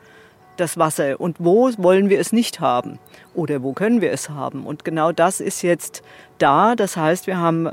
das 0.58 0.78
Wasser 0.78 1.20
und 1.20 1.38
wo 1.40 1.72
wollen 1.78 2.10
wir 2.10 2.20
es 2.20 2.32
nicht 2.32 2.60
haben 2.60 3.00
oder 3.34 3.64
wo 3.64 3.74
können 3.74 4.02
wir 4.02 4.12
es 4.12 4.30
haben. 4.30 4.66
Und 4.66 4.84
genau 4.86 5.12
das 5.12 5.40
ist 5.40 5.62
jetzt 5.62 6.02
da. 6.38 6.76
Das 6.76 6.98
heißt, 6.98 7.28
wir 7.28 7.38
haben 7.38 7.70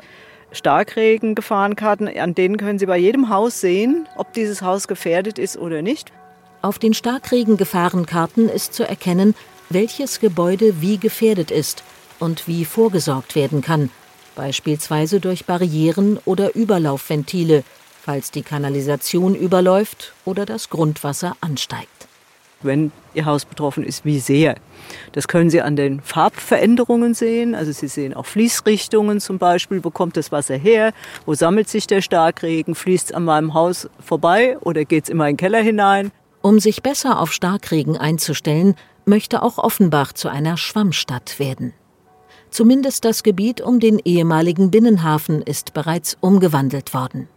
Starkregen-Gefahrenkarten, 0.53 2.09
an 2.19 2.35
denen 2.35 2.57
können 2.57 2.79
Sie 2.79 2.87
bei 2.87 2.97
jedem 2.97 3.29
Haus 3.29 3.61
sehen, 3.61 4.09
ob 4.17 4.33
dieses 4.33 4.63
Haus 4.63 4.89
gefährdet 4.89 5.39
ist 5.39 5.59
oder 5.59 5.83
nicht. 5.83 6.13
Auf 6.63 6.79
den 6.79 6.95
Starkregen-Gefahrenkarten 6.95 8.49
ist 8.49 8.75
zu 8.75 8.89
erkennen, 8.89 9.35
welches 9.71 10.21
Gebäude 10.21 10.81
wie 10.81 10.99
gefährdet 10.99 11.51
ist 11.51 11.85
und 12.19 12.49
wie 12.49 12.65
vorgesorgt 12.65 13.35
werden 13.35 13.61
kann, 13.61 13.91
beispielsweise 14.35 15.21
durch 15.21 15.45
Barrieren 15.45 16.19
oder 16.25 16.55
Überlaufventile, 16.57 17.63
falls 18.03 18.31
die 18.31 18.43
Kanalisation 18.43 19.35
überläuft 19.35 20.15
oder 20.25 20.47
das 20.47 20.71
Grundwasser 20.71 21.37
ansteigt 21.43 21.98
wenn 22.63 22.93
Ihr 23.15 23.25
Haus 23.25 23.45
betroffen 23.45 23.85
ist, 23.85 24.05
wie 24.05 24.19
sehr. 24.19 24.57
Das 25.13 25.29
können 25.29 25.51
Sie 25.51 25.61
an 25.61 25.77
den 25.77 26.01
Farbveränderungen 26.01 27.15
sehen. 27.15 27.55
Also 27.55 27.73
Sie 27.73 27.89
sehen 27.89 28.15
auch 28.15 28.27
Fließrichtungen 28.27 29.21
zum 29.21 29.39
Beispiel. 29.39 29.83
Wo 29.85 29.91
kommt 29.91 30.17
das 30.17 30.33
Wasser 30.33 30.57
her? 30.57 30.93
Wo 31.27 31.35
sammelt 31.35 31.69
sich 31.69 31.87
der 31.87 32.01
Starkregen? 32.01 32.75
Fließt 32.75 33.11
es 33.11 33.15
an 33.15 33.25
meinem 33.25 33.55
Haus 33.55 33.89
vorbei 34.01 34.59
oder 34.61 34.85
geht 34.85 35.05
es 35.05 35.11
in 35.11 35.19
den 35.19 35.37
Keller 35.37 35.61
hinein? 35.61 36.11
Um 36.43 36.61
sich 36.61 36.83
besser 36.83 37.21
auf 37.21 37.33
Starkregen 37.33 37.97
einzustellen, 37.97 38.75
möchte 39.05 39.43
auch 39.43 39.59
Offenbach 39.59 40.13
zu 40.13 40.29
einer 40.29 40.57
Schwammstadt 40.57 41.39
werden. 41.39 41.73
Zumindest 42.51 43.05
das 43.05 43.23
Gebiet 43.23 43.61
um 43.61 43.81
den 43.81 43.99
ehemaligen 44.05 44.71
Binnenhafen 44.71 45.43
ist 45.43 45.75
bereits 45.75 46.17
umgewandelt 46.21 46.95
worden. 46.95 47.29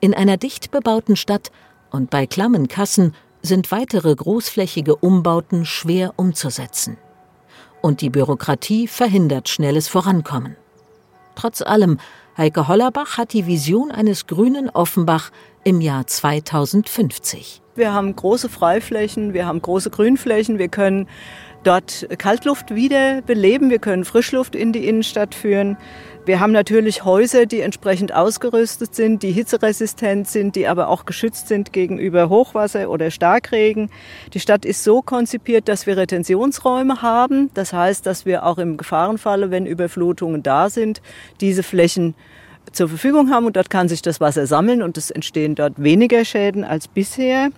In 0.00 0.14
einer 0.14 0.36
dicht 0.36 0.70
bebauten 0.70 1.16
Stadt 1.16 1.50
und 1.90 2.10
bei 2.10 2.26
klammen 2.26 2.68
Kassen 2.68 3.14
sind 3.42 3.70
weitere 3.70 4.14
großflächige 4.14 4.96
Umbauten 4.96 5.64
schwer 5.64 6.14
umzusetzen. 6.16 6.96
Und 7.82 8.00
die 8.00 8.10
Bürokratie 8.10 8.86
verhindert 8.86 9.48
schnelles 9.48 9.88
Vorankommen. 9.88 10.56
Trotz 11.34 11.62
allem, 11.62 11.98
Heike 12.36 12.68
Hollerbach 12.68 13.18
hat 13.18 13.32
die 13.32 13.46
Vision 13.46 13.90
eines 13.90 14.26
grünen 14.26 14.70
Offenbach 14.70 15.30
im 15.64 15.80
Jahr 15.80 16.06
2050. 16.06 17.60
Wir 17.74 17.92
haben 17.92 18.14
große 18.14 18.48
Freiflächen, 18.48 19.32
wir 19.34 19.46
haben 19.46 19.62
große 19.62 19.90
Grünflächen, 19.90 20.58
wir 20.58 20.68
können 20.68 21.08
dort 21.62 22.06
Kaltluft 22.18 22.74
wieder 22.74 23.22
beleben, 23.22 23.70
wir 23.70 23.78
können 23.78 24.04
Frischluft 24.04 24.54
in 24.54 24.72
die 24.72 24.86
Innenstadt 24.86 25.34
führen. 25.34 25.76
Wir 26.26 26.38
haben 26.38 26.52
natürlich 26.52 27.04
Häuser, 27.04 27.46
die 27.46 27.60
entsprechend 27.60 28.14
ausgerüstet 28.14 28.94
sind, 28.94 29.22
die 29.22 29.32
hitzeresistent 29.32 30.28
sind, 30.28 30.54
die 30.54 30.68
aber 30.68 30.88
auch 30.88 31.06
geschützt 31.06 31.48
sind 31.48 31.72
gegenüber 31.72 32.28
Hochwasser 32.28 32.90
oder 32.90 33.10
Starkregen. 33.10 33.90
Die 34.34 34.40
Stadt 34.40 34.64
ist 34.64 34.84
so 34.84 35.00
konzipiert, 35.02 35.66
dass 35.68 35.86
wir 35.86 35.96
Retentionsräume 35.96 37.02
haben. 37.02 37.50
Das 37.54 37.72
heißt, 37.72 38.04
dass 38.04 38.26
wir 38.26 38.44
auch 38.44 38.58
im 38.58 38.76
Gefahrenfalle, 38.76 39.50
wenn 39.50 39.66
Überflutungen 39.66 40.42
da 40.42 40.68
sind, 40.68 41.00
diese 41.40 41.62
Flächen 41.62 42.14
zur 42.72 42.88
Verfügung 42.88 43.30
haben 43.30 43.46
und 43.46 43.56
dort 43.56 43.70
kann 43.70 43.88
sich 43.88 44.02
das 44.02 44.20
Wasser 44.20 44.46
sammeln 44.46 44.82
und 44.82 44.96
es 44.96 45.10
entstehen 45.10 45.54
dort 45.54 45.82
weniger 45.82 46.24
Schäden 46.24 46.64
als 46.64 46.86
bisher. 46.86 47.50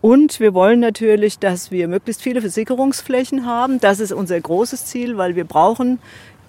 Und 0.00 0.40
wir 0.40 0.54
wollen 0.54 0.80
natürlich, 0.80 1.38
dass 1.38 1.70
wir 1.70 1.86
möglichst 1.86 2.22
viele 2.22 2.40
Versickerungsflächen 2.40 3.44
haben. 3.44 3.80
Das 3.80 4.00
ist 4.00 4.12
unser 4.12 4.40
großes 4.40 4.86
Ziel, 4.86 5.18
weil 5.18 5.36
wir 5.36 5.44
brauchen 5.44 5.98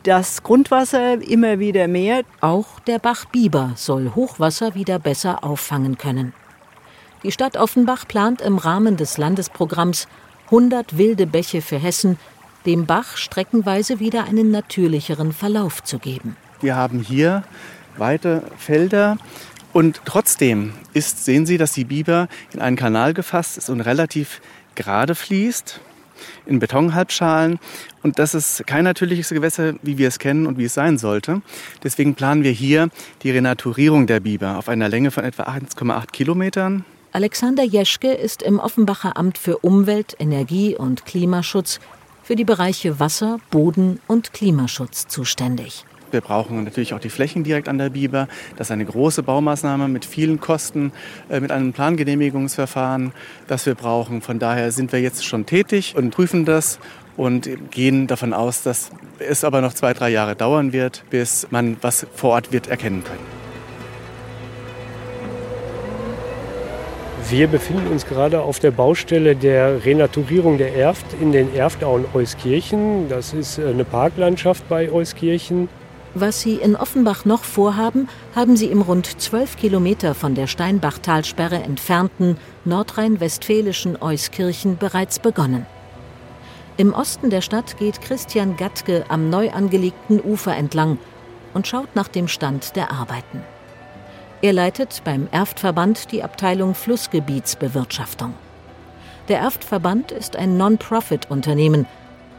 das 0.04 0.42
Grundwasser 0.42 1.22
immer 1.22 1.60
wieder 1.60 1.88
mehr. 1.88 2.24
Auch 2.40 2.80
der 2.80 3.00
Bach 3.00 3.26
Biber 3.26 3.74
soll 3.76 4.14
Hochwasser 4.16 4.74
wieder 4.74 5.00
besser 5.00 5.44
auffangen 5.44 5.98
können. 5.98 6.34
Die 7.24 7.32
Stadt 7.32 7.58
Offenbach 7.58 8.08
plant 8.08 8.42
im 8.42 8.58
Rahmen 8.58 8.98
des 8.98 9.18
Landesprogramms 9.18 10.08
100 10.46 10.98
wilde 10.98 11.28
Bäche 11.28 11.62
für 11.62 11.78
Hessen, 11.78 12.18
dem 12.66 12.86
Bach 12.86 13.18
streckenweise 13.18 14.00
wieder 14.00 14.24
einen 14.24 14.50
natürlicheren 14.50 15.34
Verlauf 15.34 15.84
zu 15.84 16.00
geben. 16.00 16.36
Wir 16.62 16.76
haben 16.76 17.00
hier 17.00 17.44
weite 17.98 18.44
Felder 18.58 19.18
Und 19.74 20.02
trotzdem 20.06 20.74
ist, 20.94 21.24
sehen 21.24 21.46
Sie, 21.46 21.58
dass 21.58 21.74
die 21.74 21.86
Biber 21.86 22.28
in 22.54 22.60
einen 22.62 22.76
Kanal 22.76 23.14
gefasst 23.14 23.58
ist 23.58 23.70
und 23.70 23.82
relativ 23.82 24.42
gerade 24.76 25.16
fließt 25.16 25.80
in 26.46 26.60
Betonhalbschalen. 26.60 27.60
Und 28.04 28.20
das 28.20 28.34
ist 28.34 28.66
kein 28.68 28.84
natürliches 28.84 29.30
Gewässer, 29.30 29.74
wie 29.82 29.98
wir 29.98 30.08
es 30.08 30.20
kennen 30.20 30.46
und 30.46 30.58
wie 30.58 30.66
es 30.66 30.74
sein 30.74 30.98
sollte. 30.98 31.42
Deswegen 31.84 32.16
planen 32.16 32.44
wir 32.44 32.52
hier 32.52 32.90
die 33.24 33.32
Renaturierung 33.32 34.08
der 34.08 34.20
Biber 34.20 34.58
auf 34.58 34.70
einer 34.70 34.90
Länge 34.90 35.12
von 35.12 35.24
etwa 35.24 35.44
1,8 35.44 36.12
Kilometern. 36.12 36.86
Alexander 37.14 37.64
Jeschke 37.64 38.12
ist 38.12 38.42
im 38.42 38.60
Offenbacher 38.60 39.18
Amt 39.18 39.38
für 39.38 39.58
Umwelt, 39.58 40.16
Energie 40.20 40.76
und 40.76 41.06
Klimaschutz 41.06 41.80
für 42.24 42.36
die 42.36 42.46
Bereiche 42.46 43.00
Wasser, 43.00 43.40
Boden 43.50 44.00
und 44.08 44.32
Klimaschutz 44.32 45.08
zuständig. 45.08 45.86
Wir 46.12 46.22
brauchen 46.22 46.64
natürlich 46.64 46.94
auch 46.94 47.00
die 47.00 47.10
Flächen 47.10 47.44
direkt 47.44 47.70
an 47.70 47.78
der 47.78 47.90
Biber. 47.90 48.28
Das 48.58 48.68
ist 48.68 48.72
eine 48.72 48.86
große 48.86 49.24
Baumaßnahme 49.24 49.88
mit 49.88 50.06
vielen 50.06 50.40
Kosten, 50.40 50.92
äh, 51.30 51.40
mit 51.40 51.52
einem 51.52 51.74
Plangenehmigungsverfahren, 51.74 53.14
das 53.48 53.66
wir 53.66 53.76
brauchen. 53.76 54.22
Von 54.22 54.40
daher 54.40 54.72
sind 54.72 54.92
wir 54.92 55.02
jetzt 55.02 55.26
schon 55.26 55.46
tätig 55.46 55.96
und 55.96 56.12
prüfen 56.12 56.46
das 56.46 56.80
und 57.18 57.50
gehen 57.72 58.08
davon 58.08 58.34
aus, 58.34 58.64
dass 58.64 58.92
es 59.20 59.44
aber 59.44 59.62
noch 59.62 59.74
zwei, 59.74 59.94
drei 59.94 60.10
Jahre 60.10 60.36
dauern 60.36 60.74
wird, 60.74 61.04
bis 61.10 61.48
man 61.52 61.78
was 61.82 62.08
vor 62.16 62.32
Ort 62.32 62.52
wird 62.52 62.68
erkennen 62.68 63.04
können. 63.04 63.42
Wir 67.30 67.48
befinden 67.48 67.88
uns 67.88 68.06
gerade 68.06 68.42
auf 68.42 68.60
der 68.60 68.72
Baustelle 68.72 69.38
der 69.38 69.86
Renaturierung 69.86 70.58
der 70.58 70.76
Erft 70.76 71.06
in 71.22 71.32
den 71.32 71.56
Erftauen 71.56 72.04
Euskirchen. 72.14 73.08
Das 73.08 73.34
ist 73.34 73.58
äh, 73.58 73.68
eine 73.68 73.86
Parklandschaft 73.86 74.68
bei 74.68 74.92
Euskirchen. 74.92 75.70
Was 76.14 76.42
Sie 76.42 76.56
in 76.56 76.76
Offenbach 76.76 77.24
noch 77.24 77.44
vorhaben, 77.44 78.10
haben 78.36 78.58
Sie 78.58 78.66
im 78.66 78.82
rund 78.82 79.22
zwölf 79.22 79.56
Kilometer 79.56 80.14
von 80.14 80.36
der 80.36 80.48
Steinbachtalsperre 80.48 81.56
entfernten 81.56 82.36
nordrhein-westfälischen 82.66 84.02
Euskirchen 84.02 84.78
bereits 84.78 85.20
begonnen. 85.20 85.66
Im 86.76 86.94
Osten 86.94 87.30
der 87.30 87.40
Stadt 87.40 87.78
geht 87.78 88.02
Christian 88.02 88.58
Gatke 88.58 89.06
am 89.08 89.30
neu 89.30 89.52
angelegten 89.52 90.20
Ufer 90.22 90.56
entlang 90.56 90.98
und 91.54 91.68
schaut 91.68 91.96
nach 91.96 92.10
dem 92.10 92.28
Stand 92.28 92.76
der 92.76 92.92
Arbeiten. 92.92 93.42
Er 94.42 94.52
leitet 94.52 95.04
beim 95.06 95.30
Erftverband 95.32 96.12
die 96.12 96.24
Abteilung 96.24 96.76
Flussgebietsbewirtschaftung. 96.76 98.34
Der 99.30 99.40
Erftverband 99.40 100.12
ist 100.12 100.36
ein 100.36 100.58
Non-Profit-Unternehmen, 100.58 101.86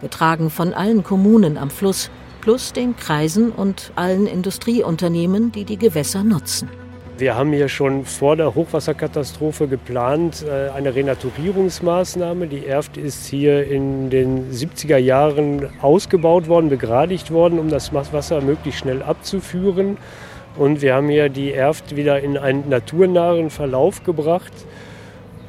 getragen 0.02 0.50
von 0.50 0.74
allen 0.74 1.04
Kommunen 1.04 1.56
am 1.56 1.70
Fluss 1.70 2.10
plus 2.42 2.74
den 2.74 2.94
Kreisen 2.96 3.50
und 3.50 3.92
allen 3.96 4.26
Industrieunternehmen, 4.26 5.52
die 5.52 5.64
die 5.64 5.78
Gewässer 5.78 6.22
nutzen. 6.22 6.68
Wir 7.16 7.36
haben 7.36 7.52
hier 7.52 7.68
schon 7.68 8.04
vor 8.04 8.36
der 8.36 8.54
Hochwasserkatastrophe 8.54 9.68
geplant, 9.68 10.44
äh, 10.44 10.70
eine 10.70 10.94
Renaturierungsmaßnahme. 10.94 12.48
Die 12.48 12.66
Erft 12.66 12.96
ist 12.96 13.26
hier 13.26 13.66
in 13.66 14.10
den 14.10 14.50
70er 14.50 14.96
Jahren 14.96 15.68
ausgebaut 15.80 16.48
worden, 16.48 16.68
begradigt 16.68 17.30
worden, 17.30 17.58
um 17.58 17.68
das 17.68 17.94
Wasser 17.94 18.40
möglichst 18.40 18.80
schnell 18.80 19.02
abzuführen. 19.02 19.98
Und 20.56 20.82
wir 20.82 20.94
haben 20.94 21.08
hier 21.08 21.28
die 21.28 21.52
Erft 21.52 21.96
wieder 21.96 22.20
in 22.20 22.36
einen 22.36 22.68
naturnahen 22.68 23.50
Verlauf 23.50 24.02
gebracht 24.02 24.52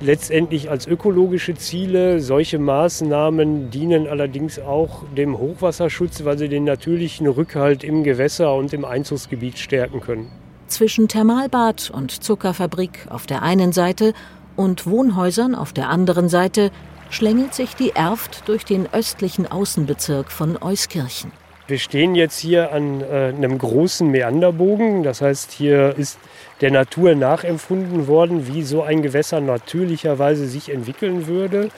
letztendlich 0.04 0.70
als 0.70 0.86
ökologische 0.86 1.56
Ziele. 1.56 2.20
Solche 2.20 2.60
Maßnahmen 2.60 3.72
dienen 3.72 4.08
allerdings 4.08 4.60
auch 4.60 5.04
dem 5.16 5.38
Hochwasserschutz, 5.38 6.24
weil 6.26 6.38
sie 6.38 6.50
den 6.50 6.66
natürlichen 6.66 7.28
Rückhalt 7.28 7.84
im 7.84 8.04
Gewässer 8.04 8.54
und 8.56 8.74
im 8.74 8.86
Einzugsgebiet 8.86 9.58
stärken 9.58 10.02
können. 10.02 10.32
Zwischen 10.68 11.08
Thermalbad 11.08 11.92
und 11.94 12.24
Zuckerfabrik 12.24 13.08
auf 13.10 13.26
der 13.26 13.42
einen 13.42 13.72
Seite 13.72 14.14
und 14.56 14.86
Wohnhäusern 14.86 15.56
auf 15.56 15.74
der 15.74 15.90
anderen 15.90 16.30
Seite 16.30 16.72
schlängelt 17.10 17.54
sich 17.54 17.76
die 17.76 17.92
Erft 17.92 18.48
durch 18.48 18.66
den 18.66 18.88
östlichen 18.92 19.46
Außenbezirk 19.46 20.32
von 20.32 20.58
Euskirchen. 20.62 21.32
Wir 21.74 21.80
stehen 21.80 22.14
jetzt 22.14 22.38
hier 22.38 22.72
an 22.72 23.02
äh, 23.02 23.34
einem 23.36 23.58
großen 23.58 24.08
Meanderbogen. 24.08 25.02
Das 25.02 25.24
heißt, 25.24 25.52
hier 25.52 25.96
ist 25.98 26.20
der 26.62 26.70
Natur 26.70 27.16
nachempfunden 27.16 28.06
worden, 28.06 28.48
wie 28.48 28.62
so 28.62 28.84
ein 28.84 29.02
Gewässer 29.02 29.42
natürlicherweise 29.42 30.46
sich 30.46 30.72
entwickeln 30.72 31.26
würde. 31.26 31.70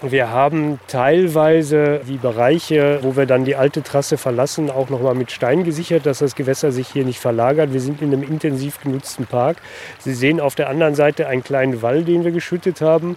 Und 0.00 0.10
wir 0.10 0.30
haben 0.30 0.80
teilweise 0.88 2.00
die 2.08 2.16
Bereiche, 2.16 2.98
wo 3.02 3.14
wir 3.14 3.26
dann 3.26 3.44
die 3.44 3.54
alte 3.54 3.84
Trasse 3.84 4.18
verlassen, 4.18 4.68
auch 4.68 4.90
nochmal 4.90 5.14
mit 5.14 5.30
Stein 5.30 5.62
gesichert, 5.62 6.06
dass 6.06 6.18
das 6.18 6.34
Gewässer 6.34 6.72
sich 6.72 6.88
hier 6.88 7.04
nicht 7.04 7.20
verlagert. 7.20 7.72
Wir 7.72 7.80
sind 7.80 8.02
in 8.02 8.12
einem 8.12 8.24
intensiv 8.24 8.80
genutzten 8.80 9.26
Park. 9.26 9.58
Sie 10.00 10.12
sehen 10.12 10.40
auf 10.40 10.56
der 10.56 10.68
anderen 10.68 10.96
Seite 10.96 11.28
einen 11.28 11.44
kleinen 11.44 11.82
Wall, 11.82 12.02
den 12.02 12.24
wir 12.24 12.32
geschüttet 12.32 12.80
haben. 12.80 13.16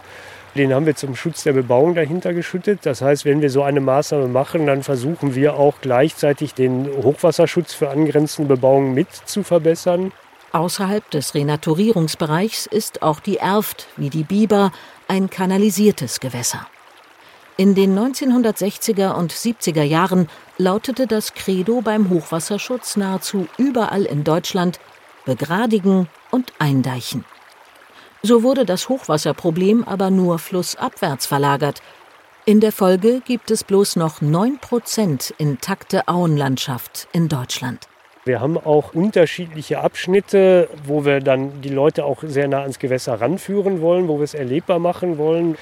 Den 0.55 0.71
haben 0.71 0.85
wir 0.85 0.95
zum 0.95 1.15
Schutz 1.15 1.43
der 1.43 1.53
Bebauung 1.53 1.95
dahinter 1.95 2.33
geschüttet. 2.33 2.81
Das 2.83 3.01
heißt, 3.01 3.25
wenn 3.25 3.41
wir 3.41 3.49
so 3.49 3.63
eine 3.63 3.81
Maßnahme 3.81 4.27
machen, 4.27 4.67
dann 4.67 4.83
versuchen 4.83 5.33
wir 5.33 5.55
auch 5.55 5.75
gleichzeitig 5.81 6.53
den 6.53 6.87
Hochwasserschutz 7.03 7.73
für 7.73 7.89
angrenzende 7.89 8.55
Bebauung 8.55 8.93
mit 8.93 9.11
zu 9.11 9.41
verbessern. 9.41 10.11
Außerhalb 10.51 11.09
des 11.09 11.33
Renaturierungsbereichs 11.33 12.67
ist 12.67 13.01
auch 13.01 13.19
die 13.19 13.37
Erft, 13.37 13.87
wie 13.97 14.11
die 14.11 14.23
Biber, 14.23 14.71
ein 15.07 15.31
kanalisiertes 15.31 16.19
Gewässer. 16.19 16.67
In 17.57 17.73
den 17.73 17.97
1960er 17.97 19.13
und 19.13 19.33
70er 19.33 19.83
Jahren 19.83 20.27
lautete 20.59 21.07
das 21.07 21.33
Credo 21.33 21.81
beim 21.81 22.11
Hochwasserschutz 22.11 22.95
nahezu 22.95 23.47
überall 23.57 24.03
in 24.05 24.23
Deutschland 24.23 24.79
begradigen 25.25 26.07
und 26.29 26.53
eindeichen. 26.59 27.25
So 28.25 28.41
wurde 28.41 28.63
das 28.63 28.87
Hochwasserproblem 28.87 29.83
aber 29.83 30.09
nur 30.09 30.39
flussabwärts 30.39 31.25
verlagert. 31.25 31.81
In 32.45 32.61
der 32.61 32.71
Folge 32.71 33.19
gibt 33.19 33.51
es 33.51 33.65
bloß 33.65 33.97
noch 33.97 34.21
9 34.21 34.59
Prozent 34.59 35.33
intakte 35.37 36.07
Auenlandschaft 36.07 37.09
in 37.11 37.27
Deutschland. 37.27 37.89
Wir 38.23 38.39
haben 38.39 38.57
auch 38.57 38.93
unterschiedliche 38.93 39.81
Abschnitte, 39.81 40.69
wo 40.85 41.03
wir 41.03 41.19
dann 41.19 41.61
die 41.61 41.67
Leute 41.67 42.05
auch 42.05 42.23
sehr 42.23 42.47
nah 42.47 42.61
ans 42.61 42.79
Gewässer 42.79 43.19
ranführen 43.19 43.81
wollen, 43.81 44.07
wo 44.07 44.19
wir 44.19 44.23
es 44.23 44.33
erlebbar 44.33 44.79
machen 44.79 45.17
wollen. 45.17 45.57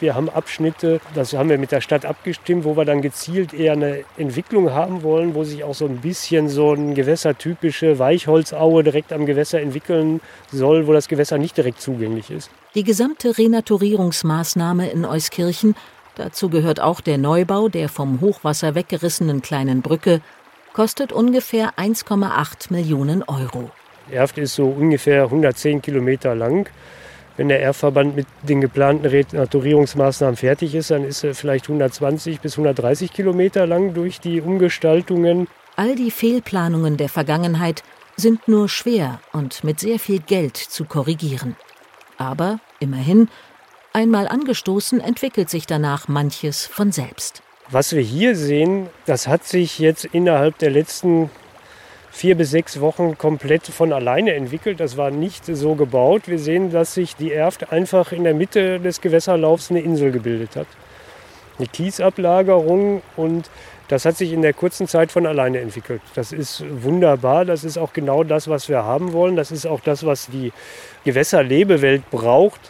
Wir 0.00 0.14
haben 0.14 0.30
Abschnitte, 0.30 0.98
das 1.14 1.34
haben 1.34 1.50
wir 1.50 1.58
mit 1.58 1.72
der 1.72 1.82
Stadt 1.82 2.06
abgestimmt, 2.06 2.64
wo 2.64 2.74
wir 2.74 2.86
dann 2.86 3.02
gezielt 3.02 3.52
eher 3.52 3.74
eine 3.74 4.04
Entwicklung 4.16 4.70
haben 4.70 5.02
wollen, 5.02 5.34
wo 5.34 5.44
sich 5.44 5.62
auch 5.62 5.74
so 5.74 5.84
ein 5.84 5.98
bisschen 5.98 6.48
so 6.48 6.72
eine 6.72 6.94
gewässertypische 6.94 7.98
Weichholzaue 7.98 8.82
direkt 8.82 9.12
am 9.12 9.26
Gewässer 9.26 9.60
entwickeln 9.60 10.22
soll, 10.50 10.86
wo 10.86 10.94
das 10.94 11.06
Gewässer 11.06 11.36
nicht 11.36 11.58
direkt 11.58 11.82
zugänglich 11.82 12.30
ist. 12.30 12.50
Die 12.74 12.82
gesamte 12.82 13.36
Renaturierungsmaßnahme 13.36 14.88
in 14.88 15.04
Euskirchen, 15.04 15.74
dazu 16.16 16.48
gehört 16.48 16.80
auch 16.80 17.02
der 17.02 17.18
Neubau 17.18 17.68
der 17.68 17.90
vom 17.90 18.22
Hochwasser 18.22 18.74
weggerissenen 18.74 19.42
kleinen 19.42 19.82
Brücke, 19.82 20.22
kostet 20.72 21.12
ungefähr 21.12 21.74
1,8 21.76 22.72
Millionen 22.72 23.22
Euro. 23.24 23.70
Erft 24.10 24.38
ist 24.38 24.54
so 24.54 24.66
ungefähr 24.66 25.24
110 25.24 25.82
Kilometer 25.82 26.34
lang. 26.34 26.70
Wenn 27.40 27.48
der 27.48 27.62
Erftverband 27.62 28.16
mit 28.16 28.26
den 28.42 28.60
geplanten 28.60 29.06
Renaturierungsmaßnahmen 29.06 30.36
fertig 30.36 30.74
ist, 30.74 30.90
dann 30.90 31.04
ist 31.04 31.24
er 31.24 31.34
vielleicht 31.34 31.70
120 31.70 32.38
bis 32.42 32.52
130 32.52 33.14
Kilometer 33.14 33.66
lang 33.66 33.94
durch 33.94 34.20
die 34.20 34.42
Umgestaltungen. 34.42 35.48
All 35.74 35.94
die 35.94 36.10
Fehlplanungen 36.10 36.98
der 36.98 37.08
Vergangenheit 37.08 37.82
sind 38.14 38.46
nur 38.46 38.68
schwer 38.68 39.22
und 39.32 39.64
mit 39.64 39.80
sehr 39.80 39.98
viel 39.98 40.18
Geld 40.18 40.58
zu 40.58 40.84
korrigieren. 40.84 41.56
Aber 42.18 42.60
immerhin, 42.78 43.30
einmal 43.94 44.28
angestoßen, 44.28 45.00
entwickelt 45.00 45.48
sich 45.48 45.66
danach 45.66 46.08
manches 46.08 46.66
von 46.66 46.92
selbst. 46.92 47.42
Was 47.70 47.94
wir 47.94 48.02
hier 48.02 48.36
sehen, 48.36 48.90
das 49.06 49.26
hat 49.26 49.44
sich 49.44 49.78
jetzt 49.78 50.04
innerhalb 50.04 50.58
der 50.58 50.72
letzten 50.72 51.30
vier 52.10 52.34
bis 52.34 52.50
sechs 52.50 52.80
Wochen 52.80 53.16
komplett 53.16 53.66
von 53.66 53.92
alleine 53.92 54.34
entwickelt. 54.34 54.80
Das 54.80 54.96
war 54.96 55.10
nicht 55.10 55.46
so 55.46 55.74
gebaut. 55.74 56.22
Wir 56.26 56.38
sehen, 56.38 56.70
dass 56.70 56.94
sich 56.94 57.16
die 57.16 57.32
Erft 57.32 57.72
einfach 57.72 58.12
in 58.12 58.24
der 58.24 58.34
Mitte 58.34 58.80
des 58.80 59.00
Gewässerlaufs 59.00 59.70
eine 59.70 59.80
Insel 59.80 60.10
gebildet 60.10 60.56
hat. 60.56 60.66
Eine 61.58 61.68
Kiesablagerung 61.68 63.02
und 63.16 63.50
das 63.88 64.04
hat 64.04 64.16
sich 64.16 64.32
in 64.32 64.42
der 64.42 64.52
kurzen 64.52 64.86
Zeit 64.86 65.10
von 65.10 65.26
alleine 65.26 65.58
entwickelt. 65.58 66.00
Das 66.14 66.30
ist 66.30 66.64
wunderbar. 66.82 67.44
Das 67.44 67.64
ist 67.64 67.76
auch 67.76 67.92
genau 67.92 68.22
das, 68.22 68.48
was 68.48 68.68
wir 68.68 68.84
haben 68.84 69.12
wollen. 69.12 69.34
Das 69.34 69.50
ist 69.50 69.66
auch 69.66 69.80
das, 69.80 70.06
was 70.06 70.28
die 70.28 70.52
Gewässerlebewelt 71.04 72.08
braucht. 72.10 72.60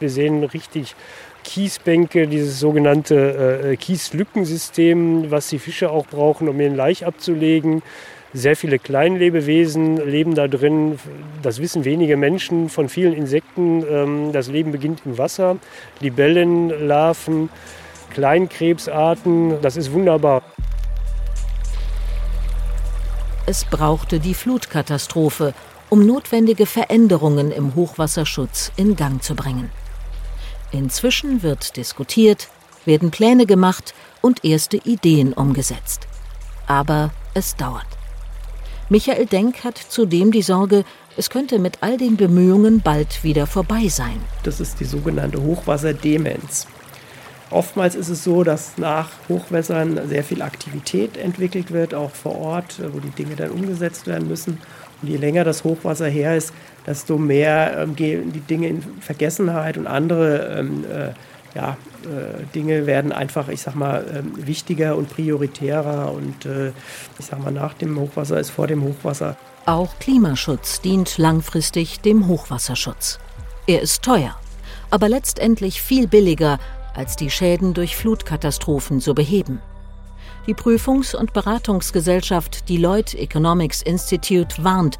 Wir 0.00 0.10
sehen 0.10 0.42
richtig 0.42 0.96
Kiesbänke, 1.44 2.26
dieses 2.26 2.58
sogenannte 2.58 3.70
äh, 3.70 3.76
Kieslückensystem, 3.76 5.30
was 5.30 5.48
die 5.48 5.58
Fische 5.58 5.90
auch 5.90 6.06
brauchen, 6.06 6.48
um 6.48 6.60
ihren 6.60 6.76
Laich 6.76 7.06
abzulegen. 7.06 7.82
Sehr 8.34 8.56
viele 8.56 8.78
Kleinlebewesen 8.78 9.96
leben 9.96 10.34
da 10.34 10.48
drin. 10.48 10.98
Das 11.42 11.60
wissen 11.60 11.84
wenige 11.84 12.16
Menschen 12.16 12.68
von 12.68 12.88
vielen 12.88 13.14
Insekten. 13.14 13.84
Ähm, 13.90 14.32
das 14.32 14.48
Leben 14.48 14.70
beginnt 14.70 15.02
im 15.06 15.16
Wasser. 15.16 15.56
Libellen, 16.00 16.68
Larven, 16.86 17.48
Kleinkrebsarten. 18.10 19.60
Das 19.62 19.76
ist 19.76 19.92
wunderbar. 19.92 20.42
Es 23.46 23.64
brauchte 23.64 24.20
die 24.20 24.34
Flutkatastrophe, 24.34 25.54
um 25.88 26.06
notwendige 26.06 26.66
Veränderungen 26.66 27.50
im 27.50 27.74
Hochwasserschutz 27.74 28.72
in 28.76 28.94
Gang 28.94 29.22
zu 29.22 29.34
bringen. 29.34 29.70
Inzwischen 30.70 31.42
wird 31.42 31.78
diskutiert, 31.78 32.48
werden 32.84 33.10
Pläne 33.10 33.46
gemacht 33.46 33.94
und 34.20 34.44
erste 34.44 34.76
Ideen 34.76 35.32
umgesetzt. 35.32 36.06
Aber 36.66 37.10
es 37.32 37.56
dauert. 37.56 37.97
Michael 38.90 39.26
Denk 39.26 39.64
hat 39.64 39.76
zudem 39.76 40.32
die 40.32 40.40
Sorge, 40.40 40.82
es 41.18 41.28
könnte 41.28 41.58
mit 41.58 41.78
all 41.82 41.98
den 41.98 42.16
Bemühungen 42.16 42.80
bald 42.80 43.22
wieder 43.22 43.46
vorbei 43.46 43.88
sein. 43.88 44.18
Das 44.44 44.60
ist 44.60 44.80
die 44.80 44.86
sogenannte 44.86 45.42
Hochwasserdemenz. 45.42 46.66
Oftmals 47.50 47.94
ist 47.94 48.08
es 48.08 48.24
so, 48.24 48.44
dass 48.44 48.78
nach 48.78 49.10
Hochwässern 49.28 50.08
sehr 50.08 50.24
viel 50.24 50.40
Aktivität 50.40 51.18
entwickelt 51.18 51.70
wird, 51.70 51.92
auch 51.92 52.12
vor 52.12 52.38
Ort, 52.38 52.80
wo 52.92 52.98
die 52.98 53.10
Dinge 53.10 53.36
dann 53.36 53.50
umgesetzt 53.50 54.06
werden 54.06 54.26
müssen. 54.26 54.58
Und 55.02 55.08
je 55.08 55.18
länger 55.18 55.44
das 55.44 55.64
Hochwasser 55.64 56.08
her 56.08 56.34
ist, 56.34 56.54
desto 56.86 57.18
mehr 57.18 57.78
ähm, 57.78 57.94
gehen 57.94 58.32
die 58.32 58.40
Dinge 58.40 58.68
in 58.68 58.82
Vergessenheit 59.00 59.76
und 59.76 59.86
andere 59.86 60.56
ähm, 60.58 60.84
äh, 60.90 61.10
ja, 61.58 61.76
äh, 62.04 62.44
Dinge 62.54 62.86
werden 62.86 63.10
einfach, 63.10 63.48
ich 63.48 63.62
sag 63.62 63.74
mal, 63.74 64.04
äh, 64.04 64.46
wichtiger 64.46 64.96
und 64.96 65.10
prioritärer. 65.10 66.12
Und 66.12 66.46
äh, 66.46 66.68
ich 67.18 67.26
sag 67.26 67.42
mal, 67.42 67.50
nach 67.50 67.74
dem 67.74 67.98
Hochwasser 67.98 68.38
ist 68.38 68.50
vor 68.50 68.68
dem 68.68 68.84
Hochwasser. 68.84 69.36
Auch 69.66 69.98
Klimaschutz 69.98 70.80
dient 70.80 71.18
langfristig 71.18 72.00
dem 72.00 72.28
Hochwasserschutz. 72.28 73.18
Er 73.66 73.82
ist 73.82 74.02
teuer, 74.02 74.36
aber 74.90 75.08
letztendlich 75.08 75.82
viel 75.82 76.06
billiger 76.06 76.58
als 76.94 77.16
die 77.16 77.30
Schäden 77.30 77.74
durch 77.74 77.96
Flutkatastrophen 77.96 79.00
zu 79.00 79.14
beheben. 79.14 79.60
Die 80.46 80.54
Prüfungs- 80.54 81.14
und 81.14 81.32
Beratungsgesellschaft 81.32 82.68
Deloitte 82.68 83.18
Economics 83.18 83.82
Institute 83.82 84.62
warnt, 84.62 84.98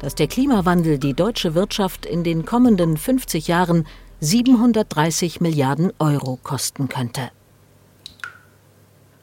dass 0.00 0.14
der 0.14 0.26
Klimawandel 0.26 0.98
die 0.98 1.14
deutsche 1.14 1.54
Wirtschaft 1.54 2.06
in 2.06 2.24
den 2.24 2.46
kommenden 2.46 2.96
50 2.96 3.46
Jahren 3.46 3.86
730 4.20 5.40
Milliarden 5.40 5.92
Euro 6.00 6.40
kosten 6.42 6.88
könnte. 6.88 7.30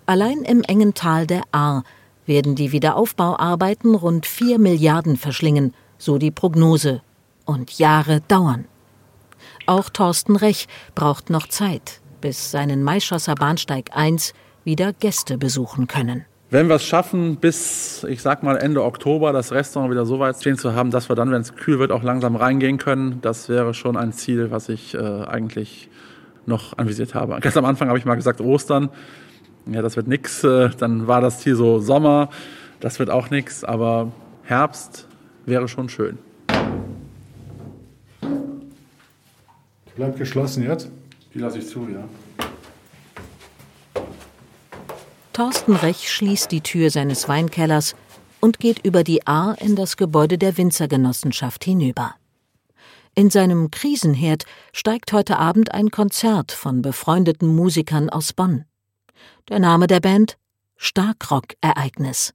Allein 0.06 0.43
im 0.43 0.62
engen 0.64 0.93
Tal 0.93 1.28
der 1.28 1.43
Ahr 1.52 1.84
werden 2.26 2.56
die 2.56 2.72
Wiederaufbauarbeiten 2.72 3.93
rund 3.93 4.26
4 4.26 4.58
Milliarden 4.58 5.18
verschlingen, 5.18 5.74
so 5.98 6.18
die 6.18 6.32
Prognose, 6.32 7.02
und 7.43 7.78
Jahre 7.78 8.22
dauern. 8.22 8.66
Auch 9.66 9.89
Thorsten 9.89 10.38
Rech 10.38 10.68
braucht 10.96 11.30
noch 11.30 11.48
Zeit, 11.48 12.00
bis 12.22 12.52
seinen 12.52 12.82
Maischosser 12.82 13.36
Bahnsteig 13.36 13.89
1 13.93 14.34
wieder 14.64 14.93
Gäste 14.93 15.38
besuchen 15.38 15.88
können. 15.88 16.26
Wenn 16.52 16.68
wir 16.68 16.76
es 16.76 16.86
schaffen, 16.86 17.38
bis, 17.38 18.06
ich 18.08 18.22
sag 18.22 18.43
mal, 18.43 18.56
Ende 18.58 18.84
Oktober 18.84 19.34
das 19.34 19.52
Restaurant 19.52 19.91
wieder 19.91 20.06
so 20.06 20.20
weit 20.20 20.38
stehen 20.38 20.58
zu 20.58 20.76
haben, 20.76 20.91
dass 20.91 21.10
wir 21.10 21.16
dann, 21.16 21.32
wenn 21.32 21.41
es 21.41 21.56
kühl 21.56 21.80
wird, 21.80 21.91
auch 21.91 22.04
langsam 22.04 22.36
reingehen 22.36 22.78
können, 22.78 23.20
das 23.22 23.50
wäre 23.50 23.74
schon 23.74 23.98
ein 23.98 24.14
Ziel, 24.14 24.52
was 24.52 24.70
ich 24.70 24.93
äh, 24.93 24.98
eigentlich 25.00 25.89
noch 26.46 26.78
anvisiert 26.78 27.16
habe. 27.16 27.39
Ganz 27.41 27.58
am 27.58 27.66
Anfang 27.66 27.88
habe 27.88 27.98
ich 27.98 28.06
mal 28.06 28.16
gesagt 28.16 28.41
Ostern. 28.41 28.89
Ja, 29.66 29.82
das 29.82 29.96
wird 29.96 30.08
nix. 30.08 30.43
Äh, 30.43 30.70
dann 30.78 31.08
war 31.08 31.20
das 31.20 31.39
Ziel 31.39 31.56
so 31.56 31.80
Sommer. 31.80 32.30
Das 32.80 33.00
wird 33.00 33.10
auch 33.10 33.32
nix. 33.32 33.64
Aber 33.64 34.12
Herbst 34.43 35.08
wäre 35.48 35.68
schon 35.68 35.89
schön. 35.89 36.20
Bleibt 39.96 40.20
geschlossen 40.20 40.64
jetzt. 40.64 40.91
Die 41.34 41.39
lasse 41.39 41.58
ich 41.58 41.68
zu, 41.68 41.88
ja. 41.91 42.04
Thorsten 45.36 45.75
Rech 45.75 46.09
schließt 46.09 46.49
die 46.49 46.61
Tür 46.61 46.89
seines 46.89 47.27
Weinkellers 47.27 47.93
und 48.39 48.57
geht 48.57 48.86
über 48.86 49.03
die 49.03 49.27
Ahr 49.27 49.59
in 49.59 49.75
das 49.75 49.97
Gebäude 49.97 50.38
der 50.38 50.57
Winzergenossenschaft 50.57 51.65
hinüber. 51.65 52.15
In 53.15 53.29
seinem 53.29 53.69
Krisenherd 53.69 54.45
steigt 54.71 55.11
heute 55.11 55.38
Abend 55.38 55.73
ein 55.73 55.91
Konzert 55.91 56.53
von 56.53 56.81
befreundeten 56.81 57.53
Musikern 57.53 58.09
aus 58.09 58.31
Bonn. 58.31 58.63
Der 59.49 59.59
Name 59.59 59.88
der 59.88 59.99
Band 59.99 60.38
Starkrock-Ereignis. 60.77 62.33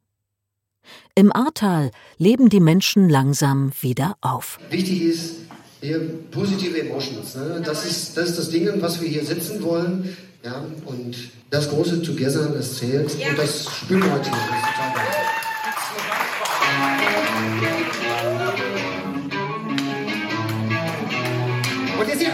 Im 1.14 1.34
Ahrtal 1.34 1.92
leben 2.18 2.50
die 2.50 2.60
Menschen 2.60 3.08
langsam 3.08 3.72
wieder 3.80 4.18
auf. 4.20 4.58
Wichtig 4.68 5.00
ist, 5.00 5.36
positive 6.30 6.78
Emotions. 6.78 7.34
Ne? 7.34 7.62
Das, 7.64 7.86
ist, 7.86 8.14
das 8.18 8.28
ist 8.28 8.38
das 8.38 8.50
Ding, 8.50 8.68
was 8.82 9.00
wir 9.00 9.08
hier 9.08 9.24
setzen 9.24 9.62
wollen. 9.62 10.14
Ja? 10.42 10.64
Und 10.86 11.16
das 11.50 11.68
große 11.68 12.02
Together, 12.02 12.48
das 12.48 12.78
zählt. 12.78 13.14
Und 13.14 13.38
das 13.38 13.66
spüren 13.66 14.02
wir 14.02 14.12
heute 14.12 14.30
noch. 14.30 14.36
Und 22.00 22.08
jetzt 22.08 22.20
hier. 22.20 22.32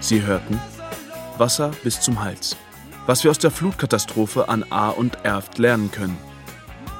Sie 0.00 0.22
hörten 0.22 0.60
Wasser 1.38 1.70
bis 1.82 2.00
zum 2.00 2.22
Hals. 2.22 2.56
Was 3.06 3.24
wir 3.24 3.30
aus 3.30 3.38
der 3.38 3.50
Flutkatastrophe 3.50 4.48
an 4.48 4.64
Ahr 4.70 4.98
und 4.98 5.24
Erft 5.24 5.58
lernen 5.58 5.90
können. 5.90 6.16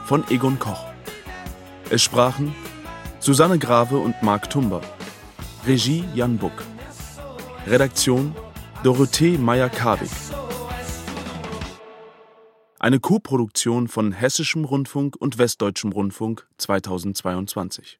Von 0.07 0.25
Egon 0.31 0.59
Koch. 0.59 0.87
Es 1.91 2.03
sprachen 2.03 2.55
Susanne 3.25 3.59
Grave 3.59 3.97
und 3.97 4.23
Marc 4.23 4.51
Tumber. 4.51 4.83
Regie 5.67 6.05
Jan 6.15 6.37
Buck. 6.37 6.53
Redaktion 7.67 8.35
Dorothee 8.83 9.39
Meyer-Karwig. 9.39 10.11
Eine 12.79 13.01
Koproduktion 13.01 13.89
von 13.89 14.13
Hessischem 14.13 14.67
Rundfunk 14.67 15.17
und 15.19 15.39
Westdeutschem 15.39 15.93
Rundfunk 15.93 16.47
2022. 16.59 17.99